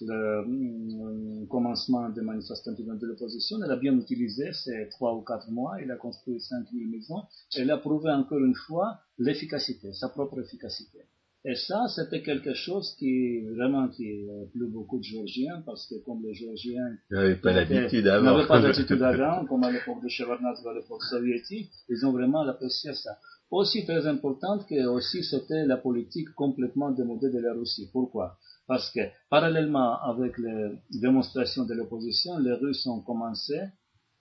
le 0.00 1.46
commencement 1.46 2.08
des 2.08 2.22
manifestations 2.22 2.72
de 2.72 3.06
l'opposition, 3.06 3.58
elle 3.62 3.70
a 3.70 3.76
bien 3.76 3.96
utilisé 3.96 4.52
ces 4.52 4.88
trois 4.90 5.14
ou 5.14 5.22
quatre 5.22 5.50
mois, 5.50 5.80
il 5.80 5.90
a 5.90 5.96
construit 5.96 6.40
5000 6.40 6.88
maisons, 6.88 7.22
elle 7.56 7.70
a 7.70 7.78
prouvé 7.78 8.10
encore 8.10 8.38
une 8.38 8.54
fois 8.54 8.98
l'efficacité, 9.18 9.92
sa 9.92 10.08
propre 10.08 10.40
efficacité. 10.40 11.00
Et 11.44 11.56
ça, 11.56 11.88
c'était 11.88 12.22
quelque 12.22 12.54
chose 12.54 12.94
qui 12.98 13.40
vraiment 13.56 13.88
qui 13.88 14.26
plu 14.52 14.68
beaucoup 14.68 14.98
de 14.98 15.02
Géorgiens, 15.02 15.60
parce 15.66 15.88
que 15.88 15.96
comme 16.04 16.22
les 16.22 16.34
Géorgiens 16.34 16.96
n'avaient 17.10 17.34
pas 17.34 17.52
l'habitude 17.52 18.06
avant, 18.06 18.36
n'avaient 18.36 18.46
pas 18.46 18.60
l'habitude 18.60 19.02
avant, 19.02 19.44
comme 19.46 19.64
à 19.64 19.72
l'époque 19.72 20.02
de 20.04 20.08
Shevardnadze 20.08 20.62
ou 20.64 20.68
à 20.68 20.74
l'époque 20.74 21.02
soviétique, 21.02 21.68
ils 21.88 22.06
ont 22.06 22.12
vraiment 22.12 22.42
apprécié 22.42 22.94
ça. 22.94 23.18
Aussi 23.50 23.84
très 23.84 24.06
importante 24.06 24.66
que 24.68 24.86
aussi 24.86 25.24
c'était 25.24 25.66
la 25.66 25.76
politique 25.76 26.32
complètement 26.36 26.92
démodée 26.92 27.30
de 27.30 27.40
la 27.40 27.54
Russie. 27.54 27.90
Pourquoi? 27.92 28.38
Parce 28.68 28.88
que 28.90 29.00
parallèlement 29.28 30.00
avec 30.00 30.38
les 30.38 31.00
démonstrations 31.00 31.64
de 31.64 31.74
l'opposition, 31.74 32.38
les 32.38 32.52
Russes 32.52 32.86
ont 32.86 33.00
commencé 33.00 33.58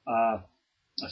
à 0.08 0.48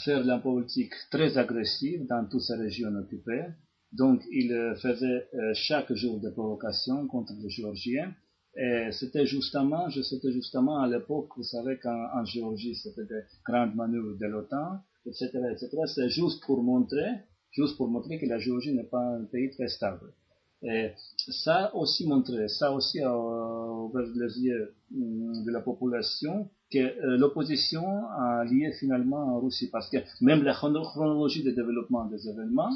faire 0.04 0.24
la 0.24 0.40
politique 0.40 0.92
très 1.12 1.38
agressive 1.38 2.08
dans 2.08 2.28
toutes 2.28 2.42
ces 2.42 2.56
régions 2.56 2.94
occupées. 2.96 3.46
Donc, 3.94 4.22
ils 4.32 4.74
faisaient 4.82 5.28
chaque 5.54 5.92
jour 5.94 6.20
des 6.20 6.32
provocations 6.32 7.08
contre 7.08 7.34
les 7.42 7.50
Géorgiens. 7.50 8.14
Et 8.56 8.90
c'était 8.92 9.26
justement, 9.26 9.90
c'était 9.90 10.32
justement 10.32 10.82
à 10.82 10.88
l'époque, 10.88 11.30
vous 11.38 11.44
savez 11.44 11.78
qu'en 11.78 12.26
Géorgie, 12.26 12.76
c'était 12.76 13.06
des 13.06 13.22
grandes 13.46 13.76
manœuvres 13.76 14.18
de 14.20 14.26
l'OTAN, 14.26 14.80
etc., 15.06 15.30
etc. 15.52 15.70
C'est 15.86 16.10
juste 16.10 16.44
pour 16.46 16.62
montrer, 16.64 17.10
juste 17.52 17.78
pour 17.78 17.88
montrer 17.88 18.20
que 18.20 18.26
la 18.26 18.40
Géorgie 18.40 18.74
n'est 18.74 18.84
pas 18.84 19.02
un 19.02 19.26
pays 19.26 19.52
très 19.52 19.68
stable. 19.68 20.14
Et 20.62 20.92
ça 21.30 21.74
aussi 21.74 22.06
montré, 22.06 22.50
ça 22.50 22.74
aussi 22.74 23.00
a 23.02 23.18
ouvert 23.18 24.08
les 24.16 24.40
yeux 24.42 24.76
de 24.92 25.52
la 25.52 25.62
population 25.62 26.50
que 26.70 27.18
l'opposition 27.18 27.84
a 28.10 28.44
lié 28.44 28.74
finalement 28.78 29.36
en 29.36 29.40
Russie 29.40 29.70
parce 29.70 29.90
que 29.90 29.98
même 30.22 30.44
la 30.44 30.54
chronologie 30.54 31.44
de 31.44 31.52
développement 31.52 32.06
des 32.06 32.28
événements, 32.28 32.72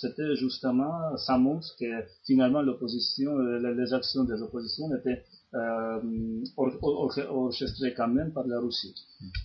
c'était 0.00 0.36
justement, 0.36 1.16
ça 1.16 1.38
montre 1.38 1.74
que 1.78 1.86
finalement 2.26 2.62
l'opposition, 2.62 3.36
les 3.38 3.92
actions 3.92 4.24
des 4.24 4.40
oppositions 4.42 4.94
étaient 4.96 5.22
euh, 5.54 6.00
orchestrées 6.56 7.94
quand 7.94 8.08
même 8.08 8.32
par 8.32 8.46
la 8.46 8.58
Russie. 8.58 8.94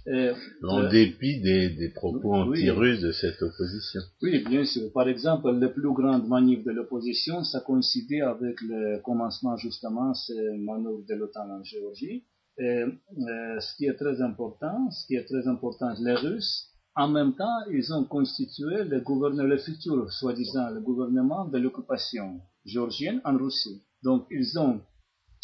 Et, 0.08 0.32
en 0.64 0.84
euh, 0.84 0.90
dépit 0.90 1.40
des, 1.42 1.70
des 1.70 1.90
propos 1.90 2.34
anti-russes 2.34 3.02
de 3.02 3.12
cette 3.12 3.42
opposition. 3.42 4.02
Oui, 4.24 4.44
bien 4.44 4.66
sûr. 4.66 4.92
Par 4.92 5.08
exemple, 5.08 5.52
les 5.52 5.70
plus 5.70 5.94
grandes 5.94 6.28
manifs 6.28 6.64
de 6.64 6.72
l'opposition, 6.72 7.44
ça 7.44 7.60
coïncidait 7.60 8.22
avec 8.22 8.60
le 8.62 9.00
commencement 9.04 9.56
justement 9.58 10.14
ces 10.16 10.58
manœuvres 10.58 11.06
de 11.08 11.14
l'OTAN 11.14 11.50
en 11.50 11.64
Géorgie. 11.64 12.24
Et, 12.58 12.64
euh, 12.64 13.60
ce 13.60 13.76
qui 13.78 13.86
est 13.86 13.94
très 13.96 14.22
important, 14.22 14.90
ce 14.90 15.06
qui 15.06 15.16
est 15.16 15.26
très 15.26 15.48
important, 15.48 15.94
les 16.02 16.16
Russes, 16.16 16.69
en 17.00 17.08
même 17.08 17.34
temps, 17.34 17.64
ils 17.72 17.94
ont 17.94 18.04
constitué 18.04 18.84
le, 18.84 19.00
gouvernement, 19.00 19.58
futur, 19.58 20.12
soi-disant, 20.12 20.70
le 20.70 20.82
gouvernement 20.82 21.46
de 21.46 21.58
l'occupation 21.58 22.42
géorgienne 22.66 23.22
en 23.24 23.38
Russie. 23.38 23.82
Donc, 24.04 24.28
ils 24.30 24.60
ont 24.60 24.82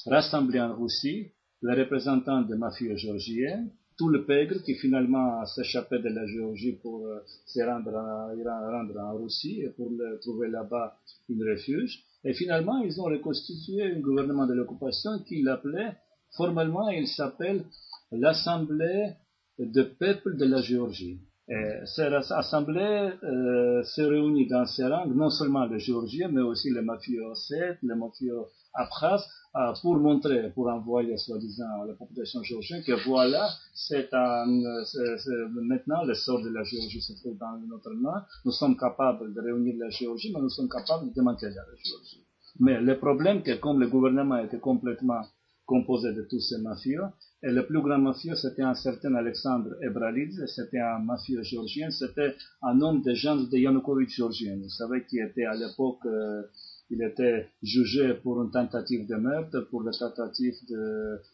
rassemblé 0.05 0.59
en 0.59 0.75
Russie 0.75 1.31
les 1.61 1.73
représentants 1.81 2.41
des 2.41 2.57
mafieux 2.57 2.97
géorgiennes, 2.97 3.71
tout 3.97 4.09
le 4.09 4.25
pègre 4.25 4.61
qui 4.63 4.75
finalement 4.75 5.45
s'échappait 5.45 5.99
de 5.99 6.09
la 6.09 6.27
Géorgie 6.27 6.73
pour 6.73 7.07
euh, 7.07 7.21
se 7.45 7.61
rendre, 7.61 8.99
en 8.99 9.15
Russie 9.15 9.61
et 9.61 9.69
pour 9.69 9.89
trouver 10.23 10.49
là-bas 10.49 10.97
une 11.29 11.49
refuge. 11.49 12.03
Et 12.25 12.33
finalement, 12.33 12.79
ils 12.83 12.99
ont 12.99 13.05
reconstitué 13.05 13.81
un 13.81 14.01
gouvernement 14.01 14.45
de 14.45 14.55
l'occupation 14.55 15.19
qui 15.19 15.41
l'appelait, 15.41 15.95
formellement, 16.35 16.89
il 16.89 17.07
s'appelle 17.07 17.63
l'Assemblée 18.11 19.13
de 19.57 19.83
peuple 19.83 20.35
de 20.35 20.43
la 20.43 20.61
Géorgie. 20.61 21.21
Et 21.47 21.85
cette 21.85 22.11
assemblée 22.31 23.11
euh, 23.23 23.83
se 23.83 24.01
réunit 24.01 24.47
dans 24.47 24.65
ces 24.65 24.85
rangs, 24.85 25.05
non 25.05 25.29
seulement 25.29 25.65
les 25.65 25.79
Géorgiens, 25.79 26.29
mais 26.29 26.41
aussi 26.41 26.71
les 26.71 26.81
mafieux 26.81 27.23
ossètes, 27.23 27.77
les 27.83 27.93
mafieux 27.93 28.39
abkhazes, 28.73 29.27
euh, 29.55 29.71
pour 29.81 29.95
montrer, 29.97 30.49
pour 30.53 30.67
envoyer 30.67 31.15
soi-disant 31.17 31.83
à 31.83 31.85
la 31.85 31.93
population 31.93 32.41
géorgienne 32.43 32.83
que 32.83 32.91
voilà, 33.07 33.47
c'est 33.73 34.09
maintenant 34.11 36.03
le 36.03 36.13
sort 36.13 36.41
de 36.41 36.49
la 36.49 36.63
Géorgie 36.63 37.01
se 37.01 37.13
trouve 37.13 37.37
dans 37.37 37.57
notre 37.69 37.91
main. 37.91 38.25
Nous 38.43 38.51
sommes 38.51 38.75
capables 38.75 39.33
de 39.33 39.39
réunir 39.39 39.75
la 39.77 39.89
Géorgie, 39.89 40.33
mais 40.33 40.41
nous 40.41 40.49
sommes 40.49 40.67
capables 40.67 41.07
de 41.09 41.13
démanteler 41.13 41.51
la 41.51 41.63
Géorgie. 41.83 42.25
Mais 42.59 42.81
le 42.81 42.97
problème, 42.97 43.43
que 43.43 43.55
comme 43.55 43.79
le 43.79 43.87
gouvernement 43.87 44.37
était 44.39 44.59
complètement 44.59 45.21
composé 45.65 46.11
de 46.11 46.23
tous 46.23 46.39
ces 46.39 46.57
mafieux, 46.61 47.03
et 47.43 47.51
le 47.51 47.65
plus 47.65 47.81
grand 47.81 47.97
mafieux, 47.97 48.35
c'était 48.35 48.61
un 48.61 48.75
certain 48.75 49.13
Alexandre 49.15 49.75
Ebralidze, 49.81 50.45
c'était 50.47 50.79
un 50.79 50.99
mafieux 50.99 51.43
géorgien, 51.43 51.91
c'était 51.91 52.33
un 52.61 52.81
homme 52.81 53.01
de 53.01 53.13
gens 53.13 53.35
de 53.35 53.57
Yanukovych 53.57 54.09
géorgien. 54.09 54.57
Vous 54.57 54.69
savez 54.69 55.05
qui 55.05 55.19
était 55.19 55.45
à 55.45 55.53
l'époque, 55.53 56.05
euh, 56.05 56.43
il 56.89 57.03
était 57.03 57.49
jugé 57.61 58.13
pour 58.15 58.41
une 58.41 58.51
tentative 58.51 59.05
de 59.07 59.15
meurtre, 59.15 59.59
pour 59.69 59.83
la 59.83 59.91
tentative 59.91 60.55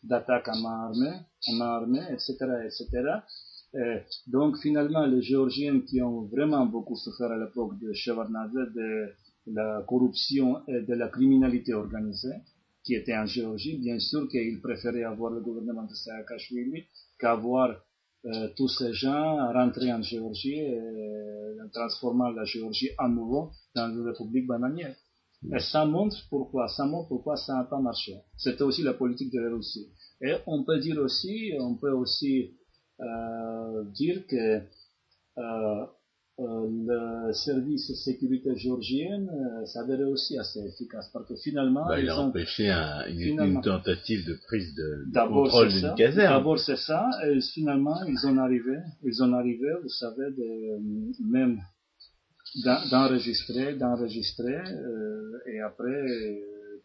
d'attaque 0.03 0.47
à 0.47 0.57
main 0.59 0.85
armée, 0.87 1.17
à 1.47 1.55
main 1.55 1.65
armée, 1.65 2.05
etc., 2.11 2.35
etc. 2.65 2.87
Et 3.73 3.99
donc 4.27 4.57
finalement, 4.57 5.05
les 5.05 5.21
Géorgiens 5.21 5.79
qui 5.81 6.01
ont 6.01 6.23
vraiment 6.23 6.65
beaucoup 6.65 6.97
souffert 6.97 7.31
à 7.31 7.37
l'époque 7.37 7.79
de 7.79 7.93
Shevardnadze, 7.93 8.73
de 8.75 9.13
la 9.47 9.83
corruption 9.87 10.61
et 10.67 10.81
de 10.81 10.93
la 10.93 11.07
criminalité 11.07 11.73
organisée, 11.73 12.35
qui 12.83 12.95
était 12.95 13.15
en 13.15 13.25
Géorgie, 13.25 13.77
bien 13.77 13.99
sûr 13.99 14.27
qu'il 14.27 14.61
préférait 14.61 15.03
avoir 15.03 15.31
le 15.31 15.41
gouvernement 15.41 15.83
de 15.83 15.93
Saakashvili 15.93 16.85
qu'avoir 17.19 17.75
euh, 18.25 18.49
tous 18.55 18.67
ces 18.67 18.93
gens 18.93 19.51
rentrer 19.53 19.91
en 19.91 20.01
Géorgie 20.01 20.59
et 20.59 20.79
euh, 20.79 21.67
transformant 21.73 22.29
la 22.29 22.43
Géorgie 22.43 22.89
à 22.97 23.07
nouveau 23.07 23.51
dans 23.75 23.89
une 23.89 24.07
république 24.07 24.47
bananière. 24.47 24.95
Et 25.53 25.59
ça 25.59 25.85
montre 25.85 26.17
pourquoi, 26.29 26.67
ça 26.67 26.85
montre 26.85 27.09
pourquoi 27.09 27.35
ça 27.35 27.55
n'a 27.55 27.63
pas 27.63 27.79
marché. 27.79 28.15
C'était 28.37 28.61
aussi 28.61 28.83
la 28.83 28.93
politique 28.93 29.31
de 29.33 29.39
la 29.39 29.49
Russie. 29.49 29.89
Et 30.21 30.35
on 30.45 30.63
peut 30.63 30.79
dire 30.79 30.99
aussi, 30.99 31.53
on 31.59 31.75
peut 31.75 31.91
aussi 31.91 32.51
euh, 32.99 33.83
dire 33.85 34.27
que 34.27 34.61
euh, 35.37 35.85
le 36.39 37.33
service 37.33 37.89
de 37.89 37.95
sécurité 37.95 38.55
géorgienne 38.55 39.29
euh, 39.29 39.65
s'avérait 39.65 40.05
aussi 40.05 40.37
assez 40.39 40.59
efficace 40.59 41.09
parce 41.13 41.27
que 41.27 41.35
finalement 41.35 41.85
bah, 41.87 41.99
il 41.99 42.09
a 42.09 42.17
empêché 42.17 42.69
une, 43.09 43.61
tentative 43.61 44.25
de 44.25 44.33
prise 44.47 44.73
de, 44.75 45.05
contrôle 45.27 45.69
d'une 45.69 45.93
caserne. 45.95 46.33
D'abord 46.33 46.59
c'est 46.59 46.77
ça 46.77 47.09
et 47.27 47.39
finalement 47.53 48.03
ils 48.07 48.25
ont 48.25 48.37
arrivé, 48.37 48.77
ils 49.03 49.21
ont 49.23 49.33
arrivé, 49.33 49.67
vous 49.81 49.89
savez, 49.89 50.31
de, 50.31 51.23
même 51.23 51.59
d'enregistrer, 52.89 53.75
d'enregistrer 53.75 54.57
euh, 54.57 55.39
et 55.45 55.61
après 55.61 56.41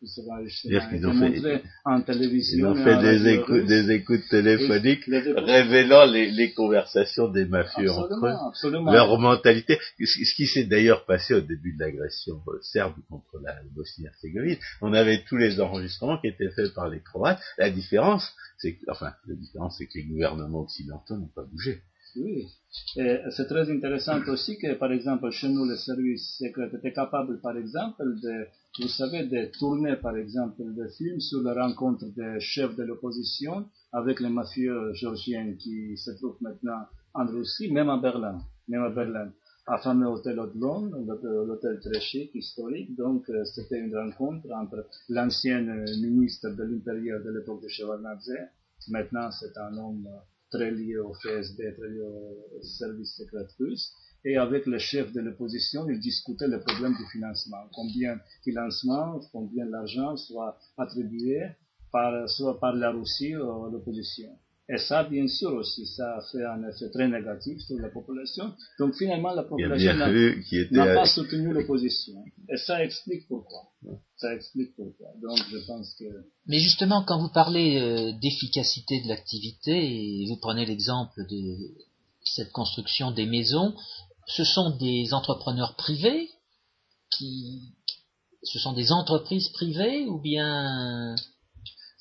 c'est-à-dire 0.06 0.88
qu'ils 0.88 1.06
ont 1.06 1.18
fait, 1.18 1.62
en 1.84 2.00
télévision, 2.00 2.58
ils 2.58 2.80
ont 2.80 2.84
fait 2.84 3.00
des, 3.00 3.28
écoutes, 3.34 3.66
des 3.66 3.90
écoutes 3.90 4.28
téléphoniques 4.28 5.04
révélant 5.06 6.06
les, 6.06 6.30
les, 6.30 6.52
conversations 6.52 7.28
des 7.28 7.44
mafieux 7.44 7.90
entre 7.90 8.26
eux, 8.64 8.70
leur 8.70 9.18
mentalité. 9.18 9.78
Ce 9.98 10.34
qui 10.34 10.46
s'est 10.46 10.64
d'ailleurs 10.64 11.04
passé 11.04 11.34
au 11.34 11.40
début 11.40 11.74
de 11.74 11.80
l'agression 11.80 12.42
serbe 12.62 12.94
contre 13.08 13.38
la 13.42 13.54
Bosnie-Herzégovine, 13.74 14.58
on 14.80 14.92
avait 14.92 15.24
tous 15.24 15.36
les 15.36 15.60
enregistrements 15.60 16.18
qui 16.18 16.28
étaient 16.28 16.50
faits 16.50 16.72
par 16.74 16.88
les 16.88 17.00
Croates. 17.00 17.40
La 17.58 17.70
différence, 17.70 18.34
c'est 18.58 18.78
enfin, 18.88 19.12
la 19.26 19.34
différence, 19.34 19.76
c'est 19.78 19.86
que 19.86 19.98
les 19.98 20.04
gouvernements 20.04 20.60
occidentaux 20.60 21.16
n'ont 21.16 21.30
pas 21.34 21.44
bougé. 21.44 21.82
Oui, 22.16 22.46
c'est 22.94 23.46
très 23.46 23.70
intéressant 23.70 24.20
aussi 24.28 24.58
que, 24.58 24.74
par 24.74 24.92
exemple, 24.92 25.30
chez 25.30 25.48
nous, 25.48 25.64
le 25.64 25.76
service 25.76 26.36
secret 26.38 26.70
était 26.74 26.92
capable, 26.92 27.40
par 27.40 27.56
exemple, 27.56 28.02
de 28.22 28.46
vous 28.78 28.88
savez, 28.88 29.24
de 29.24 29.50
tourner 29.58 29.96
par 29.96 30.16
exemple 30.18 30.62
des 30.74 30.88
films 30.90 31.20
sur 31.20 31.40
la 31.40 31.54
rencontre 31.54 32.04
des 32.14 32.38
chefs 32.40 32.76
de 32.76 32.82
l'opposition 32.82 33.64
avec 33.90 34.20
les 34.20 34.28
mafieux 34.28 34.92
géorgiens 34.92 35.54
qui 35.58 35.96
se 35.96 36.10
trouvent 36.10 36.36
maintenant 36.42 36.84
en 37.14 37.26
Russie, 37.26 37.72
même 37.72 37.88
à 37.88 37.96
Berlin, 37.96 38.38
même 38.68 38.82
à 38.82 38.90
Berlin. 38.90 39.32
À 39.66 39.78
fameux 39.78 40.06
hôtel 40.06 40.38
Odlon, 40.38 40.90
l'hôtel 41.46 41.80
très 41.80 42.00
chic, 42.00 42.30
historique, 42.34 42.94
donc 42.94 43.28
euh, 43.30 43.44
c'était 43.46 43.80
une 43.80 43.96
rencontre 43.96 44.46
entre 44.52 44.86
l'ancienne 45.08 45.84
ministre 46.00 46.50
de 46.50 46.62
l'Intérieur 46.62 47.20
de 47.24 47.30
l'époque 47.30 47.62
de 47.62 47.68
Shevardnadze, 47.68 48.30
maintenant 48.88 49.30
c'est 49.32 49.56
un 49.58 49.76
homme 49.78 50.06
très 50.56 50.70
lié 50.70 50.96
au 50.96 51.12
FSB, 51.12 51.56
très 51.76 51.88
lié 51.88 52.00
au 52.00 52.62
service 52.62 53.16
secret 53.16 53.46
russe, 53.58 53.92
et 54.24 54.36
avec 54.36 54.66
le 54.66 54.78
chef 54.78 55.12
de 55.12 55.20
l'opposition, 55.20 55.88
il 55.88 56.00
discutait 56.00 56.48
le 56.48 56.60
problème 56.60 56.94
du 56.94 57.06
financement. 57.12 57.64
Combien 57.72 58.18
financement, 58.42 59.20
combien 59.32 59.66
l'argent 59.66 60.16
soit 60.16 60.58
attribué 60.78 61.42
par, 61.92 62.28
soit 62.28 62.58
par 62.58 62.74
la 62.74 62.90
Russie 62.90 63.34
à 63.34 63.68
l'opposition. 63.70 64.30
Et 64.68 64.78
ça, 64.78 65.04
bien 65.04 65.28
sûr 65.28 65.52
aussi, 65.52 65.86
ça 65.86 66.16
a 66.16 66.22
fait 66.32 66.44
un 66.44 66.68
effet 66.68 66.90
très 66.90 67.06
négatif 67.06 67.60
sur 67.60 67.78
la 67.78 67.88
population. 67.88 68.52
Donc 68.80 68.96
finalement, 68.96 69.32
la 69.32 69.44
population 69.44 69.94
n'a 70.72 70.94
pas 70.94 71.06
soutenu 71.06 71.52
l'opposition. 71.52 72.24
Et 72.48 72.56
ça 72.56 72.82
explique 72.82 73.28
pourquoi. 73.28 73.70
Ça 74.16 74.34
explique 74.34 74.74
pourquoi. 74.74 75.08
Donc 75.22 75.38
je 75.52 75.58
pense 75.66 75.94
que... 75.94 76.04
Mais 76.46 76.58
justement, 76.58 77.04
quand 77.04 77.20
vous 77.20 77.32
parlez 77.32 77.78
euh, 77.78 78.12
d'efficacité 78.20 79.00
de 79.02 79.08
l'activité, 79.08 80.22
et 80.22 80.26
vous 80.26 80.36
prenez 80.36 80.66
l'exemple 80.66 81.24
de 81.30 81.56
cette 82.24 82.50
construction 82.50 83.12
des 83.12 83.26
maisons, 83.26 83.72
ce 84.26 84.42
sont 84.42 84.76
des 84.78 85.14
entrepreneurs 85.14 85.76
privés 85.76 86.28
qui, 87.10 87.72
ce 88.42 88.58
sont 88.58 88.72
des 88.72 88.90
entreprises 88.90 89.48
privées 89.50 90.06
ou 90.06 90.20
bien 90.20 91.14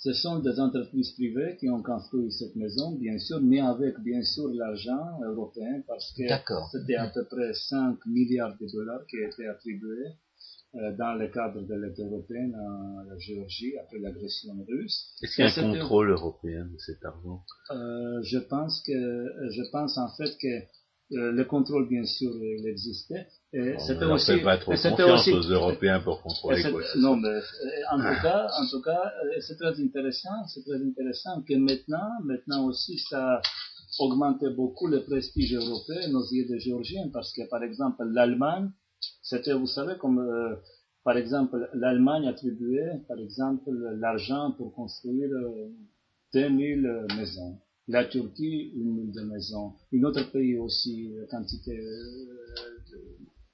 ce 0.06 0.14
sont 0.14 0.38
des 0.38 0.60
entreprises 0.60 1.14
privées 1.14 1.58
qui 1.60 1.68
ont 1.68 1.82
construit 1.82 2.32
cette 2.32 2.56
maison, 2.56 2.92
bien 2.92 3.18
sûr, 3.18 3.42
mais 3.42 3.60
avec 3.60 3.98
bien 4.02 4.22
sûr 4.22 4.50
l'argent 4.54 5.20
européen, 5.24 5.82
parce 5.88 6.14
que 6.14 6.22
c'était 6.72 6.96
à 6.96 7.08
peu 7.08 7.26
près 7.26 7.52
5 7.54 7.98
milliards 8.06 8.56
de 8.62 8.68
dollars 8.72 9.04
qui 9.10 9.18
étaient 9.18 9.48
attribués 9.48 10.12
euh, 10.76 10.96
dans 10.96 11.16
le 11.16 11.28
cadre 11.30 11.60
de 11.60 11.74
l'aide 11.74 12.00
européenne 12.00 12.54
à 12.54 13.04
la 13.10 13.18
Géorgie 13.18 13.76
après 13.80 13.98
l'agression 13.98 14.54
russe. 14.68 15.16
Est-ce 15.24 15.36
qu'il 15.38 15.46
y 15.46 15.48
a 15.48 15.70
un 15.70 15.74
contrôle 15.74 16.12
européen 16.12 16.66
de 16.66 16.78
cet 16.78 17.04
argent? 17.04 17.42
Euh, 17.72 18.22
Je 18.22 18.38
pense 18.38 18.84
que, 18.86 18.92
je 18.92 19.72
pense 19.72 19.98
en 19.98 20.10
fait 20.18 20.38
que 20.40 20.66
le 21.12 21.44
contrôle, 21.44 21.88
bien 21.88 22.06
sûr, 22.06 22.32
il 22.42 22.68
existait. 22.68 23.28
C'était 23.52 24.06
aussi. 24.06 24.42
Trop 24.42 24.72
confiance 24.72 25.28
aux 25.28 25.52
Européens 25.52 26.00
pour 26.00 26.22
contrôler 26.22 26.64
quoi. 26.64 26.82
Non, 26.98 27.16
mais 27.16 27.28
euh, 27.28 27.42
en 27.92 27.98
tout 27.98 28.22
cas, 28.22 28.48
en 28.60 28.68
tout 28.68 28.82
cas, 28.82 29.12
euh, 29.24 29.40
c'est 29.42 29.56
très 29.56 29.80
intéressant. 29.80 30.46
C'est 30.48 30.64
très 30.64 30.82
intéressant 30.82 31.42
que 31.48 31.54
maintenant, 31.56 32.10
maintenant 32.24 32.66
aussi, 32.66 32.98
ça 33.10 33.42
augmenté 34.00 34.50
beaucoup 34.50 34.88
le 34.88 35.04
prestige 35.04 35.54
européen 35.54 36.10
nos 36.10 36.26
yeux 36.26 36.46
de 36.50 36.58
Géorgiens, 36.58 37.10
parce 37.14 37.32
que 37.32 37.48
par 37.50 37.64
exemple 37.64 38.04
l'Allemagne, 38.04 38.70
c'était, 39.22 39.54
vous 39.54 39.68
savez, 39.68 39.98
comme 39.98 40.22
par 41.06 41.16
exemple 41.16 41.70
l'Allemagne 41.74 42.28
attribuait, 42.28 43.04
par 43.08 43.18
exemple, 43.20 43.72
l'argent 44.00 44.52
pour 44.58 44.74
construire 44.74 45.30
2000 46.34 47.06
maisons 47.16 47.58
la 47.88 48.06
Turquie, 48.06 48.72
une 48.76 49.12
de 49.12 49.22
maisons, 49.22 49.74
une 49.92 50.06
autre 50.06 50.32
pays 50.32 50.58
aussi, 50.58 51.14
quantité 51.30 51.78
euh, 51.78 52.80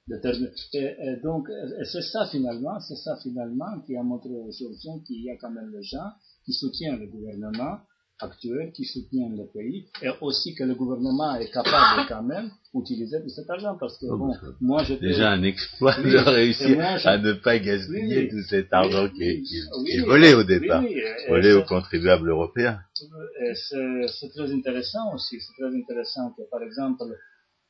de, 0.08 0.16
termes. 0.16 0.48
Et, 0.72 1.16
donc, 1.22 1.48
c'est 1.84 2.02
ça 2.02 2.26
finalement, 2.26 2.80
c'est 2.80 2.96
ça 2.96 3.16
finalement 3.22 3.80
qui 3.86 3.96
a 3.96 4.02
montré 4.02 4.30
aux 4.30 4.50
gens 4.50 4.98
qu'il 5.00 5.22
y 5.22 5.30
a 5.30 5.36
quand 5.36 5.50
même 5.50 5.70
les 5.72 5.82
gens 5.82 6.10
qui 6.44 6.52
soutiennent 6.52 6.98
le 6.98 7.06
gouvernement, 7.06 7.78
actuel 8.22 8.72
qui 8.72 8.84
soutiennent 8.84 9.36
le 9.36 9.46
pays 9.46 9.86
et 10.02 10.08
aussi 10.20 10.54
que 10.54 10.64
le 10.64 10.74
gouvernement 10.74 11.36
est 11.36 11.50
capable 11.50 12.06
quand 12.08 12.22
même 12.22 12.50
d'utiliser 12.74 13.20
tout 13.22 13.28
cet 13.28 13.48
argent 13.50 13.76
parce 13.78 13.98
que 13.98 14.06
oh, 14.06 14.16
bon, 14.16 14.32
moi 14.60 14.82
j'étais 14.84 15.06
déjà 15.06 15.30
un 15.30 15.42
exploit 15.42 15.96
de 15.96 16.16
réussir 16.30 16.80
à 17.04 17.18
ne 17.18 17.32
pas 17.34 17.58
gaspiller 17.58 18.28
tout 18.28 18.42
cet 18.48 18.72
argent 18.72 19.08
qui, 19.08 19.24
est, 19.24 20.00
volé 20.06 20.34
au 20.34 20.44
départ, 20.44 20.82
volé 21.28 21.52
aux 21.52 21.64
contribuables 21.64 22.28
européens. 22.28 22.78
C'est 23.54 24.30
très 24.34 24.52
intéressant 24.52 25.14
aussi, 25.14 25.38
c'est 25.40 25.62
très 25.62 25.74
intéressant 25.76 26.32
que 26.36 26.42
par 26.50 26.62
exemple 26.62 27.04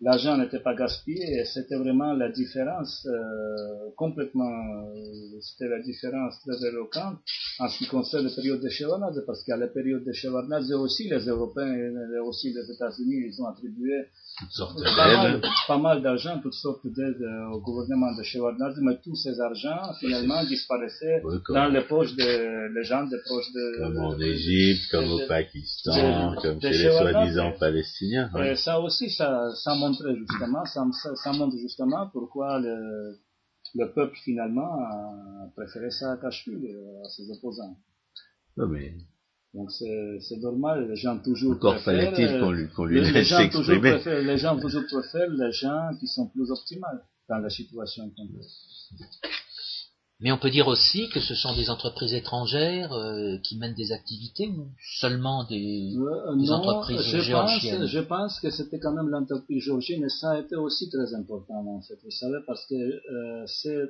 l'argent 0.02 0.36
n'était 0.36 0.60
pas 0.60 0.74
gaspillé 0.74 1.40
et 1.40 1.44
c'était 1.44 1.76
vraiment 1.76 2.12
la 2.12 2.28
différence 2.30 3.06
euh, 3.06 3.90
complètement, 3.96 4.50
euh, 4.50 5.40
c'était 5.40 5.68
la 5.68 5.80
différence 5.80 6.34
très 6.40 6.66
éloquente 6.68 7.18
en 7.60 7.68
ce 7.68 7.78
qui 7.78 7.86
concerne 7.86 8.26
la 8.26 8.34
période 8.34 8.60
de 8.60 8.68
Shevardnadze 8.68 9.22
parce 9.26 9.44
qu'à 9.44 9.56
la 9.56 9.68
période 9.68 10.04
de 10.04 10.12
Shevardnadze 10.12 10.72
aussi, 10.72 11.08
les 11.08 11.26
Européens 11.26 11.72
et 11.72 12.18
aussi 12.18 12.52
les 12.52 12.70
États-Unis, 12.70 13.28
ils 13.28 13.42
ont 13.42 13.46
attribué 13.46 14.06
pas 15.68 15.78
mal, 15.78 16.02
d'argent, 16.02 16.40
toutes 16.42 16.54
sortes 16.54 16.86
d'aides 16.86 17.22
au 17.52 17.60
gouvernement 17.60 18.14
de 18.16 18.22
Shevardnadze, 18.22 18.78
mais 18.80 18.98
tous 19.02 19.14
ces 19.14 19.40
argents 19.40 19.92
finalement 20.00 20.44
disparaissaient 20.44 21.22
dans 21.48 21.68
les 21.68 21.82
poches 21.82 22.14
des 22.14 22.82
gens 22.82 23.04
des 23.06 23.18
proches 23.24 23.52
de... 23.52 23.78
Comme 23.78 23.98
en 23.98 24.18
Égypte, 24.18 24.90
comme 24.90 25.10
au 25.10 25.20
Pakistan, 25.26 26.34
comme 26.40 26.60
chez 26.60 26.70
les 26.70 26.90
soi-disant 26.90 27.52
Palestiniens. 27.58 28.30
Et 28.44 28.56
ça 28.56 28.80
aussi, 28.80 29.10
ça, 29.10 29.52
ça 29.54 29.74
montrait 29.74 30.16
justement, 30.16 30.64
ça, 30.64 30.84
ça, 31.22 31.32
montre 31.32 31.56
justement 31.58 32.08
pourquoi 32.12 32.58
le, 32.58 33.18
le 33.74 33.92
peuple 33.92 34.16
finalement 34.24 34.72
a 34.74 35.48
préféré 35.54 35.90
ça 35.90 36.12
à 36.12 36.16
Kashmir, 36.16 36.58
à 37.04 37.08
ses 37.08 37.30
opposants. 37.30 37.76
Non 38.56 38.66
mais 38.66 38.94
donc 39.54 39.70
c'est 39.70 40.38
normal, 40.38 40.88
les 40.88 40.96
gens 40.96 41.18
toujours 41.18 41.52
Encore 41.52 41.78
fallait-il 41.80 42.40
qu'on 42.40 42.52
lui, 42.52 42.68
qu 42.74 42.86
lui 42.86 43.02
les, 43.02 43.10
laisse 43.12 43.28
s'exprimer. 43.28 43.98
Les 44.22 44.38
gens 44.38 44.58
toujours 44.58 44.84
préfèrent 44.86 45.28
les 45.30 45.52
gens 45.52 45.90
qui 46.00 46.06
sont 46.06 46.28
plus 46.28 46.50
optimales 46.50 47.04
dans 47.28 47.36
la 47.38 47.50
situation 47.50 48.10
Mais 50.20 50.32
on 50.32 50.38
peut 50.38 50.48
dire 50.48 50.68
aussi 50.68 51.10
que 51.10 51.20
ce 51.20 51.34
sont 51.34 51.54
des 51.54 51.68
entreprises 51.68 52.14
étrangères 52.14 52.94
euh, 52.94 53.36
qui 53.42 53.58
mènent 53.58 53.74
des 53.74 53.92
activités 53.92 54.48
ou 54.48 54.68
seulement 55.00 55.44
des, 55.44 55.96
euh, 55.98 56.34
des 56.36 56.46
non, 56.46 56.54
entreprises 56.54 57.02
je 57.02 57.18
géorgiennes? 57.18 57.80
pense, 57.80 57.90
Je 57.90 58.00
pense 58.00 58.40
que 58.40 58.48
c'était 58.48 58.80
quand 58.80 58.92
même 58.94 59.10
l'entreprise 59.10 59.62
géorgienne 59.62 60.02
et 60.02 60.08
ça 60.08 60.30
a 60.30 60.38
été 60.38 60.56
aussi 60.56 60.88
très 60.88 61.12
important 61.12 61.62
en 61.66 61.82
fait. 61.82 61.98
Vous 62.02 62.10
savez, 62.10 62.38
parce 62.46 62.64
que 62.68 62.74
euh, 62.74 63.44
c'est 63.46 63.82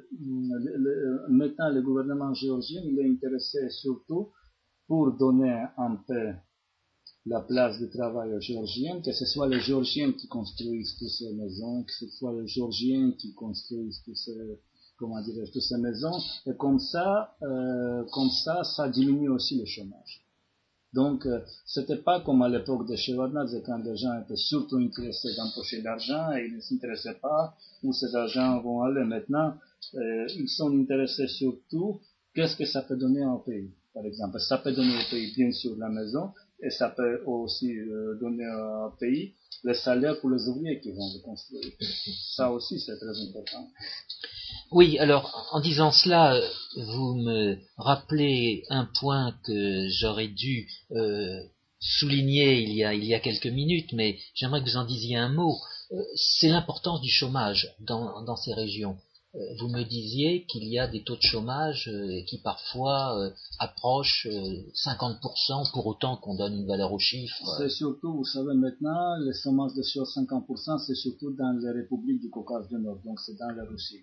maintenant 1.29 1.69
le 1.71 1.83
gouvernement 1.83 2.35
géorgien 2.35 2.81
il 2.85 2.99
est 2.99 3.09
intéressé 3.09 3.71
surtout 3.71 4.33
pour 4.93 5.11
donner 5.11 5.65
un 5.79 5.97
peu 6.07 6.35
la 7.25 7.41
place 7.41 7.81
de 7.81 7.87
travail 7.87 8.31
aux 8.35 8.41
Géorgiens, 8.43 9.01
que 9.01 9.11
ce 9.13 9.25
soit 9.25 9.49
les 9.49 9.59
Géorgiens 9.59 10.13
qui 10.13 10.29
construisent 10.29 10.97
toutes 10.99 11.09
ces 11.09 11.33
maisons, 11.33 11.85
que 11.85 11.93
ce 11.95 12.09
soit 12.09 12.35
les 12.39 12.47
Géorgiens 12.47 13.13
qui 13.13 13.33
construisent 13.33 14.03
toutes 14.05 14.19
ces, 14.19 14.61
comment 14.99 15.23
dire, 15.23 15.49
toutes 15.51 15.63
ces 15.63 15.79
maisons, 15.79 16.19
et 16.45 16.55
comme 16.59 16.79
ça, 16.79 17.35
euh, 17.41 18.05
comme 18.13 18.29
ça, 18.29 18.65
ça 18.65 18.91
diminue 18.91 19.31
aussi 19.31 19.59
le 19.59 19.65
chômage. 19.65 20.27
Donc, 20.93 21.25
euh, 21.25 21.41
c'était 21.65 21.97
pas 21.97 22.21
comme 22.21 22.43
à 22.43 22.51
l'époque 22.51 22.87
de 22.87 22.95
Shevardnadze, 22.95 23.63
quand 23.65 23.79
les 23.79 23.97
gens 23.97 24.21
étaient 24.23 24.37
surtout 24.37 24.77
intéressés 24.77 25.35
d'empocher 25.39 25.81
l'argent 25.81 26.33
et 26.33 26.49
ils 26.49 26.57
ne 26.57 26.61
s'intéressaient 26.61 27.19
pas 27.23 27.57
où 27.83 27.95
ces 27.95 28.15
argents 28.15 28.61
vont 28.61 28.83
aller. 28.83 29.05
Maintenant, 29.05 29.55
euh, 29.95 30.27
ils 30.37 30.51
sont 30.51 30.71
intéressés 30.79 31.29
surtout 31.29 32.03
qu'est-ce 32.35 32.57
que 32.57 32.67
ça 32.67 32.83
peut 32.83 32.99
donner 32.99 33.25
au 33.25 33.39
pays 33.39 33.73
par 33.95 34.05
exemple. 34.05 34.41
Ça 34.41 34.59
peut 34.59 34.73
donner 34.73 34.97
au 34.97 35.11
pays, 35.11 35.33
bien 35.35 35.53
sûr, 35.53 35.77
la 35.77 35.89
maison, 35.89 36.31
et 36.63 36.71
ça 36.71 36.91
peut 36.91 37.23
aussi 37.27 37.71
euh, 37.77 38.19
donner 38.21 38.47
au 38.87 38.91
pays 38.99 39.35
le 39.65 39.75
salaire 39.75 40.19
pour 40.21 40.31
les 40.31 40.49
ouvriers 40.49 40.81
qui 40.81 40.91
vont 40.93 41.11
le 41.15 41.23
construire. 41.23 41.65
Ça 42.35 42.51
aussi, 42.51 42.81
c'est 42.81 42.97
très 42.97 43.21
important. 43.29 43.69
Oui, 44.73 44.99
alors, 44.99 45.49
en 45.53 45.61
disant 45.61 45.93
cela, 45.93 46.41
vous 46.77 47.15
me 47.15 47.59
rappelez 47.77 48.63
un 48.71 48.89
point 49.01 49.35
que 49.45 49.89
j'aurais 49.89 50.29
dû 50.29 50.69
euh, 50.93 51.41
souligner 51.79 52.63
il 52.63 52.73
y, 52.75 52.85
a, 52.85 52.95
il 52.95 53.05
y 53.05 53.15
a 53.15 53.21
quelques 53.21 53.47
minutes, 53.47 53.93
mais 53.93 54.19
j'aimerais 54.35 54.61
que 54.61 54.71
vous 54.71 54.77
en 54.77 54.85
disiez 54.85 55.17
un 55.17 55.29
mot. 55.29 55.57
Euh, 55.93 56.03
c'est 56.15 56.49
l'importance 56.49 57.01
du 57.03 57.11
chômage 57.11 57.75
dans, 57.81 58.23
dans 58.23 58.37
ces 58.37 58.55
régions. 58.55 58.97
Euh, 59.35 59.39
vous 59.61 59.69
me 59.69 59.83
disiez 59.83 60.45
qu'il 60.45 60.65
y 60.69 60.79
a 60.79 60.87
des 60.87 61.03
taux 61.05 61.17
de 61.17 61.23
chômage 61.23 61.89
euh, 61.89 62.23
qui 62.27 62.39
parfois 62.39 63.19
euh, 63.19 63.31
approchent 63.59 64.27
50% 64.27 65.73
pour 65.73 65.87
autant 65.87 66.17
qu'on 66.19 66.35
donne 66.35 66.55
une 66.55 66.67
valeur 66.67 66.93
aux 66.93 66.99
chiffres. 66.99 67.43
C'est 67.57 67.71
surtout, 67.71 68.13
vous 68.13 68.27
savez 68.27 68.55
maintenant, 68.55 69.17
le 69.17 69.33
chômage 69.33 69.73
de 69.75 69.83
sur 69.83 70.05
50%, 70.05 70.79
c'est 70.87 70.95
surtout 70.95 71.33
dans 71.33 71.59
les 71.59 71.71
républiques 71.71 72.21
du 72.21 72.29
Caucase 72.29 72.69
du 72.69 72.75
Nord, 72.75 72.99
donc 73.05 73.21
c'est 73.21 73.39
dans 73.39 73.51
la 73.51 73.65
Russie. 73.65 74.03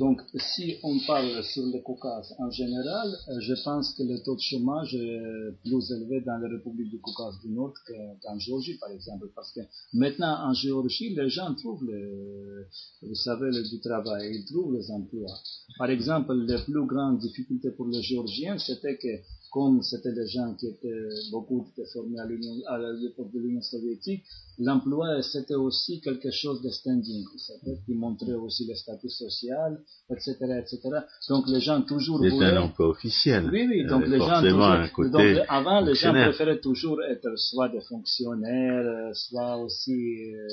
Donc, 0.00 0.20
si 0.34 0.76
on 0.82 0.98
parle 1.06 1.44
sur 1.44 1.64
le 1.66 1.80
Caucase 1.80 2.34
en 2.38 2.50
général, 2.50 3.16
euh, 3.28 3.40
je 3.40 3.54
pense 3.62 3.94
que 3.94 4.02
le 4.02 4.20
taux 4.24 4.34
de 4.34 4.40
chômage 4.40 4.92
est 4.96 5.52
plus 5.62 5.92
élevé 5.92 6.20
dans 6.22 6.36
la 6.38 6.48
République 6.48 6.90
du 6.90 7.00
Caucase 7.00 7.38
du 7.40 7.50
Nord 7.50 7.74
qu'en 7.86 8.38
Géorgie, 8.38 8.76
par 8.78 8.90
exemple, 8.90 9.30
parce 9.36 9.52
que 9.52 9.60
maintenant 9.92 10.48
en 10.48 10.52
Géorgie, 10.52 11.14
les 11.14 11.28
gens 11.28 11.54
trouvent, 11.54 11.84
le, 11.84 12.66
vous 13.02 13.14
savez, 13.14 13.50
le, 13.52 13.62
du 13.68 13.80
travail, 13.80 14.34
ils 14.34 14.44
trouvent 14.44 14.74
les 14.74 14.90
emplois. 14.90 15.38
Par 15.78 15.90
exemple, 15.90 16.34
les 16.34 16.58
plus 16.64 16.86
grandes 16.86 17.18
difficultés 17.18 17.70
pour 17.70 17.86
les 17.86 18.02
Géorgiens, 18.02 18.58
c'était 18.58 18.98
que 18.98 19.08
comme 19.54 19.82
c'était 19.82 20.12
des 20.12 20.26
gens 20.26 20.52
qui 20.58 20.66
étaient 20.66 21.08
beaucoup 21.30 21.64
étaient 21.70 21.88
formés 21.92 22.18
à 22.18 22.26
l'époque 22.26 23.30
de 23.32 23.38
l'Union 23.38 23.62
soviétique, 23.62 24.24
l'emploi 24.58 25.22
c'était 25.22 25.54
aussi 25.54 26.00
quelque 26.00 26.32
chose 26.32 26.60
de 26.60 26.70
standing, 26.70 27.24
qui 27.86 27.94
montrait 27.94 28.32
aussi 28.32 28.66
le 28.66 28.74
statut 28.74 29.10
social, 29.10 29.80
etc., 30.10 30.34
etc. 30.58 30.80
Donc 31.28 31.46
les 31.46 31.60
gens 31.60 31.80
toujours 31.82 32.18
voulaient... 32.18 32.30
C'est 32.30 32.56
un 32.56 32.62
emploi 32.62 32.88
officiel. 32.88 33.48
Oui, 33.52 33.64
oui. 33.68 33.86
Donc 33.86 34.08
les 34.08 34.18
gens 34.18 34.42
toujours... 34.42 35.10
donc, 35.10 35.46
avant, 35.48 35.80
les 35.82 35.94
gens 35.94 36.10
préféraient 36.10 36.60
toujours 36.60 37.00
être 37.04 37.38
soit 37.38 37.68
des 37.68 37.82
fonctionnaires, 37.82 39.14
soit 39.14 39.56
aussi 39.58 40.34
euh, 40.34 40.48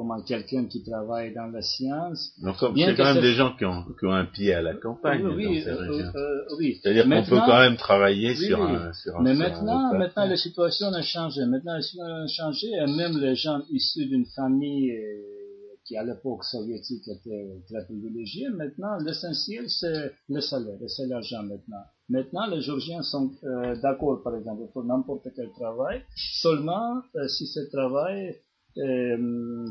comme 0.00 0.24
quelqu'un 0.24 0.64
qui 0.64 0.82
travaille 0.82 1.34
dans 1.34 1.46
la 1.46 1.60
science. 1.60 2.32
Donc, 2.42 2.56
c'est 2.58 2.96
quand 2.96 3.14
même 3.14 3.20
des 3.20 3.34
gens 3.34 3.54
qui 3.56 3.66
ont, 3.66 3.84
qui 3.98 4.06
ont, 4.06 4.12
un 4.12 4.24
pied 4.24 4.54
à 4.54 4.62
la 4.62 4.74
campagne 4.74 5.26
oui, 5.26 5.62
ces 5.62 5.68
euh. 5.68 6.10
Euh, 6.14 6.44
oui. 6.58 6.78
C'est-à-dire 6.80 7.04
qu'on 7.04 7.22
peut 7.24 7.42
quand 7.44 7.60
même 7.60 7.76
travailler 7.76 8.30
oui, 8.30 8.46
sur, 8.46 8.60
oui. 8.60 8.70
un, 8.70 8.92
sur 8.94 9.16
un 9.16 9.22
Mais 9.22 9.34
sur 9.34 9.40
maintenant, 9.40 9.92
un 9.92 9.98
maintenant, 9.98 10.26
la 10.26 10.36
situation 10.36 10.86
a 10.88 11.02
changé. 11.02 11.44
Maintenant, 11.44 11.74
la 11.74 11.82
situation 11.82 12.14
a 12.14 12.26
changé 12.28 12.68
et 12.68 12.86
même 12.86 13.18
les 13.18 13.34
gens 13.34 13.60
issus 13.70 14.06
d'une 14.06 14.24
famille 14.24 14.90
euh, 14.90 15.76
qui 15.84 15.96
à 15.98 16.04
l'époque 16.04 16.44
soviétique 16.44 17.06
était 17.06 17.62
très 17.68 17.84
privilégiée, 17.84 18.48
maintenant 18.48 18.96
l'essentiel 18.98 19.68
c'est 19.68 20.12
le 20.28 20.40
salaire, 20.40 20.78
et 20.80 20.88
c'est 20.88 21.06
l'argent 21.06 21.42
maintenant. 21.42 21.82
Maintenant 22.08 22.46
les 22.46 22.60
Georgiens 22.60 23.02
sont 23.02 23.32
euh, 23.42 23.74
d'accord 23.80 24.22
par 24.22 24.36
exemple 24.36 24.62
pour 24.72 24.84
n'importe 24.84 25.26
quel 25.34 25.50
travail, 25.50 26.02
seulement 26.14 27.02
si 27.26 27.46
ce 27.48 27.60
travail 27.70 28.36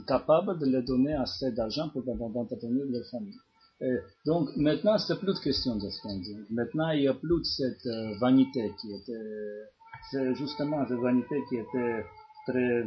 capable 0.08 0.60
de 0.60 0.66
leur 0.66 0.84
donner 0.84 1.14
assez 1.14 1.52
d'argent 1.52 1.90
pour 1.90 2.04
entretenir 2.36 2.86
leur 2.90 3.06
famille. 3.10 3.38
Et 3.82 3.98
donc 4.26 4.50
maintenant, 4.58 4.98
c'est 4.98 5.18
plus 5.18 5.34
de 5.34 5.40
question 5.40 5.78
de 5.78 5.90
spending. 5.90 6.46
Maintenant, 6.50 6.90
il 6.92 7.02
n'y 7.02 7.08
a 7.08 7.14
plus 7.14 7.40
de 7.40 7.46
cette 7.46 7.86
euh, 7.86 8.18
vanité 8.20 8.74
qui 8.82 8.94
était, 8.94 9.14
c'est 10.12 10.36
justement 10.36 10.86
cette 10.86 11.00
vanité 11.00 11.36
qui 11.48 11.56
était 11.56 12.04
très, 12.46 12.86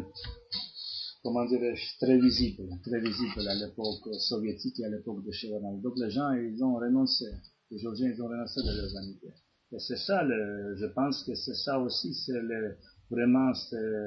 comment 1.23 1.47
dirais-je, 1.47 1.97
très 1.99 2.19
visible, 2.19 2.65
très 2.85 3.01
visible 3.01 3.49
à 3.49 3.55
l'époque 3.55 4.07
soviétique 4.19 4.81
et 4.81 4.85
à 4.85 4.91
l'époque 4.91 5.25
de 5.25 5.33
Chevaral. 5.33 5.81
Donc 5.81 5.95
les 5.97 6.11
gens, 6.11 6.31
ils 6.33 6.63
ont 6.63 6.75
renoncé. 6.75 7.25
Les 7.71 7.79
Georgiens, 7.79 8.11
ils 8.11 8.23
ont 8.23 8.29
renoncé 8.29 8.61
de 8.61 8.77
leur 8.77 8.93
vanité. 8.93 9.29
Et 9.73 9.79
c'est 9.79 9.97
ça, 9.97 10.23
le, 10.23 10.77
je 10.77 10.87
pense 10.87 11.25
que 11.25 11.35
c'est 11.35 11.55
ça 11.55 11.79
aussi, 11.79 12.13
c'est 12.13 12.39
le, 12.39 12.77
vraiment, 13.11 13.55
c'est, 13.55 14.07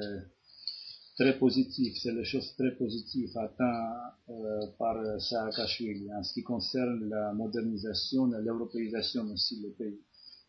très 1.16 1.38
positif, 1.38 1.96
c'est 2.02 2.12
les 2.12 2.24
choses 2.24 2.54
très 2.56 2.72
positives 2.76 3.36
atteintes 3.36 4.14
euh, 4.28 4.66
par 4.78 4.96
Saakashvili 5.20 6.12
en 6.14 6.22
ce 6.22 6.34
qui 6.34 6.42
concerne 6.42 7.08
la 7.08 7.32
modernisation 7.32 8.32
et 8.32 8.42
l'européisation 8.42 9.24
aussi 9.32 9.60
du 9.60 9.70
pays. 9.70 10.00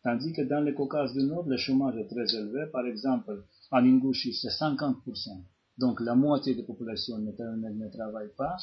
Tandis 0.04 0.32
que 0.32 0.42
dans 0.42 0.60
le 0.60 0.72
Caucase 0.72 1.12
du 1.14 1.24
Nord, 1.24 1.46
le 1.48 1.56
chômage 1.56 1.96
est 1.96 2.06
très 2.06 2.34
élevé. 2.36 2.66
Par 2.70 2.86
exemple, 2.86 3.44
en 3.70 3.84
Ingouchi, 3.84 4.34
c'est 4.34 4.48
50%. 4.48 5.42
Donc 5.78 6.00
la 6.00 6.14
moitié 6.14 6.54
de 6.54 6.60
la 6.60 6.66
population 6.66 7.18
ne, 7.18 7.30
ne 7.30 7.88
travaille 7.90 8.30
pas. 8.36 8.56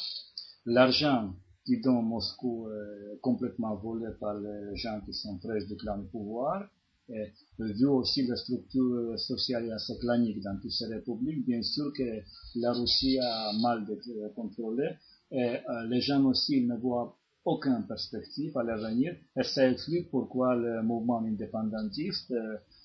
L'argent 0.65 1.33
qui 1.65 1.81
donne 1.81 2.05
Moscou 2.05 2.67
est 2.69 3.19
complètement 3.21 3.75
volé 3.75 4.07
par 4.19 4.35
les 4.35 4.75
gens 4.75 5.01
qui 5.05 5.13
sont 5.13 5.37
prêts 5.39 5.65
de 5.65 5.75
clan 5.75 6.03
pouvoir. 6.11 6.69
Et 7.09 7.33
vu 7.59 7.85
aussi 7.85 8.25
la 8.25 8.35
structure 8.35 9.17
sociale 9.19 9.71
assez 9.71 9.97
clanique 9.99 10.41
dans 10.41 10.59
toutes 10.59 10.71
ces 10.71 10.87
républiques, 10.87 11.45
bien 11.45 11.61
sûr 11.61 11.93
que 11.93 12.21
la 12.55 12.73
Russie 12.73 13.19
a 13.19 13.51
mal 13.61 13.85
de 13.85 14.27
contrôler 14.35 14.89
et 15.31 15.57
euh, 15.69 15.87
les 15.87 16.01
gens 16.01 16.23
aussi 16.25 16.65
ne 16.65 16.75
voient 16.75 17.17
aucune 17.45 17.85
perspective 17.87 18.58
à 18.58 18.63
l'avenir. 18.63 19.15
Et 19.37 19.43
ça 19.43 19.69
explique 19.69 20.10
pourquoi 20.10 20.56
le 20.56 20.81
mouvement 20.81 21.19
indépendantiste 21.19 22.33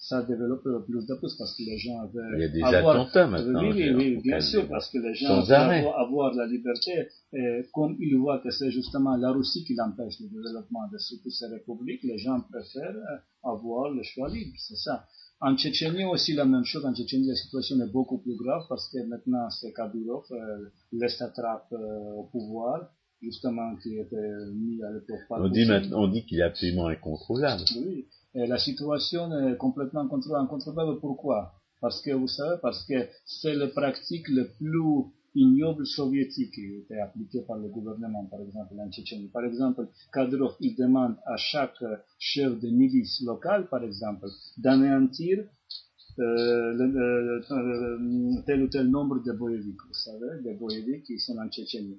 ça 0.00 0.22
développe 0.22 0.66
plus 0.86 1.06
de 1.06 1.14
plus 1.14 1.34
parce 1.36 1.54
que 1.54 1.62
les 1.62 1.76
gens 1.76 2.06
veulent 2.06 2.34
Il 2.36 2.40
y 2.40 2.44
a 2.44 2.48
des 2.48 2.62
avoir, 2.62 2.96
attentats 2.96 3.26
maintenant. 3.26 3.60
Oui, 3.60 3.72
oui, 3.74 3.94
oui, 3.94 4.20
bien 4.22 4.40
sûr, 4.40 4.66
parce 4.66 4.90
que 4.90 4.96
les 4.96 5.14
gens 5.14 5.42
veulent 5.42 5.52
avoir, 5.52 6.00
avoir, 6.00 6.34
la 6.34 6.46
liberté. 6.46 7.08
Et 7.34 7.60
comme 7.74 7.96
ils 8.00 8.16
voient 8.16 8.38
que 8.38 8.50
c'est 8.50 8.70
justement 8.70 9.16
la 9.16 9.30
Russie 9.30 9.62
qui 9.64 9.74
l'empêche 9.74 10.18
le 10.20 10.28
développement 10.28 10.88
de 10.90 10.96
toutes 11.22 11.32
ces 11.32 11.46
républiques, 11.46 12.02
les 12.02 12.16
gens 12.16 12.40
préfèrent 12.50 12.96
avoir 13.44 13.90
le 13.90 14.02
choix 14.02 14.30
libre, 14.30 14.56
c'est 14.56 14.76
ça. 14.76 15.04
En 15.42 15.56
Tchétchénie 15.56 16.04
aussi 16.04 16.34
la 16.34 16.44
même 16.46 16.64
chose. 16.64 16.84
En 16.84 16.94
Tchétchénie, 16.94 17.28
la 17.28 17.34
situation 17.34 17.78
est 17.80 17.92
beaucoup 17.92 18.18
plus 18.18 18.36
grave 18.36 18.62
parce 18.68 18.88
que 18.90 18.98
maintenant 19.06 19.48
c'est 19.50 19.72
Kadyrov, 19.72 20.24
euh, 20.32 20.70
le 20.92 21.08
satrape 21.08 21.72
euh, 21.72 22.12
au 22.16 22.24
pouvoir, 22.24 22.90
justement 23.22 23.76
qui 23.76 23.98
était 23.98 24.46
mis 24.54 24.82
à 24.82 24.90
l'époque 24.92 25.20
par 25.28 25.40
On 25.40 25.48
dit, 25.48 25.66
maintenant, 25.66 26.04
on 26.04 26.08
dit 26.08 26.24
qu'il 26.24 26.40
est 26.40 26.44
absolument 26.44 26.88
incontrôlable. 26.88 27.62
Oui, 27.76 28.06
la 28.34 28.58
situation 28.58 29.22
est 29.48 29.56
complètement 29.56 30.00
incontrôlable. 30.02 31.00
Pourquoi? 31.00 31.52
Parce 31.80 32.00
que 32.02 32.10
vous 32.12 32.28
savez, 32.28 32.56
parce 32.60 32.84
que 32.84 33.08
c'est 33.24 33.54
la 33.54 33.68
pratique 33.68 34.28
le 34.28 34.48
plus 34.58 35.04
ignoble 35.34 35.86
soviétique 35.86 36.52
qui 36.54 36.66
était 36.82 36.98
appliquée 37.00 37.42
par 37.46 37.56
le 37.56 37.68
gouvernement, 37.68 38.24
par 38.26 38.40
exemple, 38.42 38.74
en 38.78 38.90
Tchétchénie. 38.90 39.28
Par 39.32 39.44
exemple, 39.44 39.86
Kadyrov, 40.12 40.54
il 40.60 40.74
demande 40.76 41.14
à 41.24 41.36
chaque 41.36 41.82
chef 42.18 42.58
de 42.60 42.68
milice 42.68 43.22
locale, 43.24 43.68
par 43.68 43.82
exemple, 43.84 44.26
d'anéantir 44.58 45.44
euh, 46.18 46.72
le- 46.74 46.86
le- 46.86 47.42
euh, 47.52 48.42
tel 48.44 48.62
ou 48.64 48.68
tel 48.68 48.88
nombre 48.90 49.22
de 49.24 49.32
boéviques, 49.32 49.80
vous 49.88 49.94
savez, 49.94 50.42
des 50.42 50.54
boéviques 50.54 51.04
qui 51.04 51.18
sont 51.18 51.38
en 51.38 51.48
Tchétchénie. 51.48 51.98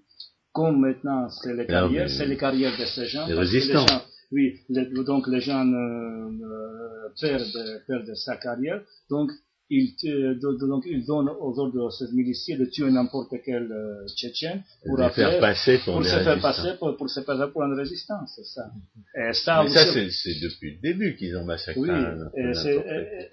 Comme 0.52 0.82
maintenant, 0.82 1.30
c'est 1.30 1.54
les 1.56 1.66
carrières, 1.66 2.10
c'est 2.10 2.26
les 2.28 2.38
carrières 2.38 2.78
de 2.78 2.86
ces 2.86 3.06
gens. 3.08 3.26
Les 3.28 3.34
résistants. 3.80 4.02
Oui, 4.32 4.60
les- 4.70 4.86
donc 5.04 5.28
les 5.28 5.42
gens 5.42 5.66
euh, 5.66 6.30
euh, 6.30 7.10
perdent, 7.20 7.84
perdent 7.88 8.16
sa 8.16 8.38
carrière, 8.38 8.82
donc 9.10 9.32
ils, 9.74 9.96
euh, 10.04 10.36
do- 10.36 10.58
do- 10.58 10.68
donc 10.68 10.84
ils 10.86 11.06
donnent 11.06 11.30
aux 11.30 11.58
ordres 11.58 11.86
de 11.86 11.90
ces 11.92 12.12
miliciens 12.14 12.58
de 12.60 12.66
tuer 12.66 12.92
n'importe 12.92 13.34
quel 13.46 13.72
euh, 13.72 14.06
Tchétchène 14.18 14.64
pour, 14.86 14.98
faire 15.16 15.40
passer 15.40 15.78
pour, 15.86 15.94
pour 15.94 16.04
se 16.04 16.10
faire 16.26 16.42
passer 16.42 16.78
pour, 16.78 16.98
pour 16.98 17.10
se 17.10 17.22
faire 17.22 17.52
pour 17.54 17.64
une 17.64 17.74
résistance, 17.74 18.34
c'est 18.36 18.44
ça. 18.44 18.66
Et 19.16 19.32
ça, 19.34 19.64
Mais 19.64 19.70
ça, 19.70 19.86
c'est 19.94 20.10
c'est 20.12 20.38
depuis 20.42 20.76
le 20.76 20.82
début 20.82 21.16
qu'ils 21.16 21.38
ont 21.38 21.46
massacré 21.46 21.80
oui, 21.80 21.90
un- 21.90 22.30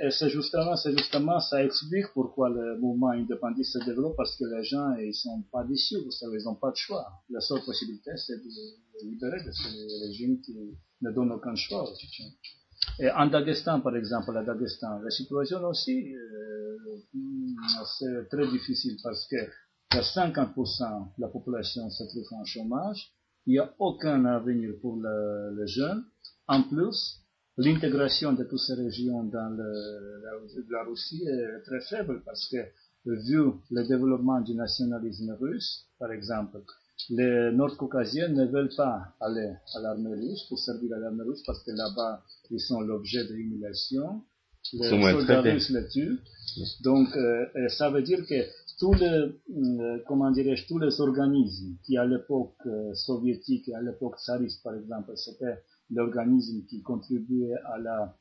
et 0.06 0.10
c'est, 0.12 0.28
justement, 0.30 0.76
c'est 0.76 0.96
justement, 0.96 1.40
ça 1.40 1.64
explique 1.64 2.06
pourquoi 2.14 2.50
le 2.50 2.78
mouvement 2.78 3.10
indépendantiste 3.10 3.72
se 3.80 3.84
développe, 3.84 4.14
parce 4.16 4.36
que 4.36 4.44
les 4.44 4.62
gens, 4.62 4.94
ils 4.94 5.14
sont 5.14 5.42
pas 5.50 5.64
déçus, 5.64 5.96
vous 6.04 6.12
savez, 6.12 6.38
ils 6.40 6.44
n'ont 6.44 6.54
pas 6.54 6.70
de 6.70 6.76
choix. 6.76 7.04
La 7.30 7.40
seule 7.40 7.62
possibilité, 7.66 8.12
c'est 8.16 8.36
de 8.36 8.50
libérer 9.04 9.42
de 9.44 9.50
ce 9.52 10.04
régime 10.06 10.40
qui 10.40 10.54
ne 11.02 11.10
donne 11.12 11.32
aucun 11.32 11.54
choix 11.54 11.82
aux 11.90 11.94
Tchétchènes. 11.96 12.32
Et 13.00 13.10
en 13.10 13.26
Daghestan, 13.26 13.80
par 13.80 13.96
exemple, 13.96 14.36
à 14.36 14.42
Daghestan, 14.44 15.00
la 15.00 15.10
situation 15.10 15.62
aussi, 15.64 16.14
euh, 16.14 16.76
c'est 17.98 18.28
très 18.28 18.46
difficile 18.48 18.96
parce 19.02 19.26
que 19.26 19.36
il 19.92 19.96
y 19.96 19.98
a 19.98 20.02
50% 20.02 21.14
de 21.16 21.22
la 21.22 21.28
population 21.28 21.88
se 21.90 22.04
trouve 22.04 22.26
en 22.32 22.44
chômage, 22.44 23.10
il 23.46 23.52
n'y 23.52 23.58
a 23.58 23.72
aucun 23.78 24.24
avenir 24.26 24.74
pour 24.82 24.96
le- 24.96 25.56
les 25.58 25.66
jeunes. 25.66 26.04
En 26.46 26.62
plus, 26.62 27.20
l'intégration 27.56 28.32
de 28.34 28.44
toutes 28.44 28.60
ces 28.60 28.74
régions 28.74 29.24
dans 29.24 29.56
la 30.70 30.82
Russie 30.84 31.24
est 31.26 31.62
très 31.62 31.80
faible 31.80 32.22
parce 32.24 32.46
que, 32.50 32.58
vu 33.06 33.38
le 33.70 33.86
développement 33.88 34.40
du 34.42 34.54
nationalisme 34.54 35.32
russe, 35.40 35.86
par 35.98 36.12
exemple, 36.12 36.58
les 37.10 37.52
Nord-Caucasiens 37.52 38.28
ne 38.28 38.44
veulent 38.46 38.74
pas 38.76 39.14
aller 39.20 39.52
à 39.74 39.80
l'armée 39.80 40.14
russe 40.14 40.44
pour 40.48 40.58
servir 40.58 40.92
à 40.96 40.98
l'armée 40.98 41.24
russe 41.24 41.42
parce 41.46 41.62
que 41.64 41.70
là-bas, 41.70 42.22
ils 42.50 42.60
sont 42.60 42.80
l'objet 42.80 43.24
de 43.24 43.32
l'humiliation. 43.34 44.22
Les 44.72 44.88
sont 44.90 44.96
soldats 45.12 45.40
russes 45.54 45.70
les 45.70 45.88
tuent. 45.88 46.18
Donc, 46.82 47.08
euh, 47.16 47.46
ça 47.68 47.88
veut 47.90 48.02
dire 48.02 48.26
que 48.26 48.34
tous 48.78 48.92
les, 48.94 49.06
euh, 49.06 49.98
comment 50.06 50.30
dirais-je, 50.30 50.66
tous 50.66 50.78
les 50.78 51.00
organismes 51.00 51.76
qui 51.84 51.96
à 51.96 52.04
l'époque 52.04 52.54
euh, 52.66 52.92
soviétique 52.94 53.68
et 53.68 53.74
à 53.74 53.80
l'époque 53.80 54.18
tsariste, 54.18 54.62
par 54.62 54.74
exemple, 54.74 55.12
c'était 55.16 55.62
l'organisme 55.90 56.64
qui 56.68 56.82
contribuait 56.82 57.54
à 57.74 57.78
la 57.78 58.14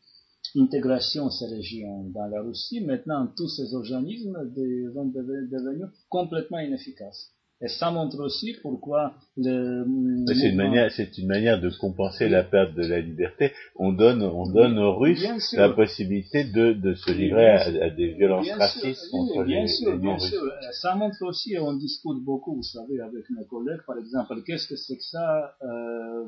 intégration 0.55 1.25
de 1.27 1.31
ces 1.31 1.47
régions 1.47 2.03
dans 2.11 2.27
la 2.27 2.41
Russie, 2.41 2.79
maintenant 2.79 3.27
tous 3.35 3.49
ces 3.49 3.73
organismes 3.73 4.37
de- 4.55 4.89
vont 4.93 5.05
devenir 5.05 5.49
devenir 5.51 5.89
complètement 6.09 6.59
inefficaces. 6.59 7.31
Et 7.59 7.67
ça 7.67 7.89
montre 7.89 8.19
aussi 8.19 8.55
pourquoi 8.61 9.15
le 9.35 9.83
C'est 10.27 10.49
une 10.49 10.57
manière, 10.57 10.91
c'est 10.91 11.17
une 11.17 11.27
manière 11.27 11.59
de 11.59 11.71
compenser 11.79 12.29
la 12.29 12.43
perte 12.43 12.75
de 12.75 12.85
la 12.85 12.99
liberté. 12.99 13.51
On 13.75 13.93
donne, 13.93 14.21
on 14.21 14.47
donne 14.47 14.77
aux 14.77 14.95
Russes 14.95 15.25
la 15.53 15.69
possibilité 15.69 16.43
de, 16.43 16.73
de 16.73 16.93
se 16.93 17.11
livrer 17.11 17.49
à, 17.49 17.89
des 17.89 18.13
violences 18.13 18.45
Bien 18.45 18.57
racistes 18.57 19.01
sûr, 19.01 19.09
contre 19.11 19.39
oui, 19.39 19.45
bien 19.47 19.61
les, 19.61 19.67
sûr, 19.67 19.91
les 19.91 19.97
bien 19.97 20.19
sûr. 20.19 20.41
Ça 20.73 20.93
montre 20.93 21.23
aussi, 21.23 21.53
et 21.53 21.59
on 21.59 21.73
discute 21.73 22.23
beaucoup, 22.23 22.55
vous 22.55 22.63
savez, 22.63 22.99
avec 23.01 23.27
mes 23.31 23.45
collègues, 23.45 23.81
par 23.87 23.97
exemple, 23.97 24.35
qu'est-ce 24.45 24.67
que 24.67 24.75
c'est 24.75 24.97
que 24.97 25.03
ça, 25.03 25.55
euh, 25.63 26.27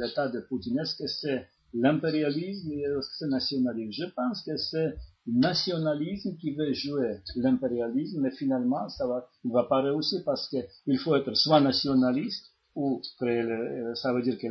l'état 0.00 0.28
de 0.28 0.40
Poutine? 0.40 0.80
Est-ce 0.80 0.96
que 0.96 1.06
c'est 1.06 1.46
l'impérialisme 1.72 2.72
et 2.72 2.80
est-ce 2.80 3.08
que 3.10 3.16
c'est 3.16 3.28
nationalisme? 3.28 3.92
Je 3.92 4.10
pense 4.12 4.42
que 4.42 4.56
c'est 4.56 4.94
nationalisme 5.26 6.36
qui 6.40 6.54
veut 6.54 6.72
jouer 6.72 7.16
l'impérialisme, 7.36 8.20
mais 8.22 8.30
finalement, 8.30 8.88
ça 8.88 9.06
va, 9.06 9.26
il 9.44 9.52
va 9.52 9.64
pas 9.64 9.82
réussir 9.82 10.20
parce 10.24 10.48
que 10.48 10.56
il 10.86 10.98
faut 10.98 11.14
être 11.16 11.34
soit 11.36 11.60
nationaliste, 11.60 12.46
ou 12.74 13.02
créer 13.20 13.42
le- 13.42 13.94
ça 13.96 14.14
veut 14.14 14.22
dire 14.22 14.38
que 14.38 14.46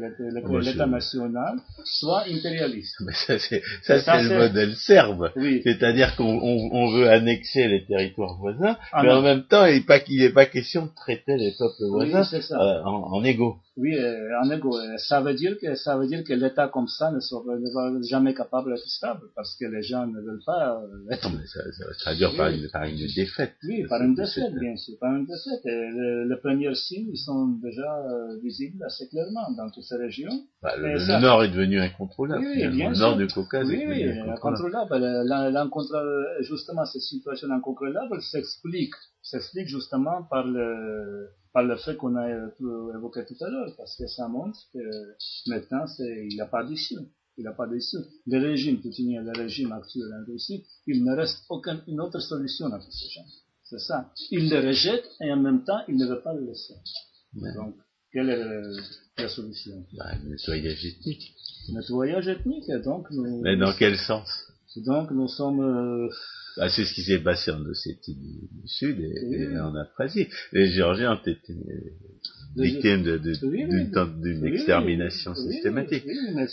l'État 0.64 0.86
national, 0.86 1.58
soit 1.86 2.26
impérialiste. 2.30 2.98
Mais 3.04 3.14
ça, 3.14 3.40
c'est, 3.40 3.64
ça, 3.82 4.00
Ça, 4.00 4.20
c'est 4.22 4.30
le 4.30 4.38
modèle 4.48 4.76
serbe. 4.76 5.32
Oui. 5.36 5.62
C'est-à-dire 5.64 6.16
qu'on 6.16 6.26
on, 6.52 6.70
on 6.72 6.92
veut 6.96 7.10
annexer 7.10 7.68
les 7.68 7.84
territoires 7.84 8.38
voisins, 8.38 8.78
Ah 8.92 9.02
mais 9.02 9.10
non. 9.10 9.16
en 9.16 9.22
même 9.24 9.44
temps, 9.48 9.66
il 9.66 9.78
n'est 9.80 9.86
pas, 9.86 9.98
il 10.08 10.20
n'est 10.20 10.30
pas 10.34 10.46
question 10.46 10.86
de 10.86 10.92
traiter 10.96 11.36
les 11.36 11.52
peuples 11.58 11.88
voisins 11.90 12.22
euh, 12.52 12.84
en, 12.84 13.12
en 13.16 13.24
égaux. 13.24 13.56
Oui, 13.78 13.96
euh, 13.96 14.38
en 14.44 14.52
égo. 14.52 14.78
Euh, 14.78 14.98
Ça 14.98 15.22
veut 15.22 15.34
dire 15.34 15.56
que 15.62 15.76
ça 15.76 15.98
veut 15.98 16.06
dire 16.06 16.24
que 16.26 16.34
l'État 16.34 16.68
comme 16.68 16.88
ça 16.88 17.10
ne 17.10 17.22
sera, 17.22 17.42
ne 17.58 18.02
jamais 18.04 18.34
capable 18.34 18.74
d'être 18.74 18.86
stable 18.86 19.22
parce 19.34 19.56
que 19.56 19.64
les 19.66 19.82
gens 19.82 20.06
ne 20.08 20.20
veulent 20.20 20.44
pas 20.46 20.82
euh, 20.82 21.10
être. 21.12 21.30
Non, 21.30 21.38
mais 21.40 21.46
ça, 21.48 21.60
ça 21.72 21.86
va 21.88 21.94
se 21.94 22.00
traduire 22.00 22.36
par, 22.36 22.50
Oui. 22.50 22.62
une, 22.64 22.70
par 22.70 22.84
une 22.84 22.98
défaite. 23.16 23.54
Oui, 23.64 23.86
par 23.88 24.02
une 24.02 24.14
défaite, 24.14 24.54
bien 24.60 24.76
sûr, 24.76 24.96
par 25.00 25.16
une 25.16 25.26
défaite. 25.26 25.66
Et 25.66 25.90
le- 25.90 26.28
les 26.30 26.36
premiers 26.38 26.76
signes 26.76 27.10
ils 27.14 27.18
sont 27.18 27.48
déjà 27.64 27.96
euh, 28.10 28.38
visibles 28.44 28.84
assez 28.84 29.08
clairement 29.08 29.50
dans 29.56 29.70
toutes 29.70 29.84
ces 29.86 29.96
régions. 29.96 30.38
Bah, 30.62 30.76
le, 30.78 31.22
Nord 31.22 31.46
est 31.46 31.50
devenu 31.52 31.80
incontrôlable. 31.80 32.44
Oui, 32.46 32.68
bien 32.76 32.90
le 32.90 32.96
sûr. 32.96 33.08
Nord 33.08 33.18
du 33.18 33.28
Caucase 33.28 33.68
Oui, 33.70 33.76
est 33.76 33.88
devenu 33.88 34.32
incontrôlable. 34.32 34.96
incontrôlable. 35.58 36.42
Justement, 36.42 36.86
cette 36.86 37.02
situation 37.04 37.50
incontrôlable 37.52 38.22
s'explique, 38.22 38.94
s'explique 39.22 39.68
justement 39.68 40.24
par 40.30 40.46
le, 40.46 41.30
par 41.54 41.64
le 41.64 41.76
fait 41.78 41.96
qu'on 41.98 42.16
a 42.16 42.28
euh, 42.28 42.50
évoqué 42.98 43.26
tout 43.26 43.44
à 43.44 43.50
l'heure, 43.50 43.74
parce 43.78 43.96
que 43.98 44.08
ça 44.08 44.28
montre 44.28 44.60
que 44.74 44.80
maintenant, 45.50 45.86
c'est, 45.88 46.28
il 46.30 46.36
n'y 46.36 46.42
a 46.42 46.46
pas 46.46 46.64
d'issue. 46.64 46.96
Il 47.38 47.42
n'y 47.44 47.48
a 47.48 47.54
pas 47.54 47.68
d'issue. 47.68 47.98
Le 48.28 48.40
régime 48.40 48.82
poutinien, 48.82 49.22
le 49.24 49.32
régime 49.32 49.72
actuel 49.72 50.10
en 50.14 50.26
Russie, 50.32 50.64
il 50.88 51.04
ne 51.04 51.16
reste 51.16 51.40
aucune 51.50 51.82
une 51.88 52.00
autre 52.02 52.20
solution 52.20 52.68
à 52.68 52.78
tous 52.80 52.92
ces 52.92 53.10
gens. 53.10 53.26
C'est 53.64 53.80
ça. 53.80 54.12
Il 54.32 54.50
le 54.50 54.60
rejette 54.68 55.06
et 55.22 55.32
en 55.32 55.38
même 55.38 55.64
temps, 55.64 55.80
il 55.88 55.96
ne 55.96 56.06
veut 56.06 56.22
pas 56.22 56.34
le 56.34 56.46
laisser. 56.46 56.74
Ouais. 57.36 57.54
Donc, 57.56 57.76
quelle 58.12 58.30
est 58.30 58.44
le- 58.44 58.76
la 59.18 59.30
solution? 59.30 59.86
Bah, 59.98 60.12
le 60.22 60.30
nettoyage 60.32 60.86
ethnique. 60.86 61.34
Nettoyage 61.70 62.28
ethnique, 62.28 62.68
et 62.70 62.80
donc 62.80 63.10
nous, 63.12 63.42
Mais 63.42 63.56
dans 63.56 63.74
quel 63.78 63.98
sens? 63.98 64.28
Donc 64.86 65.12
nous 65.12 65.28
sommes 65.28 65.62
euh, 65.62 66.10
Ah, 66.58 66.70
C'est 66.70 66.86
ce 66.86 66.94
qui 66.94 67.02
s'est 67.04 67.20
passé 67.20 67.52
en 67.52 67.62
Ossétie 67.66 68.16
du, 68.16 68.62
du 68.62 68.68
Sud 68.68 69.00
et, 69.00 69.14
Oui. 69.26 69.36
et 69.54 69.60
en 69.60 69.74
Abkhazie. 69.76 70.28
Les 70.52 70.68
Géorgiens 70.72 71.14
ont 71.14 71.22
été 71.30 71.54
victimes 72.56 73.04
de- 73.04 73.18
de- 73.18 73.34
Oui, 73.44 73.66
d'une 73.68 74.22
d'une 74.22 74.46
extermination 74.46 75.34
systématique. 75.36 76.04
Mais, 76.06 76.48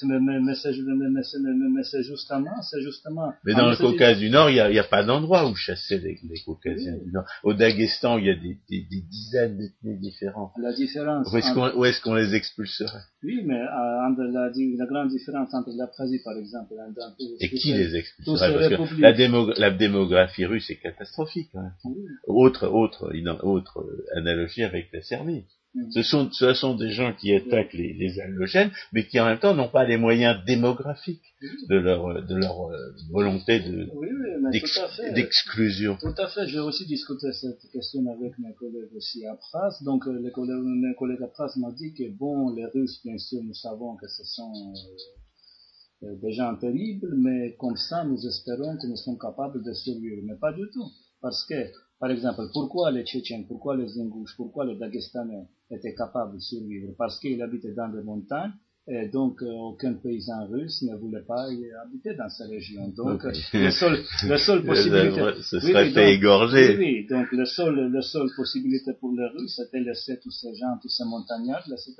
justement, 2.02 2.62
c'est 2.62 2.80
justement. 2.82 3.32
Mais 3.44 3.54
dans 3.54 3.68
le 3.68 3.76
Caucase 3.76 4.18
du 4.18 4.30
Nord, 4.30 4.50
il 4.50 4.54
n'y 4.70 4.78
a, 4.78 4.84
pas 4.84 5.02
d'endroit 5.04 5.48
où 5.50 5.54
chasser 5.54 5.98
les, 5.98 6.18
les 6.28 6.40
Caucasiens 6.44 6.96
du 7.04 7.10
Nord. 7.12 7.24
Au 7.42 7.52
Daghestan, 7.54 8.18
il 8.18 8.26
y 8.26 8.30
a 8.30 8.34
des, 8.36 8.56
des- 8.70 8.86
des 8.90 9.00
dizaines 9.02 9.58
d'ethnies 9.58 9.98
différentes. 9.98 10.52
La 10.62 10.72
différence. 10.72 11.26
Où 11.32 11.36
est-ce 11.36 11.48
entre- 11.48 11.72
qu'on 11.72 11.80
où 11.80 11.84
est-ce 11.84 12.00
qu'on 12.00 12.14
les 12.14 12.34
expulserait? 12.34 13.00
Oui, 13.24 13.42
mais 13.44 13.60
euh, 13.60 14.00
la, 14.30 14.50
la 14.52 14.86
grande 14.86 15.08
différence 15.08 15.52
entre 15.52 15.70
l'Abkhazie, 15.76 16.20
par 16.22 16.36
exemple, 16.36 16.74
et 16.74 16.76
dans 16.94 17.12
qui 17.58 17.72
les 17.74 17.96
Parce 18.24 18.42
que 18.52 18.58
républiques. 18.68 19.00
la, 19.00 19.12
démo- 19.12 19.58
la 19.58 19.70
démographie 19.72 20.44
russe 20.46 20.70
est 20.70 20.76
catastrophique. 20.80 21.50
hein. 21.54 21.72
Oui. 21.84 21.96
Autre, 22.28 22.68
autre, 22.68 23.10
autre 23.42 23.84
analogie 24.14 24.62
avec 24.62 24.90
la 24.92 25.02
Serbie. 25.02 25.44
Mm. 25.74 25.90
Ce 25.90 26.02
sont, 26.02 26.30
ce 26.32 26.54
sont 26.54 26.74
des 26.76 26.90
gens 26.90 27.12
qui 27.14 27.34
attaquent 27.34 27.74
les, 27.74 27.92
les 27.92 28.18
allogènes, 28.20 28.70
mais 28.92 29.06
qui 29.06 29.20
en 29.20 29.26
même 29.26 29.38
temps 29.38 29.54
n'ont 29.54 29.68
pas 29.68 29.84
les 29.84 29.98
moyens 29.98 30.42
démographiques 30.46 31.22
de 31.68 31.76
leur, 31.76 32.24
de 32.26 32.34
leur 32.36 32.70
euh, 32.70 32.76
volonté 33.10 33.60
de- 33.60 33.88
Oui, 33.94 34.08
oui, 34.10 34.30
mais 34.40 34.50
d'ex- 34.52 34.72
tout 34.74 34.80
à 34.80 34.88
fait. 34.88 35.12
d'exclusion. 35.12 35.96
Tout 36.00 36.14
à 36.16 36.26
fait, 36.28 36.46
j'ai 36.46 36.58
aussi 36.60 36.86
discuté 36.86 37.32
cette 37.32 37.60
question 37.70 38.00
avec 38.10 38.38
mes 38.38 38.54
collègues 38.54 38.94
aussi 38.96 39.26
à 39.26 39.34
Pras. 39.36 39.74
Donc, 39.82 40.06
euh, 40.06 40.18
les 40.22 40.30
collègues, 40.32 40.62
mes 40.64 40.94
collègues 40.94 41.22
à 41.22 41.28
Pras 41.28 41.52
m'ont 41.56 41.72
dit 41.72 41.92
que, 41.92 42.08
bon, 42.16 42.54
les 42.54 42.64
Russes, 42.66 43.00
bien 43.04 43.18
sûr, 43.18 43.40
nous 43.44 43.54
savons 43.54 43.96
que 43.96 44.08
ce 44.08 44.24
sont 44.24 44.52
euh, 46.02 46.06
euh, 46.08 46.14
des 46.22 46.32
gens 46.32 46.56
terribles, 46.56 47.14
mais 47.16 47.56
comme 47.58 47.76
ça, 47.76 48.04
nous 48.04 48.26
espérons 48.26 48.78
que 48.78 48.86
nous 48.86 48.96
sommes 48.96 49.18
capables 49.18 49.62
de 49.62 49.72
survivre. 49.74 50.22
Mais 50.24 50.36
pas 50.40 50.52
du 50.52 50.64
tout. 50.72 50.88
Parce 51.20 51.44
que, 51.46 51.54
par 52.00 52.10
exemple, 52.10 52.42
pourquoi 52.52 52.90
les 52.90 53.04
Tchétchènes, 53.04 53.46
pourquoi 53.46 53.76
les 53.76 53.98
Ingouches, 53.98 54.36
pourquoi 54.36 54.64
les 54.64 54.76
Dagestanais 54.76 55.48
étaient 55.70 55.94
capables 55.94 56.36
de 56.36 56.40
survivre? 56.40 56.92
Parce 56.96 57.18
qu'ils 57.18 57.42
habitaient 57.42 57.74
dans 57.74 57.88
des 57.88 58.02
montagnes 58.02 58.52
Et 58.90 59.08
donc, 59.08 59.42
euh, 59.42 59.52
aucun 59.52 59.92
paysan 59.94 60.46
russe 60.46 60.80
ne 60.82 60.96
voulait 60.96 61.24
pas 61.26 61.50
y 61.50 61.70
habiter 61.84 62.14
dans 62.14 62.30
ces 62.30 62.44
régions. 62.44 62.88
Donc, 62.96 63.22
okay. 63.22 63.38
la 63.52 63.70
seule, 63.70 64.02
la 64.26 64.38
seule 64.38 64.64
possibilité. 64.70 65.20
Ce 65.42 65.60
serait 65.60 65.88
oui, 65.88 65.92
fait 65.92 66.14
égorger. 66.14 66.76
Oui, 66.78 67.06
donc 67.06 67.26
la 67.32 67.44
seule, 67.44 67.92
la 67.92 68.00
seule 68.00 68.30
possibilité 68.34 68.92
pour 68.98 69.12
les 69.12 69.26
Russes, 69.26 69.56
c'était 69.56 69.80
laisser 69.80 70.18
tous 70.20 70.30
ces 70.30 70.54
gens, 70.54 70.78
tous 70.80 70.88
ces 70.88 71.04
montagnards, 71.04 71.68
laisser 71.68 71.92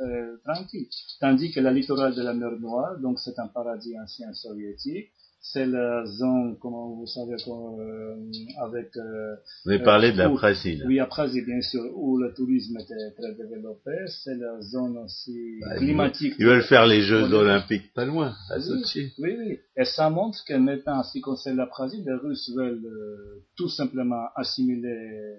tranquilles. 0.44 0.88
Tandis 1.20 1.51
que 1.51 1.61
la 1.61 1.72
littoral 1.72 2.14
de 2.14 2.22
la 2.22 2.32
mer 2.32 2.53
Noire, 2.59 2.99
donc 3.01 3.20
c'est 3.20 3.38
un 3.38 3.49
paradis 3.49 3.99
ancien 4.01 4.32
soviétique, 4.32 5.11
c'est 5.41 5.66
la 5.66 6.05
zone, 6.05 6.57
comment 6.61 6.95
vous 6.95 7.07
savez, 7.07 7.36
euh, 7.49 8.14
avec... 8.61 8.97
Euh, 8.97 9.36
vous 9.64 9.70
avez 9.70 9.82
parlé 9.82 10.12
de 10.12 10.18
la 10.18 10.30
Prasie. 10.30 10.80
Oui, 10.86 11.01
Prasie, 11.09 11.43
bien 11.43 11.61
sûr, 11.61 11.82
où 11.95 12.18
le 12.18 12.32
tourisme 12.34 12.76
était 12.78 12.95
très 13.16 13.34
développé. 13.34 13.93
C'est 14.24 14.34
la 14.34 14.61
zone 14.61 14.99
aussi 14.99 15.59
bah, 15.61 15.76
climatique. 15.76 16.34
Ils 16.39 16.47
veulent 16.47 16.62
faire 16.62 16.86
les 16.86 17.03
Jeux 17.03 17.32
olympiques 17.32 17.93
pas 17.95 18.05
loin, 18.05 18.34
à 18.51 18.61
Sochi. 18.61 19.12
Oui, 19.18 19.36
oui, 19.39 19.59
Et 19.76 19.84
ça 19.84 20.11
montre 20.11 20.39
que 20.47 20.55
maintenant, 20.55 21.03
qui 21.18 21.20
concerne 21.20 21.57
la 21.57 21.66
Prasie, 21.66 22.03
les 22.05 22.14
Russes 22.14 22.51
veulent 22.55 22.84
euh, 22.84 23.45
tout 23.57 23.68
simplement 23.68 24.26
assimiler, 24.36 24.89
euh, 24.89 25.34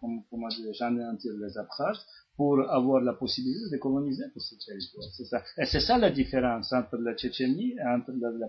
comment, 0.00 0.24
comment 0.30 0.48
dire, 0.48 0.74
anéantir 0.80 1.32
les 1.40 1.58
Abkhazes 1.58 2.04
pour 2.36 2.60
avoir 2.70 3.02
la 3.02 3.12
possibilité 3.12 3.70
de 3.70 3.76
coloniser 3.76 4.24
tout 4.32 4.40
ce 4.40 4.54
territoire. 4.54 5.06
C'est 5.16 5.24
ça. 5.24 5.42
Et 5.58 5.66
c'est 5.66 5.80
ça 5.80 5.98
la 5.98 6.10
différence 6.10 6.72
entre 6.72 6.96
la 6.96 7.14
Tchétchénie 7.14 7.74
et 7.78 7.86
entre 7.86 8.12
la, 8.18 8.30
la 8.30 8.48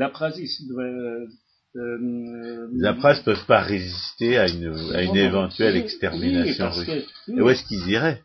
Euh, 0.00 1.26
euh, 1.76 2.68
les 2.72 2.86
Apras 2.86 3.18
ne 3.18 3.24
peuvent 3.24 3.46
pas 3.46 3.60
résister 3.60 4.38
à 4.38 4.48
une, 4.48 4.72
à 4.94 5.02
une 5.02 5.16
éventuelle 5.16 5.76
extermination 5.76 6.70
russe. 6.70 7.06
Et 7.28 7.40
où 7.40 7.48
est-ce 7.48 7.64
qu'ils 7.64 7.88
iraient 7.88 8.22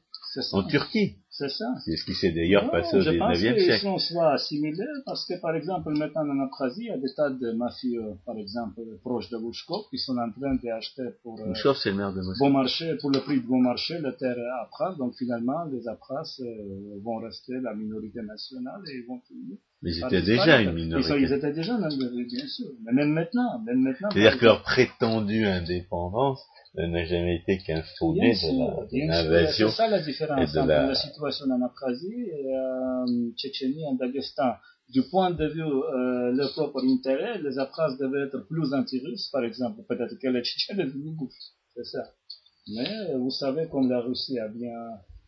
En 0.53 0.63
Turquie. 0.63 1.17
C'est 1.33 1.49
ça. 1.49 1.65
C'est 1.85 1.95
ce 1.95 2.05
qui 2.05 2.13
s'est 2.13 2.31
d'ailleurs 2.33 2.69
passé 2.69 2.97
au 2.97 2.99
19e 2.99 3.39
siècle. 3.39 3.79
Je 3.79 3.83
pense 3.83 4.05
qu'ils 4.05 4.15
soit 4.15 4.33
assimilés 4.33 4.85
parce 5.05 5.25
que, 5.25 5.39
par 5.41 5.55
exemple, 5.55 5.89
maintenant 5.97 6.27
en 6.27 6.39
Abkhazie, 6.41 6.81
il 6.81 6.87
y 6.87 6.91
a 6.91 6.97
des 6.97 7.13
tas 7.15 7.29
de 7.29 7.51
mafieux, 7.53 8.03
par 8.25 8.37
exemple, 8.37 8.81
proches 9.01 9.29
de 9.29 9.37
Louchkov, 9.37 9.85
qui 9.89 9.97
sont 9.97 10.17
en 10.17 10.29
train 10.31 10.55
d'acheter 10.55 11.03
pour 11.23 11.39
euh, 11.39 11.53
c'est 11.75 11.91
le 11.91 11.95
maire 11.95 12.13
de 12.13 12.21
bon 12.37 12.49
marché, 12.49 12.95
pour 12.99 13.11
le 13.11 13.21
prix 13.21 13.41
de 13.41 13.47
bon 13.47 13.61
marché, 13.61 13.97
la 13.99 14.11
terre 14.11 14.37
Apras. 14.61 14.95
Donc 14.95 15.15
finalement, 15.17 15.63
les 15.65 15.87
Apras 15.87 16.29
euh, 16.41 16.99
vont 17.01 17.17
rester 17.17 17.53
la 17.61 17.73
minorité 17.73 18.21
nationale 18.21 18.81
et 18.87 18.97
ils 18.97 19.07
vont 19.07 19.21
finir. 19.21 19.57
Mais 19.81 19.91
ils 19.91 20.05
étaient 20.05 20.21
déjà 20.21 20.61
une 20.61 20.73
minorité. 20.73 21.19
Ils, 21.19 21.33
étaient 21.33 21.53
déjà 21.53 21.73
une 21.73 21.87
minorité, 21.87 22.35
bien 22.35 22.47
sûr. 22.47 22.67
Mais 22.83 22.93
même 22.93 23.13
maintenant, 23.13 23.59
même 23.65 23.81
maintenant. 23.81 24.09
C'est-à-dire 24.11 24.37
que 24.37 24.45
leur 24.45 24.61
prétendue 24.61 25.45
indépendance 25.45 26.39
n'a 26.75 27.03
jamais 27.05 27.37
été 27.37 27.57
qu'un 27.57 27.81
fondé 27.97 28.19
de 28.31 29.07
l'invasion. 29.07 29.69
C'est 29.69 29.75
ça 29.75 29.87
la 29.87 30.01
différence 30.01 30.55
entre 30.55 30.67
la... 30.67 30.93
situation 30.93 31.45
en 31.45 31.61
Abkhazie 31.63 32.29
et 32.31 32.55
en 32.55 33.07
euh, 33.07 33.31
Tchétchénie, 33.35 33.85
en 33.87 33.95
Daghestan. 33.95 34.53
Du 34.89 35.03
point 35.03 35.31
de 35.31 35.47
vue 35.47 35.63
euh, 35.63 36.31
leur 36.31 36.51
propre 36.51 36.83
intérêt, 36.85 37.41
les 37.41 37.57
Abkhazes 37.57 37.97
devaient 37.97 38.27
être 38.27 38.45
plus 38.47 38.73
anti-russes, 38.73 39.29
par 39.31 39.43
exemple. 39.43 39.81
Peut-être 39.87 40.15
que 40.19 40.27
les 40.27 40.43
Tchétchènes 40.43 40.79
étaient 40.79 40.91
plus 40.91 41.15
C'est 41.75 41.85
ça. 41.85 42.03
Mais 42.67 43.15
vous 43.15 43.31
savez, 43.31 43.67
comme 43.67 43.89
la 43.89 44.01
Russie 44.01 44.37
a 44.37 44.47
bien 44.47 44.77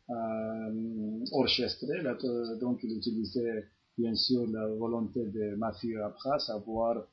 euh, 0.10 1.26
orchestré, 1.32 2.01
là, 2.04 2.14
que, 2.14 2.60
donc 2.60 2.80
il 2.84 2.97
utilisait 2.97 3.66
bien 3.98 4.16
sûr 4.16 4.46
la 4.48 4.68
volonté 4.68 5.26
des 5.26 5.56
mafieux 5.56 6.04
Abkhazes 6.04 6.50
à 6.50 6.58
voir 6.58 7.06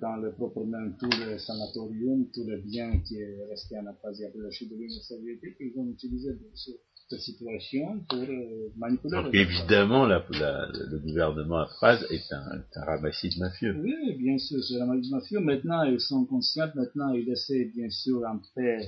dans 0.00 0.16
le 0.16 0.32
propre 0.32 0.64
même 0.64 0.96
tous 0.98 1.10
les 1.20 1.38
sanatoriums, 1.38 2.26
tous 2.34 2.44
les 2.44 2.58
biens 2.58 2.98
qui 3.06 3.16
est 3.20 3.44
resté 3.48 3.78
en 3.78 3.86
Abkhazie 3.86 4.24
après 4.24 4.40
la 4.40 4.50
chute 4.50 4.70
de 4.70 4.76
l'Union 4.76 5.00
soviétique, 5.00 5.56
ils 5.60 5.72
ont 5.78 5.86
utilisé 5.86 6.32
bien 6.32 6.50
cette 7.08 7.20
situation 7.20 8.00
pour 8.08 8.18
euh, 8.18 8.72
manipuler. 8.76 9.10
Donc 9.12 9.34
évidemment, 9.34 10.06
la, 10.06 10.24
la, 10.30 10.66
le 10.72 10.98
gouvernement 10.98 11.58
Abkhaz 11.58 12.04
est 12.10 12.32
un, 12.32 12.64
un, 12.74 12.84
ramassis 12.84 13.28
de 13.28 13.38
mafieux. 13.38 13.76
Oui, 13.80 14.16
bien 14.18 14.38
sûr, 14.38 14.62
c'est 14.64 14.80
un 14.80 14.86
ramassis 14.86 15.10
de 15.10 15.14
mafieux. 15.14 15.40
Maintenant, 15.40 15.84
ils 15.84 16.00
sont 16.00 16.24
conscients, 16.24 16.70
maintenant, 16.74 17.12
ils 17.12 17.28
essaient 17.30 17.66
bien 17.66 17.90
sûr 17.90 18.22
en 18.26 18.40
paix 18.56 18.80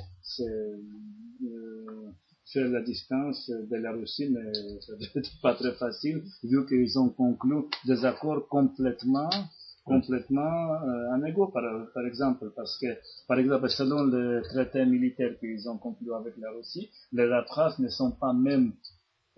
faire 2.53 2.69
la 2.69 2.83
distance 2.83 3.51
de 3.51 3.77
la 3.77 3.93
Russie, 3.93 4.31
mais 4.31 4.53
ça 4.81 4.93
n'est 4.99 5.23
pas 5.43 5.55
très 5.55 5.73
facile, 5.75 6.23
vu 6.43 6.67
qu'ils 6.67 6.99
ont 6.99 7.11
conclu 7.11 7.57
des 7.87 8.05
accords 8.05 8.49
complètement 8.49 9.31
complètement 9.85 10.83
euh, 10.83 11.17
inégaux, 11.19 11.49
par, 11.49 11.63
par 11.93 12.07
exemple, 12.07 12.51
parce 12.57 12.79
que, 12.79 12.87
par 13.29 13.39
exemple, 13.39 13.69
selon 13.69 14.05
le 14.05 14.41
traité 14.43 14.85
militaire 14.87 15.39
qu'ils 15.39 15.69
ont 15.69 15.77
conclu 15.77 16.13
avec 16.15 16.35
la 16.39 16.51
Russie, 16.53 16.91
les 17.13 17.27
Ratras 17.27 17.77
ne 17.79 17.89
sont 17.89 18.13
pas 18.13 18.33
même, 18.33 18.73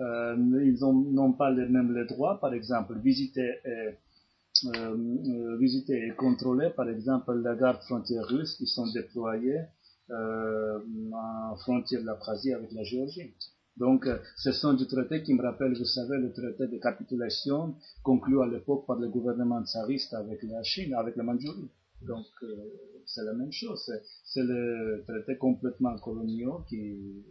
euh, 0.00 0.36
ils 0.64 0.78
n'ont 0.80 1.32
pas 1.32 1.50
les 1.50 1.66
mêmes 1.66 2.06
droits, 2.06 2.38
par 2.40 2.54
exemple, 2.54 2.96
visiter 3.00 3.54
et, 3.64 3.96
euh, 4.64 4.70
euh, 4.76 5.56
visiter 5.58 6.06
et 6.06 6.10
contrôler, 6.14 6.70
par 6.70 6.88
exemple, 6.88 7.34
la 7.34 7.54
garde 7.54 7.82
frontière 7.82 8.24
russe 8.26 8.54
qui 8.54 8.66
sont 8.66 8.86
déployés 8.92 9.60
euh, 10.10 10.78
en 11.12 11.56
frontière 11.56 12.00
de 12.00 12.06
la 12.06 12.14
Prasie 12.14 12.52
avec 12.52 12.72
la 12.72 12.84
Géorgie. 12.84 13.34
Donc, 13.76 14.06
euh, 14.06 14.18
ce 14.36 14.52
sont 14.52 14.72
des 14.72 14.86
traités 14.86 15.22
qui 15.22 15.34
me 15.34 15.42
rappellent, 15.42 15.76
vous 15.76 15.84
savez, 15.84 16.18
le 16.18 16.32
traité 16.32 16.66
de 16.66 16.80
capitulation 16.80 17.74
conclu 18.02 18.40
à 18.40 18.46
l'époque 18.46 18.86
par 18.86 18.96
le 18.96 19.08
gouvernement 19.08 19.62
tsariste 19.64 20.14
avec 20.14 20.42
la 20.44 20.62
Chine, 20.62 20.94
avec 20.94 21.16
la 21.16 21.24
Mandchourie. 21.24 21.68
Donc, 22.02 22.26
euh, 22.42 22.46
c'est 23.04 23.24
la 23.24 23.34
même 23.34 23.52
chose. 23.52 23.90
C'est 24.24 24.42
le 24.42 25.04
traité 25.06 25.36
complètement 25.36 25.96
colonial 25.98 26.52
qui, 26.68 27.24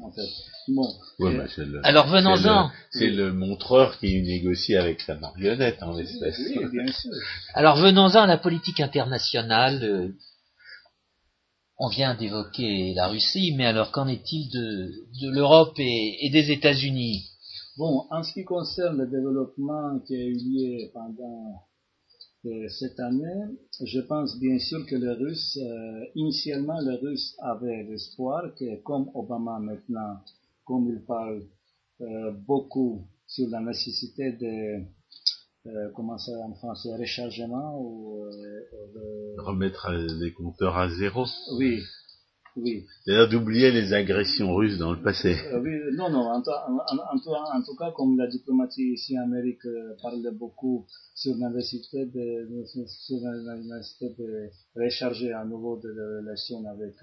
en 0.00 0.10
fait. 0.10 0.28
Bon. 0.68 0.88
Ouais, 1.20 1.46
le, 1.58 1.86
Alors 1.86 2.08
venons-en. 2.08 2.70
C'est 2.90 3.10
le, 3.10 3.32
montreur 3.32 3.98
qui 3.98 4.22
négocie 4.22 4.76
avec 4.76 5.00
sa 5.00 5.14
marionnette 5.16 5.82
en 5.82 5.96
l'espèce. 5.96 6.38
Oui, 6.38 6.64
bien 6.70 6.86
sûr. 6.90 7.12
Alors 7.54 7.76
venons-en 7.76 8.22
à 8.22 8.26
la 8.26 8.38
politique 8.38 8.80
internationale. 8.80 10.14
On 11.84 11.88
vient 11.88 12.14
d'évoquer 12.14 12.94
la 12.94 13.08
Russie, 13.08 13.54
mais 13.56 13.66
alors 13.66 13.90
qu'en 13.90 14.06
est-il 14.06 14.48
de, 14.50 15.32
l'Europe 15.32 15.74
et, 15.78 16.30
des 16.30 16.52
États-Unis? 16.52 17.28
Bon, 17.76 18.06
en 18.08 18.22
ce 18.22 18.32
qui 18.32 18.44
concerne 18.44 18.98
le 18.98 19.08
développement 19.08 19.98
qui 20.06 20.14
a 20.14 20.24
eu 20.24 20.32
lieu 20.32 20.90
pendant 20.94 21.64
euh, 22.46 22.68
cette 22.68 23.00
année, 23.00 23.56
je 23.84 23.98
pense 23.98 24.38
bien 24.38 24.60
sûr 24.60 24.86
que 24.86 24.94
les 24.94 25.10
Russes, 25.10 25.58
euh, 25.60 26.04
initialement 26.14 26.78
les 26.78 26.98
Russes 26.98 27.34
avaient 27.42 27.82
l'espoir 27.82 28.54
que 28.54 28.80
comme 28.82 29.10
Obama 29.14 29.58
maintenant, 29.58 30.20
comme 30.64 30.88
il 30.88 31.04
parle 31.04 31.42
euh, 32.00 32.30
beaucoup 32.46 33.08
sur 33.26 33.48
la 33.48 33.58
nécessité 33.58 34.30
de 34.30 34.84
euh, 35.66 35.90
comment 35.94 36.18
ça 36.18 36.32
en 36.32 36.54
français, 36.54 36.94
rechargement 36.96 37.78
ou 37.80 38.24
euh, 38.24 39.36
remettre 39.38 39.90
les 39.92 40.32
compteurs 40.32 40.76
à 40.76 40.88
zéro. 40.88 41.24
Oui, 41.58 41.80
oui. 42.56 42.84
C'est-à-dire 43.04 43.28
d'oublier 43.28 43.70
les 43.70 43.92
agressions 43.92 44.54
russes 44.54 44.76
dans 44.78 44.92
le 44.92 45.00
passé. 45.00 45.36
Euh, 45.52 45.60
oui, 45.60 45.70
non, 45.94 46.10
non. 46.10 46.20
En, 46.20 46.42
en, 46.42 47.16
en, 47.16 47.62
tout 47.62 47.76
cas, 47.76 47.92
comme 47.92 48.18
la 48.18 48.26
diplomatie 48.26 48.92
ici 48.92 49.18
en 49.18 49.22
Amérique 49.22 49.64
euh, 49.64 49.94
parle 50.02 50.28
beaucoup 50.34 50.86
sur 51.14 51.34
la 51.36 51.48
nécessité 51.50 52.06
de, 52.06 52.64
sur 52.86 53.20
de 53.20 54.50
recharger 54.76 55.32
à 55.32 55.44
nouveau 55.44 55.78
de 55.78 55.88
la 55.88 56.20
relation 56.20 56.64
avec 56.68 56.94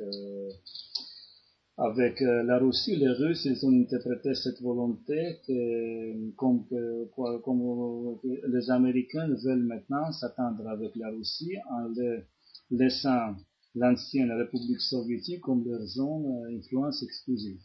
avec 1.79 2.21
euh, 2.21 2.43
la 2.43 2.57
Russie, 2.57 2.97
les 2.97 3.09
Russes, 3.09 3.45
ils 3.45 3.65
ont 3.65 3.71
interprété 3.71 4.35
cette 4.35 4.61
volonté 4.61 5.37
que, 5.47 6.29
comme, 6.35 6.65
comme 7.15 8.19
les 8.47 8.69
Américains 8.69 9.29
veulent 9.43 9.63
maintenant 9.63 10.11
s'attendre 10.11 10.67
avec 10.67 10.95
la 10.97 11.09
Russie 11.09 11.55
en 11.71 11.87
laissant 12.71 13.35
l'ancienne 13.75 14.31
République 14.31 14.81
soviétique 14.81 15.41
comme 15.41 15.63
leur 15.65 15.85
zone 15.85 16.51
d'influence 16.51 17.01
euh, 17.01 17.05
exclusive. 17.05 17.59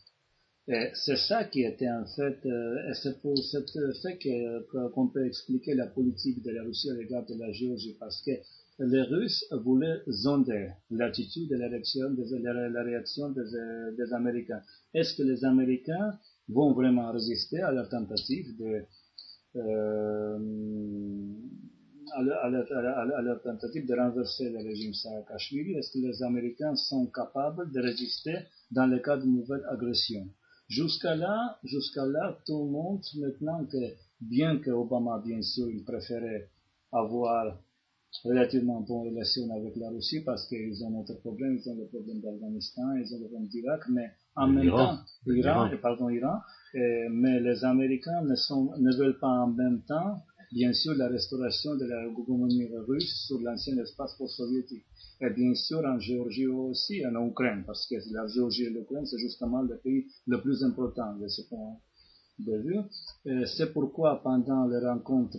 Et 0.68 0.90
c'est 0.94 1.16
ça 1.16 1.44
qui 1.44 1.62
était 1.62 1.90
en 1.90 2.06
fait, 2.06 2.38
euh, 2.46 2.88
et 2.88 2.94
c'est 2.94 3.20
pour 3.20 3.36
ce 3.36 3.58
fait 4.00 4.18
qu'on 4.70 5.08
peut 5.08 5.26
expliquer 5.26 5.74
la 5.74 5.86
politique 5.88 6.42
de 6.42 6.52
la 6.52 6.62
Russie 6.62 6.90
à 6.90 6.94
l'égard 6.94 7.26
de 7.26 7.34
la 7.38 7.52
Géorgie, 7.52 7.96
parce 7.98 8.22
que 8.22 8.30
les 8.78 9.02
Russes 9.02 9.44
voulaient 9.52 10.00
zonder 10.08 10.70
l'attitude 10.90 11.50
et 11.52 11.56
la 11.56 11.68
réaction, 11.68 12.14
réaction 12.14 13.30
des, 13.30 14.12
Américains. 14.12 14.62
Est-ce 14.92 15.14
que 15.16 15.22
les 15.22 15.44
Américains 15.44 16.18
vont 16.48 16.72
vraiment 16.72 17.12
résister 17.12 17.60
à 17.60 17.70
leur 17.70 17.88
tentative 17.88 18.56
de 18.58 18.82
euh, 19.56 20.38
à, 22.12 22.22
leur, 22.22 23.42
tentative 23.42 23.86
de 23.86 23.94
renverser 23.94 24.50
le 24.50 24.58
régime 24.58 24.92
Saakashvili? 24.92 25.74
Est-ce 25.74 25.92
que 25.92 26.04
les 26.04 26.22
Américains 26.22 26.74
sont 26.74 27.06
capables 27.06 27.70
de 27.72 27.80
résister 27.80 28.36
dans 28.72 28.86
le 28.86 28.98
cas 28.98 29.16
d'une 29.16 29.36
nouvelle 29.36 29.64
agression? 29.70 30.28
Jusqu'à 30.68 31.14
là, 31.14 31.58
jusqu'à 31.62 32.06
là, 32.06 32.38
tout 32.46 32.64
le 32.64 32.70
monde 32.70 33.02
maintenant 33.16 33.64
que 33.66 33.94
bien 34.20 34.58
que 34.58 34.70
Obama 34.70 35.22
bien 35.24 35.42
sûr 35.42 35.68
il 35.70 35.84
préférait 35.84 36.48
avoir 36.90 37.58
relativement 38.22 38.80
bonnes 38.80 39.08
relations 39.08 39.50
avec 39.54 39.76
la 39.76 39.90
Russie 39.90 40.20
parce 40.20 40.46
qu'ils 40.46 40.84
ont 40.84 40.90
d'autres 40.90 41.20
problèmes, 41.20 41.58
ils 41.58 41.70
ont 41.70 41.74
le 41.74 41.86
problème 41.86 42.20
d'Afghanistan, 42.20 42.94
ils 42.94 43.14
ont 43.14 43.18
le 43.18 43.26
problème 43.26 43.48
d'Irak, 43.48 43.80
mais 43.90 44.10
en 44.36 44.48
même 44.48 44.70
temps, 44.70 44.98
Iran, 45.26 45.70
pardon, 45.82 46.08
Iran, 46.08 46.38
mais 46.74 47.40
les 47.40 47.64
Américains 47.64 48.22
ne, 48.22 48.34
sont, 48.34 48.72
ne 48.78 48.96
veulent 48.96 49.18
pas 49.18 49.28
en 49.28 49.48
même 49.48 49.82
temps, 49.82 50.22
bien 50.52 50.72
sûr, 50.72 50.94
la 50.94 51.08
restauration 51.08 51.74
de 51.74 51.84
la 51.86 52.08
gouvernement 52.08 52.84
russe 52.86 53.26
sur 53.26 53.40
l'ancien 53.40 53.76
espace 53.78 54.14
post-soviétique. 54.16 54.84
Et 55.20 55.30
bien 55.30 55.54
sûr 55.54 55.84
en 55.84 55.98
Géorgie 55.98 56.46
aussi, 56.46 57.04
en 57.06 57.26
Ukraine, 57.26 57.64
parce 57.66 57.86
que 57.86 57.96
la 58.12 58.26
Géorgie 58.26 58.64
et 58.64 58.70
l'Ukraine, 58.70 59.06
c'est 59.06 59.18
justement 59.18 59.62
le 59.62 59.76
pays 59.78 60.06
le 60.26 60.40
plus 60.40 60.62
important 60.64 61.14
de 61.16 61.28
ce 61.28 61.42
point 61.48 61.76
de 62.38 62.56
vue. 62.58 63.46
C'est 63.46 63.72
pourquoi 63.72 64.22
pendant 64.22 64.66
les 64.66 64.84
rencontres 64.84 65.38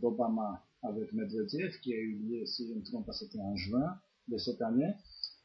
d'Obama 0.00 0.62
avec 0.82 1.12
Medvedev, 1.12 1.78
qui 1.82 1.92
a 1.92 1.96
eu 1.96 2.14
lieu, 2.16 2.46
si 2.46 2.66
je 2.66 2.72
ne 2.74 2.78
me 2.78 2.84
trompe 2.84 3.06
pas, 3.06 3.12
c'était 3.12 3.38
en 3.38 3.56
juin 3.56 3.96
de 4.28 4.38
cette 4.38 4.62
année, 4.62 4.92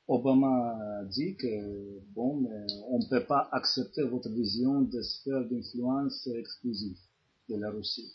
Obama 0.07 1.01
a 1.01 1.05
dit 1.05 1.35
que, 1.35 1.99
bon, 2.13 2.41
mais 2.41 2.65
on 2.89 2.99
ne 2.99 3.09
peut 3.09 3.25
pas 3.25 3.49
accepter 3.51 4.03
votre 4.03 4.29
vision 4.29 4.81
de 4.81 5.01
sphère 5.01 5.45
d'influence 5.49 6.27
exclusive 6.27 6.97
de 7.49 7.57
la 7.57 7.69
Russie. 7.71 8.13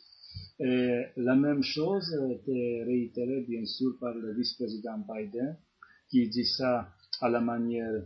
Et 0.59 1.03
la 1.17 1.37
même 1.37 1.63
chose 1.63 2.15
été 2.31 2.83
réitérée, 2.85 3.43
bien 3.43 3.67
sûr, 3.67 3.99
par 4.01 4.15
le 4.15 4.33
vice-président 4.33 4.99
Biden, 5.07 5.57
qui 6.09 6.29
dit 6.29 6.47
ça 6.47 6.89
à 7.21 7.29
la 7.29 7.41
manière 7.41 8.03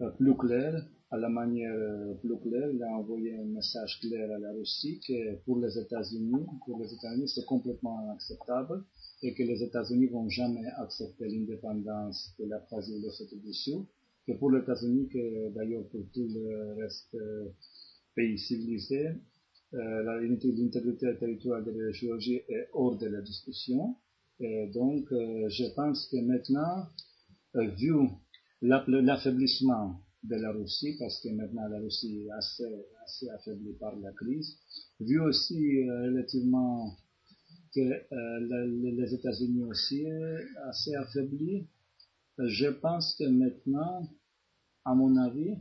euh, 0.00 0.10
plus 0.10 0.36
claire, 0.36 0.84
à 1.10 1.16
la 1.16 1.28
manière 1.28 1.74
euh, 1.74 2.14
il 2.22 2.82
a 2.82 2.96
envoyé 2.96 3.36
un 3.36 3.44
message 3.44 4.00
clair 4.00 4.30
à 4.30 4.38
la 4.38 4.52
Russie 4.52 5.00
que 5.06 5.36
pour 5.44 5.58
les 5.58 5.78
États-Unis, 5.78 6.46
pour 6.66 6.78
les 6.80 6.92
États-Unis, 6.92 7.28
c'est 7.28 7.44
complètement 7.44 8.02
inacceptable 8.04 8.84
et 9.22 9.34
que 9.34 9.42
les 9.42 9.62
États-Unis 9.62 10.06
vont 10.06 10.28
jamais 10.28 10.66
accepter 10.78 11.28
l'indépendance 11.28 12.34
de 12.38 12.46
la 12.46 12.58
ou 12.58 13.00
de 13.00 13.40
du 13.40 13.52
Sud, 13.52 13.84
que 14.26 14.32
pour 14.32 14.50
les 14.50 14.60
États-Unis, 14.60 15.08
que 15.08 15.50
d'ailleurs 15.54 15.86
pour 15.88 16.02
tout 16.12 16.28
le 16.34 16.74
reste 16.82 17.14
euh, 17.14 17.48
pays 18.14 18.38
civilisés, 18.38 19.10
euh, 19.74 20.20
l'intégrité 20.20 21.16
territoriale 21.18 21.64
de 21.64 21.70
la 21.70 21.92
Géorgie 21.92 22.42
est 22.48 22.68
hors 22.72 22.96
de 22.96 23.06
la 23.06 23.20
discussion. 23.20 23.96
Et 24.40 24.70
donc, 24.72 25.10
euh, 25.12 25.48
je 25.48 25.64
pense 25.74 26.06
que 26.06 26.16
maintenant, 26.18 26.86
vu 27.54 27.92
l'affaiblissement 28.62 30.00
de 30.24 30.36
la 30.36 30.52
Russie, 30.52 30.96
parce 30.98 31.20
que 31.20 31.28
maintenant 31.28 31.68
la 31.68 31.78
Russie 31.78 32.24
est 32.26 32.30
assez, 32.32 32.64
assez 33.04 33.28
affaiblie 33.30 33.74
par 33.74 33.94
la 33.96 34.12
crise, 34.12 34.56
vu 35.00 35.20
aussi 35.20 35.84
relativement 35.88 36.96
que 37.74 37.80
les 38.96 39.14
États-Unis 39.14 39.64
aussi 39.64 40.06
assez 40.68 40.94
affaiblis, 40.94 41.66
je 42.38 42.68
pense 42.68 43.16
que 43.18 43.24
maintenant, 43.24 44.08
à 44.84 44.94
mon 44.94 45.16
avis, 45.16 45.56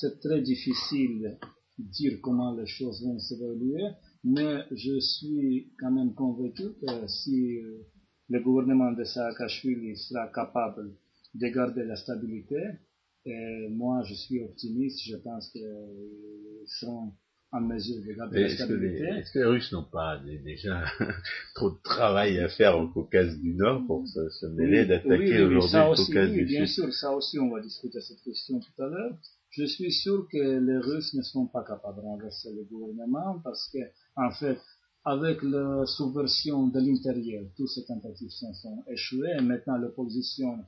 c'est 0.00 0.20
très 0.20 0.40
difficile 0.40 1.38
dire 1.78 2.18
comment 2.20 2.54
les 2.54 2.66
choses 2.66 3.04
vont 3.04 3.18
s'évoluer, 3.18 3.82
mais 4.24 4.64
je 4.72 4.98
suis 4.98 5.72
quand 5.78 5.92
même 5.92 6.14
convaincu 6.14 6.74
que 6.80 7.06
si 7.06 7.58
euh, 7.58 7.86
le 8.28 8.40
gouvernement 8.40 8.92
de 8.92 9.04
Saakashvili 9.04 9.96
sera 9.96 10.28
capable 10.28 10.94
de 11.34 11.48
garder 11.48 11.84
la 11.84 11.96
stabilité, 11.96 12.60
et 13.24 13.68
moi 13.70 14.02
je 14.04 14.14
suis 14.14 14.40
optimiste, 14.40 15.00
je 15.04 15.16
pense 15.16 15.48
qu'ils 15.50 15.66
seront 16.66 17.12
en 17.50 17.60
mesure 17.62 18.04
de 18.04 18.12
garder 18.12 18.42
la 18.42 18.48
stabilité. 18.50 19.04
Est-ce 19.04 19.32
que 19.32 19.38
les 19.38 19.44
Russes 19.46 19.72
n'ont 19.72 19.84
pas 19.90 20.20
déjà 20.44 20.84
trop 21.54 21.70
de 21.70 21.82
travail 21.82 22.38
à 22.40 22.48
faire 22.48 22.78
au 22.78 22.88
Caucase 22.88 23.38
du 23.38 23.54
Nord 23.54 23.86
pour 23.86 24.06
se, 24.06 24.46
mêler 24.46 24.84
d'attaquer 24.84 25.40
aujourd'hui 25.42 25.78
le 25.78 26.06
Caucase 26.06 26.30
du 26.30 26.38
Sud? 26.40 26.48
Bien 26.48 26.66
sûr, 26.66 26.92
ça 26.92 27.14
aussi 27.14 27.38
on 27.38 27.50
va 27.50 27.60
discuter 27.60 28.00
cette 28.00 28.20
question 28.22 28.60
tout 28.60 28.82
à 28.82 28.86
l'heure. 28.86 29.18
Je 29.50 29.64
suis 29.64 29.92
sûr 29.92 30.28
que 30.30 30.36
les 30.36 30.76
Russes 30.76 31.14
ne 31.14 31.22
sont 31.22 31.46
pas 31.46 31.64
capables 31.64 31.96
de 31.96 32.02
renverser 32.02 32.52
le 32.52 32.64
gouvernement 32.64 33.40
parce 33.42 33.70
que, 33.72 33.78
en 34.14 34.30
fait, 34.30 34.58
avec 35.04 35.42
la 35.42 35.86
subversion 35.86 36.66
de 36.66 36.80
l'intérieur, 36.80 37.44
toutes 37.56 37.68
ces 37.68 37.86
tentatives 37.86 38.28
sont 38.30 38.84
échouées 38.88 39.32
et 39.38 39.42
maintenant 39.42 39.78
l'opposition, 39.78 40.58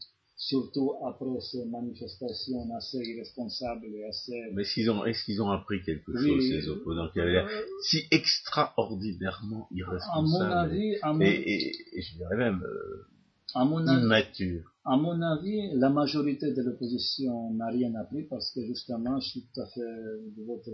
surtout 0.40 0.94
après 1.06 1.38
ces 1.40 1.66
manifestations 1.66 2.66
assez 2.74 2.96
irresponsables 2.96 3.86
et 3.94 4.04
assez... 4.06 4.42
Mais 4.54 4.62
est-ce 4.62 4.72
qu'ils 4.72 4.90
ont, 4.90 5.04
est 5.04 5.24
qu'ils 5.24 5.42
ont 5.42 5.50
appris 5.50 5.82
quelque 5.82 6.12
chose, 6.16 6.48
ces 6.48 6.66
opposants 6.68 7.08
qui 7.12 7.20
avaient 7.20 7.32
l'air 7.32 7.48
si 7.82 8.06
extraordinairement 8.10 9.68
irresponsables 9.70 10.96
à 11.02 11.12
mon 11.12 11.20
avis, 11.20 11.26
et, 11.26 11.98
et, 11.98 12.02
je 12.02 12.16
dirais 12.16 12.36
même 12.36 12.62
euh, 12.64 13.06
à 13.54 13.66
mon 13.66 13.86
immatures 13.86 14.69
à 14.84 14.96
mon 14.96 15.20
avis, 15.20 15.72
la 15.74 15.90
majorité 15.90 16.52
de 16.52 16.62
l'opposition 16.62 17.52
n'a 17.52 17.66
rien 17.66 17.94
appris 17.96 18.22
parce 18.24 18.50
que 18.52 18.64
justement, 18.64 19.20
je 19.20 19.28
suis 19.28 19.42
tout 19.42 19.60
à 19.60 19.66
fait 19.66 19.80
de 19.80 20.42
votre 20.44 20.70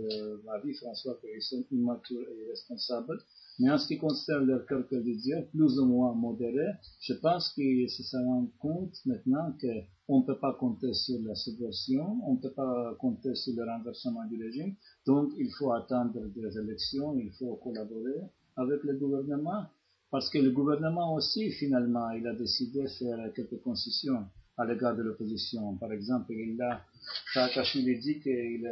avis, 0.55 0.73
François, 0.75 1.19
qu'ils 1.19 1.41
sont 1.41 1.65
immatures 1.71 2.21
et 2.21 2.45
irresponsables. 2.45 3.19
Mais 3.59 3.69
en 3.69 3.77
ce 3.77 3.87
qui 3.87 3.97
concerne 3.97 4.45
leur 4.45 4.65
calcul 4.65 5.03
de 5.03 5.13
dire, 5.13 5.45
plus 5.49 5.79
ou 5.79 5.85
moins 5.85 6.13
modéré, 6.13 6.67
je 7.01 7.13
pense 7.13 7.51
qu'ils 7.53 7.89
se 7.89 8.15
rendent 8.15 8.55
compte 8.59 8.95
maintenant 9.05 9.53
qu'on 9.59 10.21
ne 10.21 10.25
peut 10.25 10.39
pas 10.39 10.53
compter 10.53 10.93
sur 10.93 11.19
la 11.23 11.35
subversion, 11.35 12.19
on 12.25 12.35
ne 12.35 12.39
peut 12.39 12.53
pas 12.53 12.95
compter 12.99 13.33
sur 13.35 13.53
le 13.55 13.65
renversement 13.65 14.25
du 14.25 14.41
régime, 14.41 14.75
donc 15.05 15.33
il 15.37 15.51
faut 15.57 15.73
attendre 15.73 16.13
des 16.35 16.57
élections, 16.57 17.17
il 17.17 17.31
faut 17.31 17.55
collaborer 17.55 18.21
avec 18.55 18.83
le 18.83 18.93
gouvernement 18.95 19.65
parce 20.11 20.29
que 20.29 20.37
le 20.37 20.51
gouvernement 20.51 21.13
aussi, 21.15 21.51
finalement, 21.51 22.11
il 22.11 22.25
a 22.27 22.33
décidé 22.33 22.83
de 22.83 22.87
faire 22.87 23.33
quelques 23.35 23.61
concessions 23.61 24.25
à 24.57 24.65
l'égard 24.65 24.95
de 24.95 25.03
l'opposition. 25.03 25.75
Par 25.75 25.91
exemple, 25.91 26.31
il 26.31 26.61
a, 26.61 26.81
Saakashvili 27.33 27.99
dit 27.99 28.19
qu'il 28.19 28.67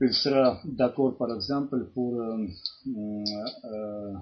il 0.00 0.12
sera 0.12 0.60
d'accord, 0.64 1.16
par 1.16 1.32
exemple, 1.34 1.86
pour, 1.94 2.20
euh, 2.20 2.46
euh, 2.88 4.12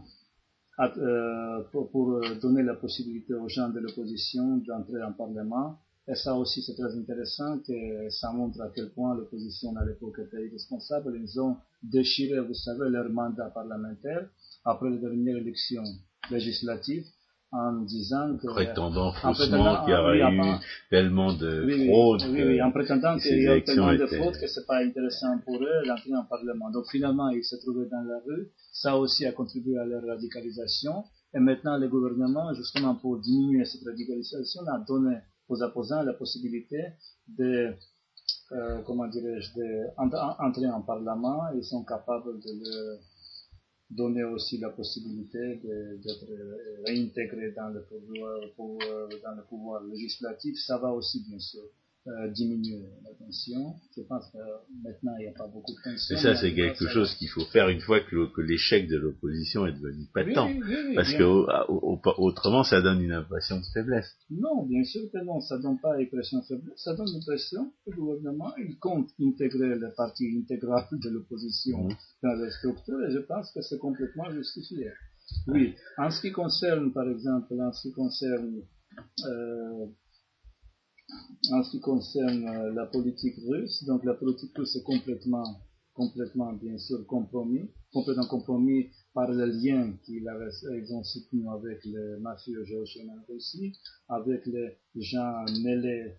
euh, 0.81 1.63
pour, 1.73 1.91
pour, 1.91 2.21
donner 2.41 2.63
la 2.63 2.75
possibilité 2.75 3.35
aux 3.35 3.49
gens 3.49 3.71
de 3.71 3.81
l'opposition 3.81 4.59
d'entrer 4.59 5.03
en 5.03 5.13
Parlement. 5.13 5.79
Et 6.09 6.15
ça 6.15 6.35
aussi, 6.35 6.63
c'est 6.63 6.75
très 6.75 6.95
intéressant, 6.97 7.59
que 7.61 8.11
ça 8.11 8.33
montre 8.33 8.61
à 8.61 8.71
quel 8.75 8.91
point 8.91 9.15
l'opposition 9.15 9.75
à 9.77 9.85
l'époque 9.85 10.19
était 10.19 10.47
irresponsable. 10.47 11.17
Ils 11.17 11.41
ont 11.41 11.57
déchiré, 11.83 12.41
vous 12.41 12.55
savez, 12.55 12.91
leur 12.91 13.09
mandat 13.09 13.51
parlementaire 13.51 14.29
après 14.65 14.91
la 14.91 14.97
dernière 14.97 15.37
élection 15.37 15.83
législative 16.31 17.05
en 17.53 17.83
disant 17.83 18.37
que... 18.39 18.47
Prétendant 18.47 19.13
faussement 19.13 19.85
qu'il 19.85 19.93
y 19.93 19.97
aurait 19.97 20.21
eu 20.21 20.55
tellement 20.91 21.35
de 21.35 21.69
fraudes. 21.87 22.23
Oui, 22.31 22.43
oui, 22.45 22.63
en 22.63 22.73
prétendant 22.73 23.19
qu'il 23.19 23.43
y 23.43 23.47
a 23.47 23.61
tellement 23.61 23.93
de 23.93 24.07
fraudes 24.07 24.39
que 24.41 24.47
c'est 24.47 24.67
pas 24.67 24.79
intéressant 24.79 25.39
pour 25.45 25.63
eux 25.63 25.87
d'entrer 25.87 26.15
en 26.15 26.25
Parlement. 26.25 26.71
Donc 26.71 26.87
finalement, 26.91 27.29
ils 27.29 27.45
se 27.45 27.57
trouvaient 27.57 27.89
dans 27.91 28.03
la 28.03 28.21
rue. 28.27 28.49
Ça 28.73 28.97
aussi 28.97 29.27
a 29.27 29.33
contribué 29.33 29.77
à 29.77 29.85
leur 29.85 30.03
radicalisation. 30.03 31.05
Et 31.35 31.41
maintenant, 31.41 31.77
le 31.77 31.89
gouvernement, 31.89 32.55
justement 32.55 32.95
pour 32.95 33.21
diminuer 33.21 33.67
cette 33.67 33.85
radicalisation, 33.85 34.63
a 34.69 34.79
donné 34.79 35.17
aux 35.49 35.63
opposants 35.63 36.03
la 36.03 36.15
possibilité 36.15 36.79
de, 37.29 37.75
euh, 38.53 38.81
comment 38.87 39.09
dirais-je, 39.09 39.51
d'entrer 39.99 40.71
en 40.71 40.81
Parlement. 40.81 41.43
Ils 41.55 41.65
sont 41.65 41.85
capables 41.85 42.41
de 42.41 42.51
le 42.61 42.99
donner 43.95 44.25
aussi 44.25 44.59
la 44.59 44.71
possibilité 44.71 45.61
d'être 46.03 46.27
réintégré 46.87 47.53
dans 47.53 47.69
le 47.69 47.83
pouvoir, 47.83 49.09
dans 49.23 49.35
le 49.37 49.43
pouvoir 49.49 49.83
législatif, 49.85 50.57
ça 50.59 50.79
va 50.79 50.93
aussi 50.93 51.23
bien 51.29 51.39
sûr 51.39 51.63
euh, 52.09 52.29
diminuer 52.31 52.83
la 53.05 53.15
tension. 53.15 53.77
Je 53.97 54.03
pense 54.03 54.29
que 54.33 54.39
maintenant 54.83 55.13
il 55.21 55.23
n'y 55.23 55.29
a 55.29 55.33
pas 55.33 55.47
beaucoup 55.47 55.71
de 55.71 55.83
tension. 55.85 56.17
Mais 56.17 56.21
ça 56.21 56.35
c'est 56.35 56.53
quelque 56.53 56.89
chose 56.89 57.15
qu'il 57.15 57.29
faut 57.29 57.45
faire 57.45 57.69
une 57.69 57.79
fois 57.81 58.01
que 58.01 58.41
l'échec 58.41 58.89
de 58.89 58.97
l'opposition 58.97 59.67
est 59.67 59.73
devenu 59.73 60.07
patent, 60.13 60.51
parce 60.97 61.15
que 61.15 61.23
autrement 62.21 62.65
ça 62.65 62.83
donne 62.83 63.03
une 63.03 63.13
impression 63.13 63.61
de 63.61 63.65
faiblesse. 63.73 64.17
Non, 64.31 64.67
bien 64.67 64.83
sûr 64.83 65.03
que 65.13 65.25
non, 65.25 65.41
ça 65.41 65.59
donne 65.59 65.79
pas 65.79 65.97
l'impression 65.97 66.41
de 66.41 66.45
faiblesse, 66.45 66.75
ça 66.77 66.95
donne 66.95 67.07
l'impression 67.13 67.73
que 67.87 67.93
le 67.93 67.97
gouvernement 67.97 68.53
il 68.59 68.77
compte 68.81 69.11
intégrer 69.21 69.79
la 69.79 69.91
partie 69.91 70.27
intégrale 70.37 70.89
de 70.91 71.09
l'opposition 71.09 71.85
mmh. 71.85 71.97
dans 72.25 72.35
la 72.35 72.51
structure 72.51 73.01
et 73.07 73.13
je 73.13 73.21
pense 73.21 73.53
que 73.53 73.63
c'est 73.63 73.79
complètement 73.79 74.29
justifié. 74.33 74.91
Oui, 75.47 75.77
en 75.99 76.11
ce 76.11 76.21
qui 76.21 76.33
concerne 76.33 76.93
par 76.93 77.09
exemple, 77.09 77.55
en 77.61 77.73
ce 77.73 77.89
qui 77.89 77.95
concerne 77.95 78.63
euh, 79.25 79.87
en 81.51 81.63
ce 81.63 81.71
qui 81.71 81.81
concerne 81.81 82.47
euh, 82.47 82.73
la 82.73 82.87
politique 82.87 83.37
russe, 83.49 83.85
donc 83.85 84.05
la 84.05 84.15
politique 84.15 84.57
russe 84.57 84.77
est 84.77 84.83
complètement, 84.83 85.61
complètement 85.95 86.53
bien 86.53 86.79
sûr 86.79 87.07
compromis, 87.07 87.71
complètement 87.93 88.27
compromis 88.27 88.89
par 89.15 89.31
le 89.31 89.47
lien 89.47 89.93
qu'ils 90.05 90.29
ont 90.93 91.05
soutenu 91.05 91.49
avec 91.49 91.85
les 91.85 92.17
mafieux 92.21 92.65
géorgiens 92.65 93.09
en 93.09 93.33
Russie, 93.33 93.73
avec 94.09 94.47
les 94.47 94.79
gens 94.97 95.45
mêlés 95.63 96.15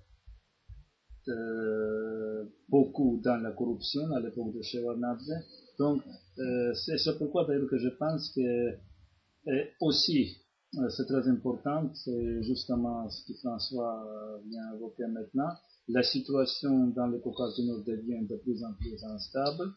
euh, 1.30 2.44
beaucoup 2.68 3.22
dans 3.24 3.38
la 3.38 3.52
corruption 3.52 4.12
à 4.14 4.20
l'époque 4.20 4.54
de 4.54 4.62
Shevardnadze. 4.62 5.34
Donc, 5.80 6.02
euh, 6.38 6.74
c'est 6.74 7.18
pourquoi 7.18 7.46
d'ailleurs 7.46 7.70
que 7.70 7.78
je 7.78 7.90
pense 7.90 8.30
que 8.36 8.74
Et 9.46 9.70
aussi, 9.82 10.22
euh, 10.22 10.43
c'est 10.90 11.06
très 11.06 11.28
important, 11.28 11.90
c'est 11.94 12.44
justement 12.44 13.10
ce 13.10 13.26
que 13.28 13.38
François 13.40 14.06
vient 14.48 14.74
évoquer 14.76 15.08
maintenant, 15.08 15.50
la 15.90 16.04
situation 16.04 16.88
dans 16.88 17.08
le 17.08 17.20
Caucase 17.20 17.56
du 17.56 17.66
Nord 17.66 17.84
devient 17.84 18.26
de 18.26 18.38
plus 18.38 18.64
en 18.64 18.74
plus 18.74 19.04
instable. 19.04 19.72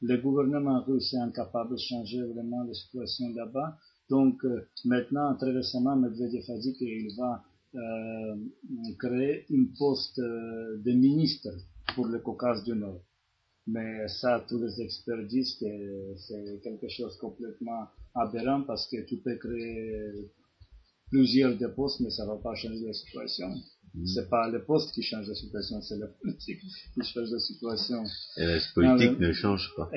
Le 0.00 0.16
gouvernement 0.16 0.82
russe 0.82 1.14
est 1.14 1.18
incapable 1.18 1.72
de 1.72 1.76
changer 1.76 2.20
vraiment 2.22 2.64
la 2.64 2.74
situation 2.74 3.32
là-bas. 3.34 3.78
Donc 4.10 4.44
euh, 4.44 4.66
maintenant, 4.84 5.34
très 5.36 5.52
récemment, 5.52 5.94
Medvedev 5.94 6.44
a 6.50 6.58
dit 6.58 6.74
qu'il 6.74 7.08
va 7.16 7.44
euh, 7.76 8.36
créer 8.98 9.46
une 9.50 9.72
poste 9.78 10.18
euh, 10.18 10.78
de 10.78 10.92
ministre 10.92 11.48
pour 11.94 12.06
le 12.06 12.18
Caucase 12.18 12.64
du 12.64 12.74
Nord. 12.74 13.00
Mais 13.68 14.08
ça, 14.08 14.44
tous 14.48 14.58
les 14.58 14.80
experts 14.80 15.24
disent 15.28 15.54
que 15.54 16.14
c'est 16.16 16.60
quelque 16.64 16.88
chose 16.88 17.16
complètement 17.18 17.86
aberrant 18.16 18.62
parce 18.62 18.88
que 18.88 19.00
tu 19.06 19.18
peux 19.18 19.36
créer 19.36 20.28
plusieurs 21.12 21.56
de 21.56 21.66
postes, 21.66 22.00
mais 22.00 22.10
ça 22.10 22.24
ne 22.24 22.30
va 22.30 22.36
pas 22.42 22.54
changer 22.54 22.86
la 22.86 22.94
situation. 22.94 23.48
Mm. 23.94 24.06
C'est 24.06 24.30
pas 24.30 24.48
le 24.48 24.64
poste 24.64 24.92
qui 24.94 25.02
change 25.02 25.28
la 25.28 25.34
situation, 25.34 25.82
c'est 25.82 25.98
la 25.98 26.06
politique 26.06 26.60
qui 26.94 27.02
change 27.04 27.30
la 27.30 27.38
situation. 27.38 28.02
Et 28.38 28.46
la 28.46 28.58
politique 28.74 29.18
ne 29.20 29.32
change 29.32 29.70
pas. 29.76 29.90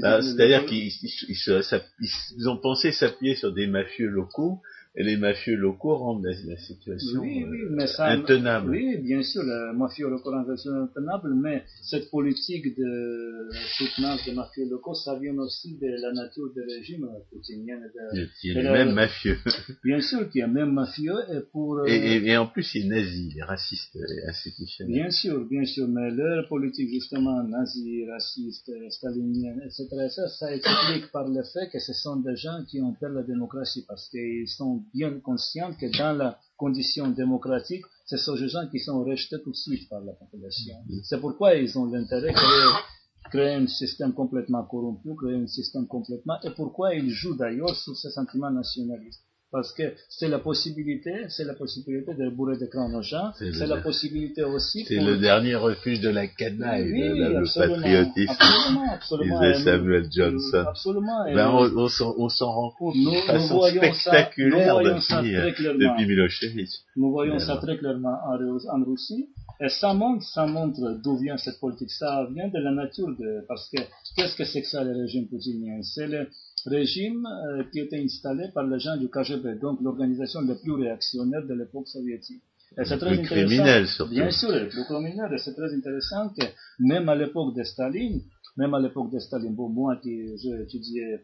Bah, 0.00 0.22
c'est-à-dire 0.22 0.64
qu'ils 0.64 2.48
ont 2.48 2.56
pensé 2.56 2.92
s'appuyer 2.92 3.34
sur 3.36 3.52
des 3.52 3.66
mafieux 3.66 4.08
locaux 4.08 4.62
et 4.96 5.02
les 5.02 5.16
mafieux 5.18 5.56
locaux 5.56 5.94
rendent 5.96 6.24
la, 6.24 6.56
situation 6.56 7.22
euh, 7.22 7.86
intenable. 7.98 8.70
Oui, 8.70 8.96
bien 8.98 9.22
sûr, 9.22 9.42
les 9.42 9.76
mafieux 9.76 10.08
locaux 10.08 10.30
rendent 10.30 10.48
la 10.48 10.56
situation 10.56 10.84
intenable, 10.84 11.34
mais 11.34 11.64
cette 11.82 12.10
politique 12.10 12.74
de 12.78 13.48
soutenance 13.76 14.24
des 14.24 14.32
mafieux 14.32 14.66
locaux, 14.70 14.94
ça 14.94 15.18
vient 15.18 15.36
aussi 15.36 15.76
de 15.76 15.86
la 15.86 16.12
nature 16.12 16.50
du 16.54 16.62
régime 16.62 17.06
poutinien. 17.30 17.78
il 18.14 18.28
y 18.44 18.58
a 18.58 18.62
les 18.62 18.70
mêmes 18.70 18.94
mafieux. 18.94 19.36
Bien 19.84 20.00
sûr 20.00 20.30
qu'il 20.30 20.40
y 20.40 20.44
a 20.44 20.48
même 20.48 20.72
mafieux 20.72 21.18
et 21.30 21.40
pour... 21.52 21.80
Euh, 21.80 21.86
et, 21.86 22.24
et, 22.24 22.36
en 22.38 22.46
plus, 22.46 22.74
il 22.74 22.86
est 22.86 22.88
nazi, 22.88 23.32
il 23.32 23.38
est 23.38 23.44
raciste 23.44 23.96
et 23.96 24.28
institutionnel. 24.28 24.94
Bien 24.94 25.10
sûr, 25.10 25.44
bien 25.44 25.64
sûr, 25.64 25.86
mais 25.88 26.10
leur 26.10 26.48
politique 26.48 26.88
justement 26.88 27.42
nazie, 27.42 28.06
raciste, 28.08 28.72
stalinienne, 28.90 29.60
etc., 29.66 29.88
ça, 30.08 30.28
ça 30.28 30.54
explique 30.54 31.12
par 31.12 31.28
le 31.28 31.42
fait 31.42 31.68
que 31.70 31.80
ce 31.80 31.92
sont 31.92 32.16
des 32.16 32.36
gens 32.36 32.64
qui 32.66 32.80
ont 32.80 32.94
perdu 32.94 33.16
la 33.16 33.22
démocratie 33.22 33.84
parce 33.86 34.08
qu'ils 34.08 34.48
sont 34.48 34.85
bien 34.94 35.20
conscients 35.20 35.72
que 35.74 35.86
dans 35.98 36.16
la 36.16 36.38
condition 36.56 37.08
démocratique, 37.10 37.84
ce 38.06 38.16
sont 38.16 38.34
des 38.34 38.48
gens 38.48 38.68
qui 38.70 38.78
sont 38.78 39.04
rejetés 39.04 39.42
tout 39.42 39.50
de 39.50 39.56
suite 39.56 39.88
par 39.88 40.00
la 40.00 40.12
population. 40.12 40.74
C'est 41.02 41.20
pourquoi 41.20 41.54
ils 41.54 41.78
ont 41.78 41.86
l'intérêt 41.86 42.32
de 42.32 43.28
créer 43.30 43.54
un 43.54 43.66
système 43.66 44.14
complètement 44.14 44.64
corrompu, 44.64 45.14
créer 45.16 45.36
un 45.36 45.46
système 45.46 45.86
complètement, 45.86 46.40
et 46.42 46.50
pourquoi 46.50 46.94
ils 46.94 47.10
jouent 47.10 47.36
d'ailleurs 47.36 47.74
sur 47.74 47.96
ce 47.96 48.10
sentiment 48.10 48.50
nationaliste. 48.50 49.22
Parce 49.52 49.72
que 49.72 49.94
c'est 50.08 50.28
la 50.28 50.40
possibilité, 50.40 51.12
c'est 51.28 51.44
la 51.44 51.54
possibilité 51.54 52.14
de 52.14 52.28
bourrer 52.30 52.58
des 52.58 52.68
crânes 52.68 52.94
aux 52.94 53.02
gens, 53.02 53.32
c'est 53.38 53.66
la 53.66 53.76
possibilité 53.76 54.42
aussi. 54.42 54.84
C'est 54.86 55.00
le 55.00 55.18
dernier 55.18 55.54
refuge 55.54 56.00
de 56.00 56.08
la 56.08 56.26
canaille, 56.26 56.90
le 56.90 57.44
patriotisme. 57.54 58.34
Absolument, 58.38 58.92
absolument. 58.92 59.40
Disait 59.40 59.64
Samuel 59.64 60.06
Johnson. 60.10 60.64
Absolument. 60.68 61.24
Ben, 61.32 61.48
on, 61.48 61.88
on 62.18 62.28
s'en 62.28 62.52
rend 62.52 62.70
compte 62.72 62.96
nous, 62.96 63.12
de 63.12 63.20
façon 63.26 63.62
spectaculaire 63.62 64.78
depuis, 64.78 65.32
depuis 65.32 66.06
Milosevic. 66.06 66.70
Nous 66.96 67.12
voyons 67.12 67.38
ça 67.38 67.56
très 67.56 67.78
clairement 67.78 68.18
en, 68.26 68.34
en 68.34 68.84
Russie. 68.84 69.28
Et 69.60 69.68
ça 69.68 69.94
montre, 69.94 70.24
ça 70.24 70.46
montre 70.46 71.00
d'où 71.02 71.16
vient 71.16 71.38
cette 71.38 71.58
politique. 71.58 71.90
Ça 71.90 72.28
vient 72.32 72.48
de 72.48 72.58
la 72.58 72.72
nature 72.72 73.08
de, 73.16 73.44
parce 73.48 73.68
que 73.70 73.78
qu'est-ce 74.14 74.36
que 74.36 74.44
c'est 74.44 74.62
que 74.62 74.68
ça 74.68 74.84
le 74.84 74.92
régime 74.92 75.28
poutinien? 75.28 75.82
C'est 75.82 76.06
le, 76.06 76.28
régime 76.66 77.24
euh, 77.26 77.62
qui 77.70 77.78
était 77.78 78.02
installé 78.02 78.48
par 78.52 78.66
les 78.66 78.80
gens 78.80 78.96
du 78.96 79.08
KGB, 79.08 79.60
donc 79.60 79.80
l'organisation 79.80 80.40
la 80.40 80.56
plus 80.56 80.72
réactionnaire 80.72 81.46
de 81.46 81.54
l'époque 81.54 81.86
soviétique. 81.86 82.42
Et 82.78 82.84
c'est 82.84 82.98
très 82.98 83.22
criminel 83.22 83.86
surtout. 83.86 84.10
Bien 84.10 84.30
sûr, 84.30 84.50
le 84.50 84.68
plus 84.68 84.84
criminel. 84.84 85.32
Et 85.32 85.38
c'est 85.38 85.54
très 85.54 85.72
intéressant 85.72 86.28
que 86.30 86.44
même 86.80 87.08
à 87.08 87.14
l'époque 87.14 87.54
de 87.54 87.62
Staline, 87.62 88.20
même 88.56 88.74
à 88.74 88.80
l'époque 88.80 89.12
de 89.12 89.18
Staline, 89.18 89.54
bon, 89.54 89.68
moi 89.68 89.96
qui 90.02 90.36
j'ai 90.38 90.62
étudié 90.62 91.20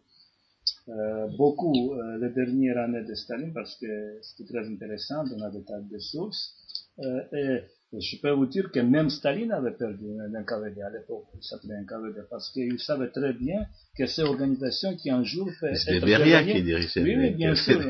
euh, 0.88 1.28
beaucoup 1.36 1.94
euh, 1.94 2.18
les 2.18 2.30
dernières 2.30 2.78
années 2.78 3.04
de 3.04 3.14
Staline 3.14 3.52
parce 3.52 3.76
que 3.76 4.18
c'était 4.22 4.52
très 4.52 4.66
intéressant, 4.66 5.24
on 5.36 5.42
a 5.42 5.50
des 5.50 5.62
tas 5.64 5.80
de 5.80 5.98
sources. 5.98 6.54
Euh, 7.00 7.20
et 7.32 7.60
je 8.00 8.16
peux 8.20 8.30
vous 8.30 8.46
dire 8.46 8.70
que 8.72 8.80
même 8.80 9.10
Staline 9.10 9.52
avait 9.52 9.72
perdu 9.72 10.06
NKVD 10.06 10.80
à 10.80 10.90
l'époque, 10.90 11.26
il 11.34 11.42
s'appelait 11.42 11.80
NKVD, 11.82 12.22
parce 12.30 12.50
qu'il 12.50 12.78
savait 12.78 13.10
très 13.10 13.34
bien 13.34 13.66
que 13.96 14.06
ces 14.06 14.22
organisations 14.22 14.96
qui 14.96 15.10
un 15.10 15.22
jour 15.22 15.50
fait 15.60 15.74
C'est 15.74 16.00
Beria 16.00 16.42
qui 16.42 16.62
dirigeait. 16.62 17.02
Oui, 17.02 17.16
oui, 17.16 17.30
bien 17.30 17.54
sûr. 17.54 17.80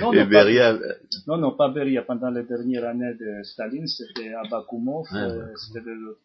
Non, 0.00 0.12
non, 0.12 0.26
Beria... 0.26 0.74
pas, 0.74 0.80
non, 1.28 1.38
non, 1.38 1.56
pas 1.56 1.68
Beria. 1.68 2.02
Pendant 2.02 2.30
les 2.30 2.42
dernières 2.42 2.84
années 2.84 3.14
de 3.14 3.42
Staline, 3.44 3.86
c'était 3.86 4.34
Abakumov, 4.34 5.06
ah, 5.10 5.26
euh, 5.26 5.46
c'était 5.56 5.84
de. 5.84 6.18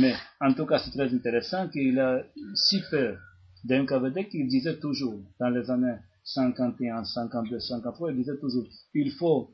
Mais 0.00 0.14
en 0.40 0.54
tout 0.54 0.66
cas, 0.66 0.78
c'est 0.78 0.90
très 0.90 1.12
intéressant 1.12 1.68
qu'il 1.68 1.98
a 1.98 2.22
si 2.54 2.80
peur 2.90 3.18
d'NKVD 3.64 4.28
qu'il 4.28 4.48
disait 4.48 4.78
toujours, 4.78 5.20
dans 5.38 5.50
les 5.50 5.70
années 5.70 5.96
51, 6.24 7.04
52, 7.04 7.58
53, 7.58 8.12
il 8.12 8.16
disait 8.16 8.38
toujours, 8.38 8.66
il 8.94 9.10
faut 9.12 9.50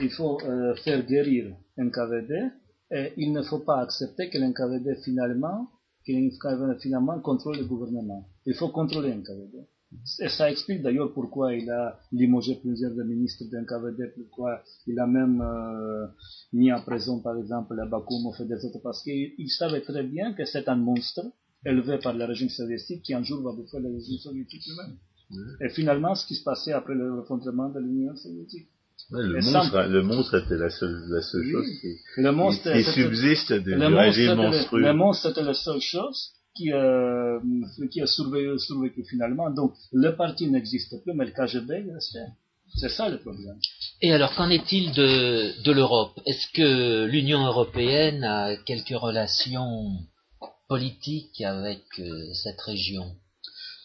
il 0.00 0.10
faut 0.10 0.40
euh, 0.42 0.74
faire 0.76 1.04
guérir 1.06 1.54
NKVD 1.76 2.50
et 2.90 3.12
il 3.16 3.32
ne 3.32 3.42
faut 3.42 3.60
pas 3.60 3.80
accepter 3.80 4.30
que 4.30 4.38
l'NKVD 4.38 4.96
finalement, 5.04 5.68
que 6.06 6.12
finalement 6.80 7.20
contrôle 7.20 7.58
le 7.58 7.64
gouvernement. 7.64 8.28
Il 8.46 8.54
faut 8.54 8.68
contrôler 8.68 9.14
NKVD. 9.14 9.66
Et 10.20 10.28
ça 10.28 10.50
explique 10.50 10.82
d'ailleurs 10.82 11.12
pourquoi 11.12 11.54
il 11.54 11.70
a 11.70 11.98
limogé 12.12 12.54
plusieurs 12.56 12.92
des 12.92 13.04
ministres 13.04 13.44
de 13.44 13.58
NKVD, 13.58 14.14
pourquoi 14.16 14.62
il 14.86 14.98
a 14.98 15.06
même 15.06 15.42
euh, 15.42 16.06
mis 16.54 16.72
en 16.72 16.82
prison 16.82 17.20
par 17.20 17.36
exemple 17.36 17.76
Bakoumov 17.90 18.40
et 18.40 18.46
des 18.46 18.64
autres, 18.64 18.80
parce 18.82 19.02
qu'il 19.02 19.50
savait 19.50 19.82
très 19.82 20.02
bien 20.02 20.32
que 20.32 20.44
c'est 20.46 20.68
un 20.68 20.76
monstre 20.76 21.20
élevé 21.64 21.98
par 21.98 22.14
le 22.14 22.24
régime 22.24 22.48
soviétique 22.48 23.02
qui 23.02 23.14
un 23.14 23.22
jour 23.22 23.42
va 23.42 23.52
bouffer 23.52 23.80
le 23.80 23.92
régime 23.92 24.18
soviétique 24.18 24.62
lui-même. 24.66 24.96
Et 25.60 25.70
finalement, 25.70 26.14
ce 26.14 26.26
qui 26.26 26.34
se 26.34 26.44
passait 26.44 26.72
après 26.72 26.94
le 26.94 27.20
refondrement 27.20 27.70
de 27.70 27.80
l'Union 27.80 28.14
soviétique 28.16 28.68
le, 29.10 29.40
monstre, 29.40 29.82
le 29.82 30.02
monstre 30.02 30.38
était 30.38 30.56
la 30.56 30.70
seule, 30.70 31.04
la 31.08 31.22
seule 31.22 31.50
chose 31.50 31.66
qui, 31.80 31.98
le 32.16 32.32
monstre 32.32 32.72
qui, 32.72 32.82
subsiste 32.82 33.52
de, 33.52 33.72
le 33.72 33.86
régime 33.86 34.36
monstrueux. 34.36 34.80
Le, 34.80 34.94
monstre 34.94 35.30
était 35.30 35.42
la 35.42 35.54
seule 35.54 35.80
chose 35.80 36.30
qui, 36.54 36.72
euh, 36.72 37.38
qui 37.90 38.00
a 38.00 38.06
survécu, 38.06 38.58
survécu, 38.58 39.04
finalement. 39.08 39.50
Donc 39.50 39.74
le 39.92 40.16
parti 40.16 40.50
n'existe 40.50 41.02
plus, 41.02 41.12
mais 41.14 41.26
le 41.26 41.32
KGB 41.32 41.92
reste. 41.92 42.18
C'est 42.74 42.88
ça 42.88 43.08
le 43.08 43.18
problème. 43.18 43.58
Et 44.00 44.12
alors, 44.12 44.34
qu'en 44.34 44.48
est-il 44.48 44.92
de, 44.92 45.62
de 45.62 45.72
l'Europe? 45.72 46.18
Est-ce 46.26 46.46
que 46.54 47.04
l'Union 47.04 47.44
européenne 47.44 48.24
a 48.24 48.56
quelques 48.56 48.96
relations 48.96 49.90
politiques 50.68 51.42
avec 51.42 51.82
euh, 51.98 52.32
cette 52.32 52.60
région? 52.62 53.14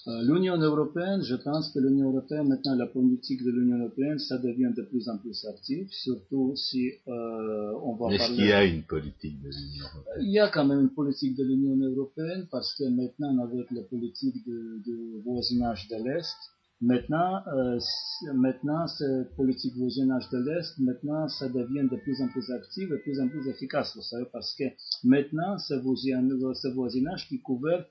L'Union 0.08 0.56
européenne, 0.56 1.22
je 1.22 1.36
pense 1.36 1.70
que 1.74 1.80
l'Union 1.80 2.10
européenne, 2.12 2.48
maintenant 2.48 2.76
la 2.76 2.88
politique 2.88 3.44
de 3.44 3.52
l'Union 3.52 3.78
européenne, 3.78 4.20
ça 4.20 4.38
devient 4.38 4.72
de 4.74 4.84
plus 4.84 5.10
en 5.10 5.18
plus 5.18 5.46
actif, 5.46 5.90
surtout 5.92 6.56
si 6.56 6.92
euh, 7.10 7.74
on 7.84 7.94
va 7.96 8.14
Est-ce 8.14 8.32
qu'il 8.32 8.46
y 8.46 8.54
a 8.54 8.64
une 8.64 8.84
politique 8.84 9.42
de 9.42 9.50
l'Union 9.50 9.84
européenne? 9.84 10.26
Il 10.26 10.32
y 10.32 10.40
a 10.40 10.48
quand 10.48 10.66
même 10.66 10.80
une 10.80 10.94
politique 10.94 11.36
de 11.36 11.44
l'Union 11.44 11.76
européenne 11.76 12.48
parce 12.50 12.74
que 12.76 12.86
maintenant, 12.86 13.38
avec 13.44 13.70
la 13.72 13.82
politique 13.82 14.48
de, 14.48 15.22
voisinage 15.26 15.90
de 15.90 15.98
l'Est, 16.02 16.38
maintenant, 16.80 17.42
euh, 17.54 17.78
maintenant 18.34 18.88
cette 18.88 19.36
politique 19.36 19.74
de 19.74 19.80
voisinage 19.80 20.30
de 20.30 20.38
l'Est, 20.38 20.80
maintenant, 20.80 21.28
ça 21.28 21.50
devient 21.50 21.86
de 21.92 21.98
plus 21.98 22.22
en 22.22 22.30
plus 22.30 22.50
active 22.50 22.94
et 22.94 22.98
de 22.98 23.02
plus 23.02 23.20
en 23.20 23.28
plus 23.28 23.46
efficace, 23.50 23.94
vous 23.94 24.04
savez, 24.04 24.26
parce 24.32 24.56
que 24.56 24.64
maintenant, 25.04 25.58
ce 25.58 25.74
voisinage 26.74 27.28
qui 27.28 27.42
couvre 27.42 27.68
euh, 27.68 27.82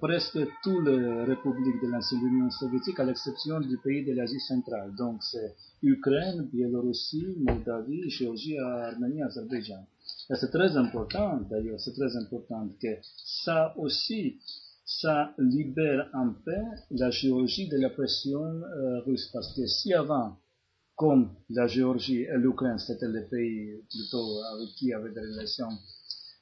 presque 0.00 0.38
toutes 0.62 0.86
les 0.86 1.24
républiques 1.24 1.82
de 1.82 1.88
l'ancienne 1.88 2.24
Union 2.26 2.50
soviétique, 2.50 3.00
à 3.00 3.04
l'exception 3.04 3.60
du 3.60 3.78
pays 3.78 4.04
de 4.04 4.12
l'Asie 4.12 4.40
centrale. 4.40 4.94
Donc, 4.96 5.22
c'est 5.22 5.54
Ukraine, 5.82 6.48
Biélorussie, 6.52 7.36
Moldavie, 7.40 8.08
Géorgie, 8.08 8.58
Arménie, 8.58 9.22
Azerbaïdjan. 9.22 9.84
Et 10.30 10.34
c'est 10.36 10.50
très 10.50 10.76
important, 10.76 11.40
d'ailleurs, 11.50 11.80
c'est 11.80 11.94
très 11.94 12.16
important 12.16 12.68
que 12.80 12.96
ça 13.24 13.74
aussi, 13.76 14.38
ça 14.84 15.34
libère 15.38 16.08
un 16.12 16.34
peu 16.44 16.62
la 16.90 17.10
Géorgie 17.10 17.68
de 17.68 17.78
la 17.78 17.90
pression 17.90 18.44
euh, 18.44 19.00
russe. 19.00 19.28
Parce 19.32 19.54
que 19.54 19.66
si 19.66 19.92
avant, 19.94 20.36
comme 20.96 21.30
la 21.50 21.66
Géorgie 21.66 22.22
et 22.22 22.36
l'Ukraine, 22.36 22.78
c'était 22.78 23.08
les 23.08 23.22
pays 23.22 23.80
plutôt 23.90 24.42
avec 24.54 24.68
qui 24.76 24.92
avait 24.92 25.12
des 25.12 25.20
relations 25.20 25.70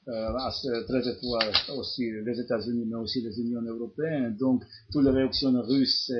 euh, 0.09 0.83
très 0.89 1.09
étroit 1.09 1.41
aussi 1.77 2.11
les 2.11 2.41
États-Unis, 2.41 2.85
mais 2.87 2.97
aussi 2.97 3.21
les 3.21 3.39
Unions 3.41 3.63
européennes. 3.63 4.37
Donc, 4.39 4.63
toutes 4.91 5.05
les 5.05 5.11
réactions 5.11 5.53
russes 5.63 6.11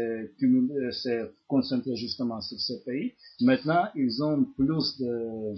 s'est 0.93 1.31
concentrées 1.49 1.97
justement 1.97 2.41
sur 2.41 2.61
ces 2.61 2.81
pays. 2.85 3.13
Maintenant, 3.41 3.89
ils 3.95 4.23
ont 4.23 4.45
plus 4.57 4.99
de, 4.99 5.55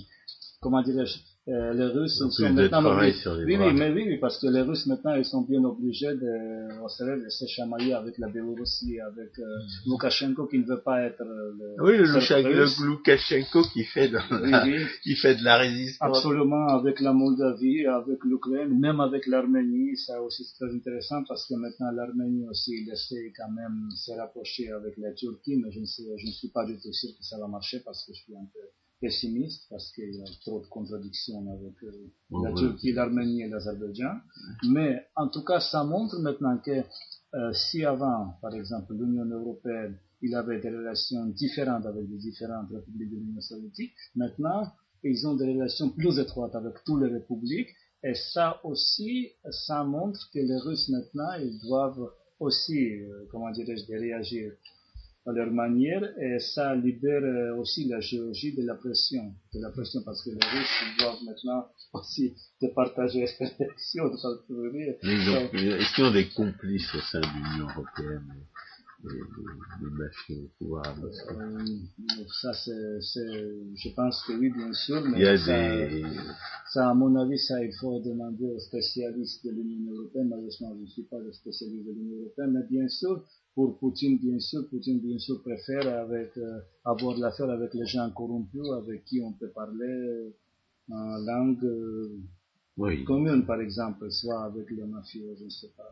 comment 0.61 0.83
dirais-je, 0.83 1.19
euh, 1.49 1.73
les 1.75 1.87
Russes 1.87 2.19
sont 2.19 2.29
de 2.29 2.55
maintenant 2.55 2.83
obligés- 2.85 3.29
oui, 3.47 3.57
oui, 3.57 3.73
mais 3.75 3.91
oui, 3.91 4.05
oui, 4.07 4.19
parce 4.19 4.39
que 4.41 4.47
les 4.47 4.61
Russes 4.63 4.87
maintenant 4.87 5.15
ils 5.15 5.25
sont 5.25 5.43
bien 5.43 5.63
obligés 5.65 6.15
de, 6.15 6.69
savez, 6.89 7.21
de 7.21 7.29
se 7.29 7.47
chamailler 7.47 7.95
avec 7.95 8.17
la 8.19 8.29
Biélorussie, 8.29 9.01
avec 9.01 9.37
euh, 9.41 9.45
Loukachenko 9.87 10.47
qui 10.47 10.59
ne 10.61 10.65
veut 10.67 10.83
pas 10.83 11.03
être 11.03 11.21
euh, 11.23 11.53
le, 11.59 11.83
Oui, 11.85 11.97
le, 11.99 12.05
le. 12.05 12.87
Loukachenko 12.87 13.63
qui 13.73 13.83
fait, 13.85 14.09
Oui, 14.31 14.51
la- 14.53 14.65
oui. 14.65 14.77
qui 15.03 15.17
fait 15.17 15.35
de 15.35 15.43
la 15.43 15.57
résistance. 15.59 16.17
Absolument, 16.17 16.69
avec 16.69 17.01
la 17.01 17.13
Moldavie, 17.13 17.87
avec 17.87 18.19
l'Ukraine, 18.25 18.79
même 18.79 19.01
avec 19.01 19.27
l'Arménie, 19.27 19.97
ça 19.97 20.23
aussi 20.23 20.45
c'est 20.45 20.65
très 20.65 20.73
intéressant 20.75 21.25
parce 21.27 21.45
que 21.49 21.55
maintenant 21.55 21.91
l'Arménie 21.91 22.47
aussi, 22.49 22.71
il 22.83 22.89
essaie 22.93 23.33
quand 23.37 23.51
même 23.51 23.89
de 23.91 23.97
se 23.97 24.13
rapprocher 24.13 24.71
avec 24.71 24.97
la 24.99 25.13
Turquie, 25.13 25.57
mais 25.57 25.73
je 25.73 25.81
ne, 25.81 25.87
sais, 25.87 26.05
je 26.17 26.27
ne 26.27 26.31
suis 26.33 26.49
pas 26.51 26.65
du 26.65 26.75
tout 26.81 26.93
sûr 26.93 27.11
que 27.19 27.25
ça 27.25 27.37
va 27.39 27.49
marcher 27.49 27.81
parce 27.85 28.05
que 28.07 28.13
je 28.15 28.21
suis 28.23 28.37
un 28.37 28.47
peu 28.53 28.61
pessimiste, 29.03 29.67
parce 29.69 29.91
qu'il 29.93 30.15
y 30.15 30.23
a 30.23 30.25
trop 30.41 30.61
de 30.61 30.67
contradictions 30.67 31.45
avec 31.53 31.75
euh, 31.83 32.11
la. 32.31 32.53
Turquie, 32.55 32.93
l'Arménie 32.93 33.43
et 33.43 33.49
l'Azerbaïdjan. 33.49 34.15
Mais 34.71 35.05
en 35.17 35.29
tout 35.29 35.45
cas, 35.45 35.59
ça 35.61 35.83
montre 35.83 36.19
maintenant 36.21 36.57
que 36.59 36.71
euh, 37.35 37.53
si 37.53 37.85
avant, 37.85 38.37
par 38.41 38.55
exemple, 38.55 38.95
l'Union 38.95 39.25
européenne, 39.25 39.99
il 40.23 40.35
avait 40.37 40.61
des 40.61 40.71
relations 40.71 41.27
différentes 41.27 41.85
avec 41.85 42.05
les 42.09 42.19
différentes 42.19 42.71
républiques 42.71 43.11
de 43.11 43.17
l'Union 43.17 43.41
soviétique, 43.41 43.93
maintenant, 44.15 44.73
ils 45.03 45.27
ont 45.27 45.35
des 45.35 45.53
relations 45.53 45.91
plus 45.91 46.21
étroites 46.21 46.55
avec 46.55 46.75
toutes 46.85 47.03
les 47.03 47.09
républiques, 47.13 47.71
et 48.05 48.15
ça 48.15 48.61
aussi, 48.65 49.31
ça 49.67 49.83
montre 49.83 50.31
que 50.33 50.39
les 50.39 50.59
Russes 50.59 50.89
maintenant, 50.91 51.33
ils 51.41 51.59
doivent 51.61 52.09
aussi, 52.39 53.01
euh, 53.01 53.27
comment 53.31 53.51
dirais-je, 53.51 53.85
réagir 53.91 54.53
à 55.27 55.33
leur 55.33 55.51
manière, 55.53 56.03
et 56.19 56.39
ça 56.41 56.75
libère 56.75 57.23
euh, 57.23 57.57
aussi 57.57 57.87
la 57.89 58.01
Géorgie 58.01 58.55
de 58.57 58.63
la 58.67 58.75
pression, 58.75 59.33
de 59.55 59.61
la 59.61 59.71
pression, 59.71 60.01
parce 60.05 60.23
que 60.25 60.31
les 60.31 60.47
Russes 60.53 60.99
doivent 60.99 61.23
maintenant 61.25 61.67
aussi 61.95 62.35
de 62.61 62.69
partager 62.75 63.21
la 63.41 63.49
pression, 63.51 64.11
Est-ce 64.13 65.95
qu'ils 65.95 66.05
ont 66.05 66.13
des 66.13 66.29
complices 66.31 66.93
au 66.95 67.01
sein 67.01 67.21
de 67.21 67.27
l'Union 67.27 67.67
européenne 67.69 68.27
des 69.05 69.91
mafieux 69.91 70.43
au 70.45 70.49
pouvoir 70.59 70.85
Euh, 71.03 72.25
ça, 72.41 72.53
c'est, 72.53 73.01
c'est- 73.01 73.75
je 73.75 73.89
pense 73.97 74.23
que 74.25 74.33
oui, 74.33 74.51
bien 74.51 74.73
sûr, 74.73 75.03
mais 75.03 75.19
Il 75.19 75.25
y 75.25 75.27
a 75.27 75.37
ça, 75.37 75.77
des... 75.89 76.05
ça, 76.73 76.91
à 76.91 76.95
mon 76.95 77.17
avis, 77.17 77.39
ça, 77.39 77.65
il 77.65 77.73
faut 77.81 78.01
demander 78.01 78.47
aux 78.47 78.61
spécialistes 78.61 79.45
de 79.45 79.51
l'Union 79.51 79.93
européenne. 79.93 80.29
Malheureusement, 80.29 80.73
je 80.77 80.83
ne 80.83 80.87
suis 80.87 81.03
pas 81.03 81.19
le 81.19 81.33
spécialiste 81.33 81.85
de 81.87 81.93
l'Union 81.93 82.19
européenne, 82.21 82.53
mais 82.53 82.67
bien 82.71 82.87
sûr, 82.89 83.25
pour 83.55 83.79
Poutine, 83.79 84.19
bien 84.19 84.39
sûr, 84.39 84.67
Poutine, 84.71 85.01
bien 85.01 85.19
sûr, 85.19 85.43
préfère 85.43 85.87
avec, 86.01 86.37
euh, 86.39 86.61
avoir 86.85 87.17
l'affaire 87.19 87.51
avec 87.51 87.75
les 87.75 87.87
gens 87.87 88.11
corrompus, 88.11 88.67
avec 88.71 89.05
qui 89.05 89.21
on 89.21 89.33
peut 89.33 89.51
parler 89.51 89.85
euh, 89.87 90.31
en 90.91 91.19
langue 91.19 91.63
euh, 91.65 92.19
Oui, 92.79 93.05
commune, 93.05 93.45
par 93.45 93.61
exemple, 93.61 94.11
soit 94.11 94.45
avec 94.45 94.71
les 94.71 94.85
mafieux, 94.85 95.35
je 95.39 95.45
ne 95.45 95.51
sais 95.51 95.71
pas. 95.77 95.89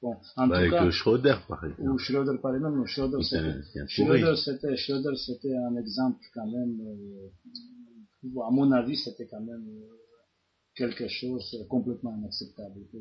Bon, 0.00 0.14
en 0.36 0.46
Bah, 0.46 0.54
tout 0.56 0.60
avec 0.60 0.70
cas, 0.70 0.84
le 0.84 0.90
Schroeder, 0.90 1.36
par 1.48 1.64
exemple. 1.64 1.82
ou 1.90 1.98
Schroeder, 1.98 2.38
par 2.40 2.54
exemple, 2.54 2.84
Schroeder, 2.86 3.22
c'était-. 3.22 4.76
Schroeder, 4.76 5.16
c'était, 5.16 5.54
un 5.54 5.76
exemple 5.76 6.20
quand 6.34 6.46
même, 6.46 6.80
euh, 6.80 8.40
à 8.46 8.50
mon 8.50 8.70
avis, 8.72 8.96
c'était 8.96 9.26
quand 9.26 9.40
même 9.40 9.66
euh, 9.68 9.86
quelque 10.74 11.08
chose 11.08 11.50
de 11.52 11.64
complètement 11.68 12.16
inacceptable 12.16 12.80
pour 12.90 13.00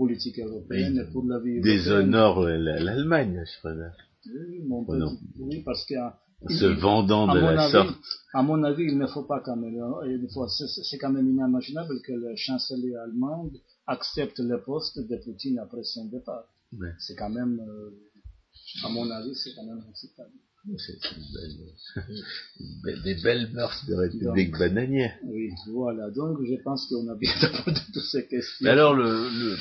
politique 0.00 0.38
européenne 0.38 0.96
et 1.04 1.12
pour 1.12 1.24
la 1.32 1.38
vie. 1.44 1.60
Déshonore 1.60 2.40
l'Allemagne, 2.86 3.36
Schroeder, 3.52 3.90
Oui, 4.26 4.62
mon 4.70 4.80
Oh 4.88 4.94
non. 4.96 5.10
petit- 5.10 5.24
oui, 5.38 5.62
parce 5.68 5.84
qu'à 5.84 6.06
se 6.48 6.64
vendant 6.86 7.26
de 7.34 7.38
la 7.38 7.62
avis, 7.64 7.72
sorte. 7.72 7.94
à 8.32 8.42
mon 8.42 8.62
avis, 8.70 8.84
il 8.92 8.96
ne 8.98 9.06
faut 9.06 9.24
pas 9.32 9.40
quand 9.46 9.56
même, 9.56 9.78
faut- 10.34 10.48
c'est 10.48 10.98
quand 10.98 11.10
même 11.16 11.28
inimaginable 11.28 11.94
que 12.06 12.12
le 12.12 12.34
chancelier 12.36 12.94
allemand 13.04 13.50
accepte 13.86 14.38
le 14.52 14.58
poste 14.70 14.98
de 15.10 15.16
Poutine 15.24 15.58
après 15.58 15.84
son 15.84 16.04
départ. 16.06 16.44
Ouais. 16.80 16.92
C'est 16.98 17.16
quand 17.16 17.30
même, 17.40 17.60
euh, 17.60 17.90
à 18.86 18.88
mon 18.88 19.06
avis, 19.10 19.34
c'est 19.34 19.52
quand 19.56 19.64
même 19.70 19.82
acceptable. 19.90 20.30
C'est 20.76 20.92
c'est 21.00 21.16
une 22.60 22.80
belle- 22.84 23.02
des 23.02 23.14
belles 23.22 23.50
mœurs 23.52 23.84
de 23.88 23.94
République 23.94 24.52
bananière. 24.58 25.16
Oui, 25.24 25.50
voilà. 25.72 26.10
Donc, 26.10 26.38
je 26.44 26.54
pense 26.62 26.86
qu'on 26.88 27.08
a 27.08 27.14
bien 27.16 27.32
répondu 27.40 27.80
toutes 27.94 28.02
ces 28.04 28.26
questions. 28.28 28.56
Mais 28.64 28.70
alors, 28.70 28.94
le, 28.94 29.56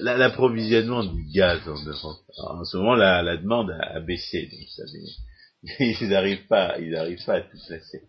l'approvisionnement 0.00 1.04
du 1.04 1.24
gaz 1.32 1.60
en 1.68 1.82
Europe, 1.84 2.24
en 2.38 2.64
ce 2.64 2.76
moment, 2.76 2.94
la, 2.94 3.22
la 3.22 3.36
demande 3.36 3.70
a, 3.70 3.96
a 3.96 4.00
baissé. 4.00 4.48
Donc, 4.50 4.68
ça, 4.74 4.82
mais- 4.92 5.96
ils 6.00 6.08
n'arrivent 6.08 6.46
pas, 6.48 6.78
ils 6.80 6.90
n'arrivent 6.90 7.24
pas 7.24 7.34
à 7.34 7.40
tout 7.42 7.58
placer. 7.66 8.02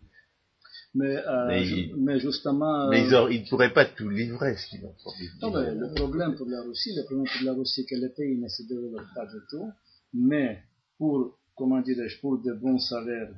mais, 0.96 1.16
euh, 1.18 1.48
mais 1.48 1.68
il- 1.68 1.96
mais 1.98 2.20
justement, 2.20 2.90
Mais 2.90 3.02
euh, 3.02 3.06
ils 3.08 3.16
aur- 3.16 3.32
ils 3.32 3.44
ne 3.44 3.48
pourraient 3.50 3.74
pas 3.74 3.86
tout 3.86 4.10
livrer, 4.10 4.58
ce 4.58 4.68
qu'ils 4.70 4.84
ont 4.86 4.94
non, 5.42 5.52
mais 5.52 5.74
le 5.76 5.94
problème 5.94 6.36
pour 6.36 6.48
la 6.48 6.62
Russie, 6.64 6.94
le 6.96 7.04
problème 7.06 7.28
pour 7.28 7.46
la 7.46 7.54
Russie, 7.54 7.84
c'est 7.88 7.96
que 7.96 8.02
le 8.02 8.10
pays 8.10 8.38
ne 8.40 8.48
se 8.48 8.64
développe 8.64 9.06
pas 9.16 9.26
du 9.28 9.40
tout. 9.50 9.70
Mais 10.14 10.60
pour, 10.98 11.38
comment 11.58 11.82
dirais-je, 11.82 12.20
pour 12.20 12.38
de 12.42 12.54
bons 12.54 12.80
salaires 12.80 13.30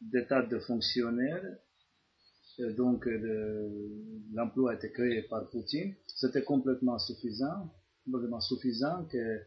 des 0.00 0.24
tas 0.26 0.42
de 0.42 0.58
fonctionnaires, 0.58 1.44
euh, 2.60 2.72
donc 2.74 3.06
euh, 3.06 3.18
le- 3.18 4.34
l'emploi 4.34 4.72
a 4.72 4.74
été 4.74 4.90
créé 4.90 5.22
par 5.22 5.48
Poutine, 5.50 5.94
c'était 6.06 6.42
complètement 6.42 6.98
suffisant, 6.98 7.70
complètement 8.04 8.40
suffisant 8.40 9.04
que 9.10 9.16
euh, 9.18 9.40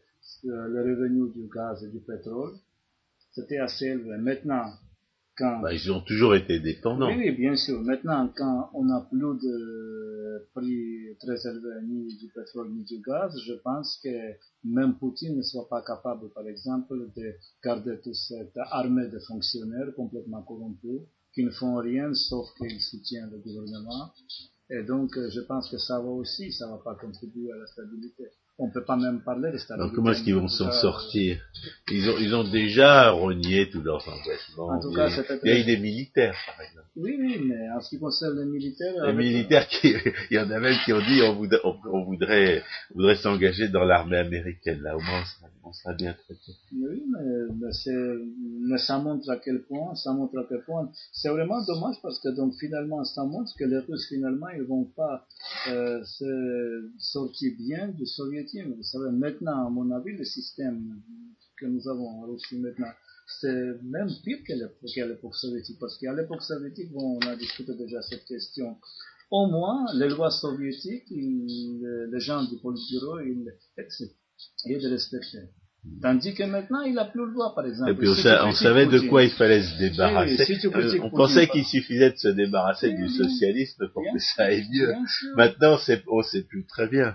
le 0.44 0.80
revenu 0.82 1.30
du 1.32 1.48
gaz 1.54 1.82
et 1.84 1.88
du 1.88 2.00
pétrole, 2.00 2.52
c'était 3.32 3.58
assez 3.58 3.86
élevé. 3.86 4.16
Maintenant, 4.18 4.66
quand 5.36 5.60
Bah, 5.60 5.72
ils 5.74 5.92
ont 5.92 6.00
toujours 6.00 6.34
été 6.34 6.58
dépendants. 6.58 7.08
Oui, 7.08 7.16
oui, 7.18 7.30
bien 7.32 7.54
sûr. 7.54 7.80
Maintenant, 7.82 8.28
quand 8.34 8.70
on 8.74 8.84
n'a 8.86 9.06
plus 9.10 9.18
de 9.20 10.15
prix 10.54 11.16
très 11.20 11.46
élevé 11.46 11.82
ni 11.86 12.16
du 12.16 12.28
pétrole 12.28 12.72
ni 12.72 12.84
du 12.84 13.00
gaz, 13.00 13.32
je 13.46 13.54
pense 13.54 13.98
que 14.02 14.34
même 14.64 14.98
Poutine 14.98 15.36
ne 15.36 15.42
soit 15.42 15.68
pas 15.68 15.82
capable, 15.82 16.30
par 16.30 16.46
exemple, 16.46 17.10
de 17.16 17.34
garder 17.62 18.00
toute 18.02 18.14
cette 18.14 18.56
armée 18.56 19.08
de 19.08 19.18
fonctionnaires 19.20 19.94
complètement 19.94 20.42
corrompus 20.42 21.02
qui 21.34 21.44
ne 21.44 21.50
font 21.50 21.76
rien 21.76 22.14
sauf 22.14 22.48
qu'ils 22.56 22.80
soutiennent 22.80 23.30
le 23.30 23.38
gouvernement. 23.38 24.10
Et 24.70 24.82
donc, 24.82 25.10
je 25.14 25.40
pense 25.40 25.70
que 25.70 25.78
ça 25.78 26.00
va 26.00 26.08
aussi, 26.08 26.52
ça 26.52 26.66
va 26.66 26.78
pas 26.78 26.94
contribuer 26.94 27.52
à 27.52 27.56
la 27.56 27.66
stabilité. 27.66 28.24
On 28.58 28.70
peut 28.70 28.84
pas 28.84 28.96
même 28.96 29.20
parler 29.22 29.52
de 29.52 29.58
stabilité. 29.58 29.74
Alors 29.74 29.92
comment 29.94 30.10
est-ce 30.12 30.22
qu'ils 30.22 30.34
vont 30.34 30.48
s'en 30.48 30.68
Euh, 30.68 30.80
sortir 30.80 31.38
ils 31.90 32.08
ont, 32.08 32.18
ils 32.18 32.34
ont 32.34 32.50
déjà 32.50 33.10
renié 33.10 33.68
tous 33.70 33.82
leurs 33.82 34.06
engagements. 34.08 34.76
En 34.76 34.80
tout 34.80 34.92
cas, 34.92 35.08
il 35.44 35.50
y 35.50 35.54
a 35.54 35.60
eu 35.60 35.64
des 35.64 35.76
militaires, 35.76 36.34
par 36.46 36.64
exemple. 36.64 36.86
Oui, 36.96 37.14
oui, 37.18 37.38
mais 37.44 37.70
en 37.70 37.80
ce 37.82 37.90
qui 37.90 37.98
concerne 37.98 38.38
les 38.38 38.46
militaires, 38.46 39.06
Les 39.06 39.12
militaires 39.12 39.68
qui, 39.68 39.92
il 40.30 40.36
y 40.36 40.38
en 40.38 40.50
a 40.50 40.58
même 40.58 40.76
qui 40.84 40.92
ont 40.94 41.00
dit 41.00 41.20
on 41.22 41.34
voudrait, 41.34 41.60
on, 41.64 41.76
on 41.92 42.04
voudrait, 42.04 42.62
on 42.92 42.98
voudrait 42.98 43.16
s'engager 43.16 43.68
dans 43.68 43.84
l'armée 43.84 44.16
américaine. 44.16 44.80
Là, 44.80 44.96
au 44.96 45.00
moins, 45.00 45.22
on 45.62 45.72
sera, 45.72 45.92
bien 45.94 46.14
traité. 46.14 46.52
Oui, 46.72 47.04
mais, 47.10 48.78
ça 48.78 48.98
montre 48.98 49.28
à 49.28 49.36
quel 49.36 49.62
point, 49.64 49.94
ça 49.94 50.12
montre 50.12 50.38
à 50.38 50.46
quel 50.48 50.62
point. 50.62 50.90
C'est 51.12 51.28
vraiment 51.28 51.62
dommage 51.66 51.96
parce 52.02 52.18
que 52.20 52.28
donc 52.28 52.54
finalement, 52.54 53.04
ça 53.04 53.24
montre 53.24 53.52
que 53.58 53.64
les 53.64 53.78
Russes 53.78 54.06
finalement, 54.08 54.48
ils 54.48 54.62
vont 54.62 54.84
pas 54.84 55.26
euh, 55.68 56.02
se 56.04 56.90
sortir 56.98 57.52
bien 57.58 57.88
du 57.88 58.06
soviétisme. 58.46 58.74
Vous 58.76 58.82
savez, 58.82 59.10
maintenant, 59.10 59.66
à 59.66 59.70
mon 59.70 59.90
avis, 59.90 60.16
le 60.16 60.24
système 60.24 61.00
que 61.58 61.66
nous 61.66 61.88
avons 61.88 62.08
en 62.08 62.20
Russie 62.26 62.58
maintenant, 62.58 62.90
c'est 63.40 63.82
même 63.82 64.08
pire 64.24 64.38
qu'à 64.46 64.54
l'époque, 64.56 65.34
soviétique. 65.34 65.78
Parce 65.80 65.98
qu'à 65.98 66.12
l'époque 66.14 66.42
soviétique, 66.42 66.92
bon, 66.92 67.18
on 67.22 67.26
a 67.26 67.36
discuté 67.36 67.74
déjà 67.74 68.00
cette 68.02 68.24
question. 68.24 68.76
Au 69.30 69.46
moins, 69.46 69.86
les 69.94 70.08
lois 70.08 70.30
soviétiques, 70.30 71.10
ils- 71.10 72.08
les 72.12 72.20
gens 72.20 72.44
du 72.44 72.56
Politburo, 72.62 73.18
ils, 73.20 73.52
ils 74.66 74.78
les 74.78 74.88
respectaient. 74.88 75.50
Tandis 76.02 76.34
que 76.34 76.42
maintenant, 76.42 76.82
il 76.82 76.94
n'a 76.94 77.04
plus 77.04 77.24
le 77.24 77.32
droit, 77.32 77.54
par 77.54 77.64
exemple. 77.66 77.92
Et 77.92 77.94
puis 77.94 78.08
on, 78.08 78.14
Si 78.14 78.22
savait 78.56 78.86
de 78.86 78.98
quoi 79.08 79.22
il 79.22 79.30
fallait 79.30 79.62
se 79.62 79.78
débarrasser. 79.78 80.36
Oui, 80.38 80.44
si 80.44 80.58
tu 80.58 80.66
Euh, 80.66 80.98
on 81.02 81.10
pensait 81.10 81.46
qu'il 81.48 81.64
suffisait 81.64 82.10
de 82.10 82.16
se 82.16 82.28
débarrasser 82.28 82.88
Oui, 82.88 82.96
du 82.96 83.08
socialisme 83.08 83.88
pour 83.92 84.02
Bien 84.02 84.12
que 84.12 84.18
ça 84.18 84.44
aille 84.44 84.66
mieux. 84.72 84.92
Maintenant, 85.36 85.78
on 86.08 86.22
sait 86.22 86.42
plus 86.42 86.66
très 86.66 86.88
bien. 86.88 87.14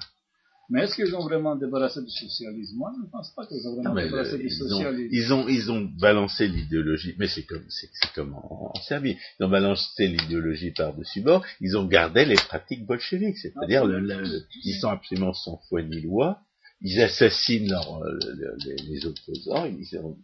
Mais 0.72 0.84
est-ce 0.84 0.96
qu'ils 0.96 1.14
ont 1.16 1.22
vraiment 1.24 1.56
débarrassé 1.56 2.02
du 2.02 2.10
socialisme? 2.10 2.78
Moi, 2.78 2.92
je 2.96 3.02
ne 3.06 3.08
pense 3.12 3.30
pas 3.36 3.46
qu'ils 3.46 3.68
ont 3.68 3.74
vraiment 3.76 3.94
Non, 3.96 4.02
débarrassé 4.02 4.38
le- 4.38 4.44
du 4.44 4.46
ils, 4.48 4.64
ont, 4.64 4.70
socialisme. 4.70 5.10
ils 5.14 5.34
ont 5.34 5.48
ils 5.50 5.72
ont 5.72 5.82
balancé 6.00 6.48
l'idéologie, 6.48 7.14
mais 7.20 7.28
c'est 7.28 7.44
comme 7.44 7.64
c'est, 7.70 7.90
c'est 7.94 8.12
comme 8.14 8.34
en, 8.34 8.72
en 8.74 8.82
Serbie. 8.82 9.18
Ils 9.40 9.44
ont 9.46 9.50
balancé 9.50 10.08
l'idéologie 10.08 10.72
par-dessus 10.72 11.22
bord. 11.22 11.46
Ils 11.60 11.78
ont 11.78 11.86
gardé 11.86 12.26
les 12.26 12.36
pratiques 12.36 12.86
bolcheviques, 12.86 13.38
c'est-à-dire 13.38 13.86
le- 13.86 14.02
ils 14.64 14.74
sont 14.80 14.88
absolument 14.90 15.34
sans 15.34 15.58
foi 15.70 15.82
ni 15.84 16.02
loi. 16.02 16.40
Ils 16.84 17.00
assassinent 17.02 17.70
leurs, 17.70 18.02
euh, 18.04 18.18
le- 18.38 18.56
les, 18.66 18.76
les 18.90 19.06
opposants. 19.06 19.66
Ils, 19.66 19.98
ont- 20.00 20.18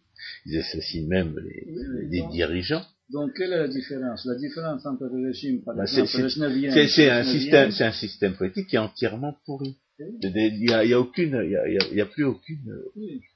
ils 0.45 0.57
assassinent 0.57 1.07
même 1.07 1.35
les, 1.37 1.63
Oui, 1.67 1.83
oui, 1.93 2.07
les 2.09 2.19
donc- 2.21 2.31
dirigeants. 2.31 2.85
Donc, 3.11 3.31
quelle 3.37 3.53
est 3.53 3.57
la 3.59 3.67
différence? 3.67 4.25
La 4.25 4.35
différence 4.35 4.85
entre 4.85 5.05
le 5.05 5.27
régime, 5.27 5.61
par 5.63 5.75
Bah, 5.75 5.83
exemple, 5.83 6.07
c'est- 6.07 7.09
un 7.09 7.23
système, 7.23 7.71
c'est 7.71 7.83
un 7.85 7.91
système 7.91 8.33
politique 8.33 8.67
qui 8.67 8.75
est 8.75 8.79
entièrement 8.79 9.35
pourri. 9.45 9.77
Il 9.99 10.59
n'y 10.59 10.71
a, 10.71 10.85
y 10.85 10.93
a, 10.93 10.99
aucune, 10.99 11.41
il 11.43 11.95
y 11.97 12.01
a, 12.01 12.05
plus 12.05 12.23
aucune, 12.23 12.83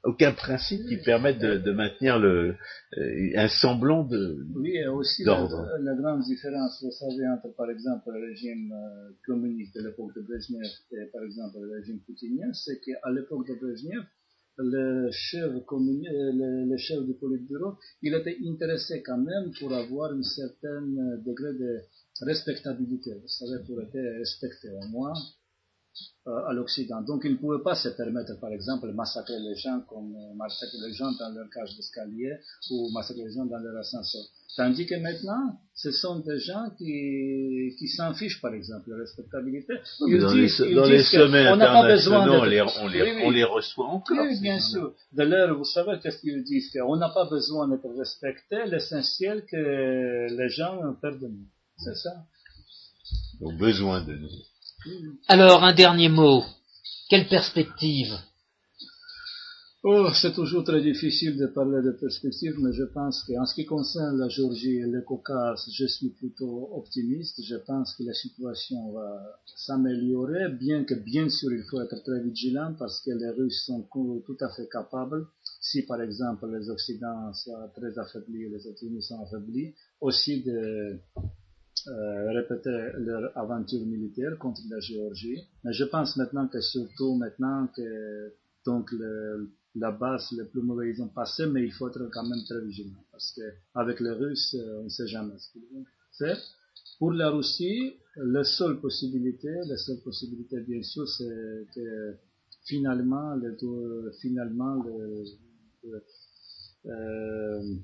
aucun 0.04 0.32
principe 0.32 0.86
qui 0.88 0.98
permette 0.98 1.40
de, 1.40 1.72
maintenir 1.72 2.20
le, 2.20 2.56
euh, 2.98 3.32
un 3.36 3.48
semblant 3.48 4.04
de 4.04 4.38
Oui, 4.56 4.76
et 4.76 4.88
aussi 4.88 5.24
la, 5.24 5.48
la, 5.80 5.96
grande 5.96 6.22
différence, 6.22 6.84
vous 6.84 6.92
savez, 6.92 7.28
entre 7.28 7.56
par 7.56 7.70
exemple 7.72 8.12
le 8.14 8.28
régime 8.28 8.72
euh, 8.72 9.10
communiste 9.26 9.76
de 9.76 9.88
l'époque 9.88 10.14
de 10.16 10.22
Brezhnev 10.22 10.70
et 10.92 11.06
par 11.12 11.24
exemple 11.24 11.58
le 11.62 11.80
régime 11.80 12.00
poutinien, 12.06 12.54
c'est 12.54 12.80
qu'à 12.80 13.10
l'époque 13.12 13.48
de 13.48 13.56
Brezhnev, 13.56 14.04
le 14.58 15.10
chef, 15.12 15.52
le, 15.52 16.70
le 16.70 16.78
chef 16.78 17.04
du 17.06 17.16
Politburo, 17.16 17.78
il 18.04 18.14
était 18.14 18.38
intéressé 18.46 19.02
quand 19.02 19.18
même 19.18 19.52
pour 19.60 19.74
avoir 19.74 20.12
un 20.12 20.22
certain 20.22 20.82
degré 21.26 21.54
de 21.54 21.80
respectabilité, 22.22 23.16
vous 23.16 23.28
savez, 23.28 23.64
pour 23.66 23.82
être 23.82 23.98
respecté 24.20 24.70
au 24.70 24.88
moins 24.90 25.14
euh, 25.14 25.41
à 26.26 26.54
l'Occident. 26.54 27.02
Donc 27.02 27.22
ils 27.26 27.32
ne 27.32 27.38
pouvaient 27.38 27.64
pas 27.64 27.74
se 27.74 27.90
permettre, 27.90 28.40
par 28.40 28.52
exemple, 28.52 28.88
de 28.88 28.94
massacrer 28.94 29.40
les 29.40 29.56
gens 29.56 29.82
comme 29.90 30.16
euh, 30.16 30.36
massacrer 30.36 30.78
les 30.86 30.94
gens 30.94 31.12
dans 31.14 31.30
leur 31.30 31.50
cage 31.50 31.76
d'escalier 31.76 32.38
ou 32.70 32.92
massacrer 32.92 33.24
les 33.24 33.34
gens 33.34 33.46
dans 33.46 33.58
leur 33.58 33.76
ascenseur. 33.78 34.22
Tandis 34.56 34.86
que 34.86 34.96
maintenant, 34.96 35.58
ce 35.74 35.92
sont 35.92 36.20
des 36.20 36.38
gens 36.38 36.70
qui, 36.78 37.74
qui 37.80 37.88
s'en 37.88 38.14
fichent, 38.14 38.40
par 38.42 38.54
exemple, 38.54 38.90
de 38.90 38.96
la 38.96 39.00
respectabilité. 39.00 39.74
Ils 40.08 40.20
dans 40.20 40.34
disent, 40.34 40.60
les, 40.60 40.76
dans 40.76 40.86
les 40.86 41.04
sommets 41.04 41.48
on 41.50 41.56
n'a 41.56 41.72
pas 41.82 41.88
besoin 41.88 42.26
de... 42.26 42.32
on, 42.32 42.44
les, 42.44 42.62
on, 42.62 42.88
les, 42.88 43.24
on 43.26 43.30
les 43.32 43.44
reçoit 43.46 43.88
encore. 43.88 44.18
Oui, 44.20 44.40
bien 44.42 44.60
sûr. 44.60 44.94
De 45.14 45.24
l'air, 45.24 45.56
vous 45.56 45.64
savez 45.64 46.00
qu'est-ce 46.04 46.20
qu'ils 46.20 46.44
disent? 46.44 46.70
On 46.86 46.98
n'a 46.98 47.10
pas 47.10 47.26
besoin 47.26 47.68
d'être 47.68 47.90
respecté, 47.98 48.66
l'essentiel 48.68 49.46
que 49.50 50.28
les 50.38 50.50
gens 50.50 50.96
perdent 51.02 51.22
de 51.22 51.28
nous. 51.30 51.48
C'est 51.78 51.96
ça. 51.96 52.12
Ils 53.40 53.48
ont 53.48 53.58
besoin 53.58 54.04
de 54.04 54.14
nous. 54.14 54.30
Alors, 55.28 55.64
un 55.64 55.74
dernier 55.74 56.10
mot. 56.10 56.44
Quelle 57.10 57.28
perspective? 57.28 58.14
Oh, 59.84 60.10
c'est 60.14 60.34
toujours 60.34 60.64
très 60.64 60.82
difficile 60.82 61.38
de 61.38 61.48
parler 61.48 61.82
de 61.82 61.92
perspective, 61.92 62.54
mais 62.60 62.72
je 62.72 62.84
pense 62.84 63.24
qu'en 63.24 63.46
ce 63.48 63.56
qui 63.56 63.66
concerne 63.66 64.20
la 64.20 64.30
Géorgie 64.30 64.78
et 64.78 64.86
le 64.86 65.02
Caucase, 65.02 65.68
je 65.74 65.88
suis 65.88 66.10
plutôt 66.10 66.70
optimiste. 66.76 67.42
Je 67.44 67.56
pense 67.56 67.96
que 67.96 68.04
la 68.04 68.14
situation 68.14 68.92
va 68.92 69.40
s'améliorer, 69.56 70.50
bien 70.50 70.84
que 70.84 70.94
bien 70.94 71.30
sûr 71.30 71.52
il 71.52 71.64
faut 71.64 71.82
être 71.82 72.02
très 72.04 72.22
vigilant 72.22 72.76
parce 72.78 73.02
que 73.02 73.10
les 73.10 73.30
Russes 73.30 73.66
sont 73.66 73.88
tout 73.92 74.38
à 74.40 74.50
fait 74.50 74.70
capables, 74.72 75.26
si 75.60 75.82
par 75.82 76.00
exemple 76.02 76.46
les 76.56 76.70
Occidents 76.70 77.34
sont 77.34 77.56
très 77.76 77.98
affaiblis, 77.98 78.50
les 78.50 78.68
États-Unis 78.68 79.02
sont 79.02 79.24
affaiblis, 79.24 79.74
aussi 80.00 80.44
de 80.44 81.00
euh, 81.88 82.32
répéter 82.32 82.92
leur 82.98 83.38
aventure 83.38 83.86
militaire 83.86 84.38
contre 84.38 84.62
la 84.70 84.80
Géorgie. 84.80 85.40
Mais 85.64 85.74
je 85.74 85.84
pense 85.86 86.18
maintenant 86.18 86.48
que 86.48 86.62
surtout 86.62 87.16
maintenant 87.16 87.68
que 87.76 88.34
donc 88.66 88.92
le, 88.92 89.52
la 89.76 89.92
base, 89.92 90.32
les 90.32 90.46
plus 90.46 90.62
mauvais 90.62 90.92
ils 90.92 91.02
ont 91.02 91.10
passé, 91.10 91.46
mais 91.48 91.64
il 91.64 91.72
faut 91.72 91.88
être 91.90 92.10
quand 92.12 92.28
même 92.28 92.44
très 92.48 92.62
vigilant 92.62 93.04
parce 93.12 93.34
que 93.34 93.42
avec 93.76 94.00
les 94.00 94.12
Russes, 94.12 94.56
euh, 94.56 94.82
on 94.82 94.84
ne 94.86 94.90
sait 94.90 95.08
jamais 95.08 95.38
ce 95.38 95.52
qu'ils 95.52 95.68
vont 95.74 95.86
faire. 96.18 96.38
Pour 97.00 97.12
la 97.14 97.30
Russie, 97.30 97.94
la 98.16 98.44
seule 98.44 98.80
possibilité, 98.80 99.50
la 99.68 99.78
seule 99.78 100.02
possibilité 100.04 100.60
bien 100.62 100.84
sûr, 100.84 101.08
c'est 101.08 101.66
que 101.74 102.16
finalement, 102.66 103.36
le, 103.36 104.12
finalement, 104.22 104.84
le, 104.84 105.24
euh, 106.86 107.76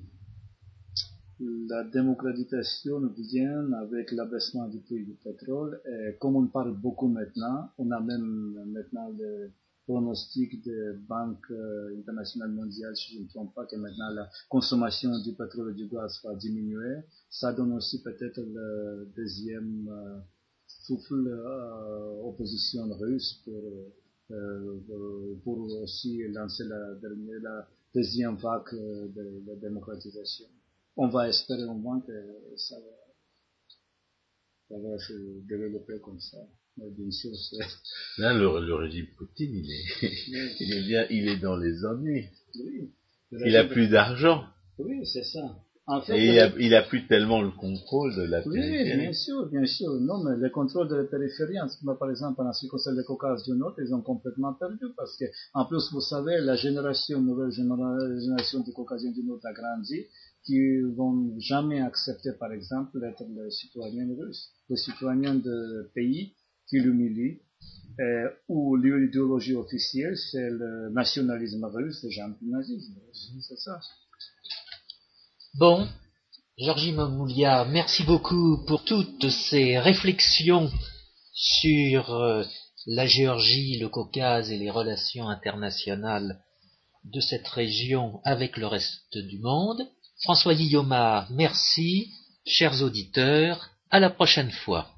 la 1.40 1.84
démocratisation 1.84 3.00
vient 3.16 3.72
avec 3.72 4.12
l'abaissement 4.12 4.66
du 4.68 4.80
prix 4.80 5.04
du 5.04 5.14
pétrole. 5.14 5.80
Et 5.86 6.16
comme 6.18 6.36
on 6.36 6.46
parle 6.46 6.76
beaucoup 6.76 7.08
maintenant, 7.08 7.70
on 7.78 7.90
a 7.90 8.00
même 8.00 8.64
maintenant 8.66 9.08
le 9.16 9.50
pronostic 9.86 10.62
de 10.64 10.98
Banque 11.08 11.50
euh, 11.50 11.98
internationale 11.98 12.50
mondiale, 12.50 12.94
si 12.94 13.14
je 13.14 13.18
ne 13.18 13.24
me 13.24 13.28
trompe 13.28 13.54
pas, 13.54 13.64
que 13.64 13.76
maintenant 13.76 14.10
la 14.10 14.28
consommation 14.48 15.10
du 15.20 15.32
pétrole 15.32 15.70
et 15.70 15.74
du 15.74 15.88
gaz 15.88 16.20
va 16.24 16.34
diminuer. 16.34 16.96
Ça 17.30 17.52
donne 17.54 17.72
aussi 17.72 18.02
peut-être 18.02 18.38
le 18.38 19.08
deuxième 19.16 19.88
euh, 19.88 20.18
souffle 20.66 21.28
euh, 21.28 22.22
opposition 22.22 22.82
russe 22.98 23.42
pour, 23.44 23.92
pour 25.42 25.58
aussi 25.82 26.22
lancer 26.28 26.64
la, 26.64 26.76
la 27.40 27.68
deuxième 27.94 28.36
vague 28.36 28.74
de, 28.74 29.42
de 29.46 29.54
démocratisation 29.58 30.44
on 30.98 31.08
va 31.08 31.28
espérer 31.28 31.64
au 31.64 31.74
moins 31.74 32.00
que 32.00 32.12
ça 32.56 32.74
va, 34.70 34.98
se 34.98 35.46
développer 35.48 36.00
comme 36.04 36.18
ça. 36.18 36.38
Mais 36.76 36.90
bien 36.90 37.10
sûr, 37.10 37.30
Là, 38.18 38.34
le, 38.34 38.74
régime 38.74 39.06
Poutine, 39.16 39.54
il 39.54 39.70
est, 39.70 40.02
il 40.60 40.72
est 40.74 40.86
bien, 40.86 41.06
il 41.10 41.28
est 41.28 41.38
dans 41.38 41.56
les 41.56 41.84
ennuis. 41.84 42.26
Oui. 42.56 42.90
Il 43.32 43.56
a 43.56 43.64
plus 43.64 43.88
d'argent. 43.88 44.44
Oui, 44.78 45.06
c'est 45.06 45.24
ça. 45.24 45.56
et 46.08 46.26
il 46.32 46.38
a, 46.40 46.52
il 46.58 46.74
a, 46.74 46.82
plus 46.82 47.06
tellement 47.06 47.42
le 47.42 47.50
contrôle 47.50 48.14
de 48.16 48.22
la 48.22 48.42
périphérie. 48.42 48.92
Oui, 48.92 49.00
bien 49.00 49.12
sûr, 49.12 49.46
bien 49.46 49.66
sûr. 49.66 49.92
Non, 50.00 50.22
mais 50.24 50.36
le 50.36 50.50
contrôle 50.50 50.88
de 50.88 50.96
la 50.96 51.04
périphérie, 51.04 51.56
par 51.98 52.10
exemple, 52.10 52.40
en 52.40 52.52
ce 52.52 52.60
qui 52.60 52.68
concerne 52.68 52.96
le 52.96 53.04
Caucase 53.04 53.44
du 53.44 53.52
Nord, 53.52 53.74
ils 53.78 53.94
ont 53.94 54.02
complètement 54.02 54.54
perdu 54.54 54.86
parce 54.96 55.16
que, 55.16 55.24
en 55.54 55.64
plus, 55.64 55.90
vous 55.92 56.00
savez, 56.00 56.40
la 56.40 56.56
génération, 56.56 57.20
nouvelle 57.20 57.52
génération 57.52 58.60
du 58.60 58.72
Caucasien 58.72 59.12
du 59.12 59.22
Nord 59.24 59.40
a 59.44 59.52
grandi 59.52 60.06
qui 60.48 60.80
vont 60.96 61.38
jamais 61.38 61.82
accepter, 61.82 62.32
par 62.32 62.52
exemple, 62.52 62.98
d'être 63.00 63.22
le 63.28 63.50
citoyen 63.50 64.08
russe, 64.18 64.48
le 64.70 64.76
citoyen 64.76 65.34
de 65.34 65.90
pays 65.94 66.32
qui 66.70 66.80
l'humilie, 66.80 67.40
euh, 68.00 68.30
où 68.48 68.74
l'idéologie 68.76 69.54
officielle, 69.54 70.16
c'est 70.16 70.48
le 70.48 70.88
nationalisme 70.88 71.64
russe 71.66 72.02
et 72.04 72.14
l'antinazisme 72.16 72.94
c'est 73.42 73.58
ça. 73.58 73.78
Bon, 75.58 75.86
Georgie 76.56 76.92
Mamoulia, 76.92 77.66
merci 77.66 78.04
beaucoup 78.04 78.64
pour 78.66 78.84
toutes 78.84 79.28
ces 79.28 79.78
réflexions 79.78 80.70
sur 81.34 82.14
euh, 82.14 82.42
la 82.86 83.06
Géorgie, 83.06 83.78
le 83.78 83.90
Caucase 83.90 84.50
et 84.50 84.56
les 84.56 84.70
relations 84.70 85.28
internationales 85.28 86.40
de 87.04 87.20
cette 87.20 87.48
région 87.48 88.20
avec 88.24 88.56
le 88.56 88.66
reste 88.66 89.18
du 89.18 89.38
monde. 89.40 89.86
François 90.22 90.54
Guillaume, 90.54 91.26
merci, 91.30 92.10
chers 92.44 92.82
auditeurs, 92.82 93.70
à 93.90 94.00
la 94.00 94.10
prochaine 94.10 94.50
fois. 94.50 94.88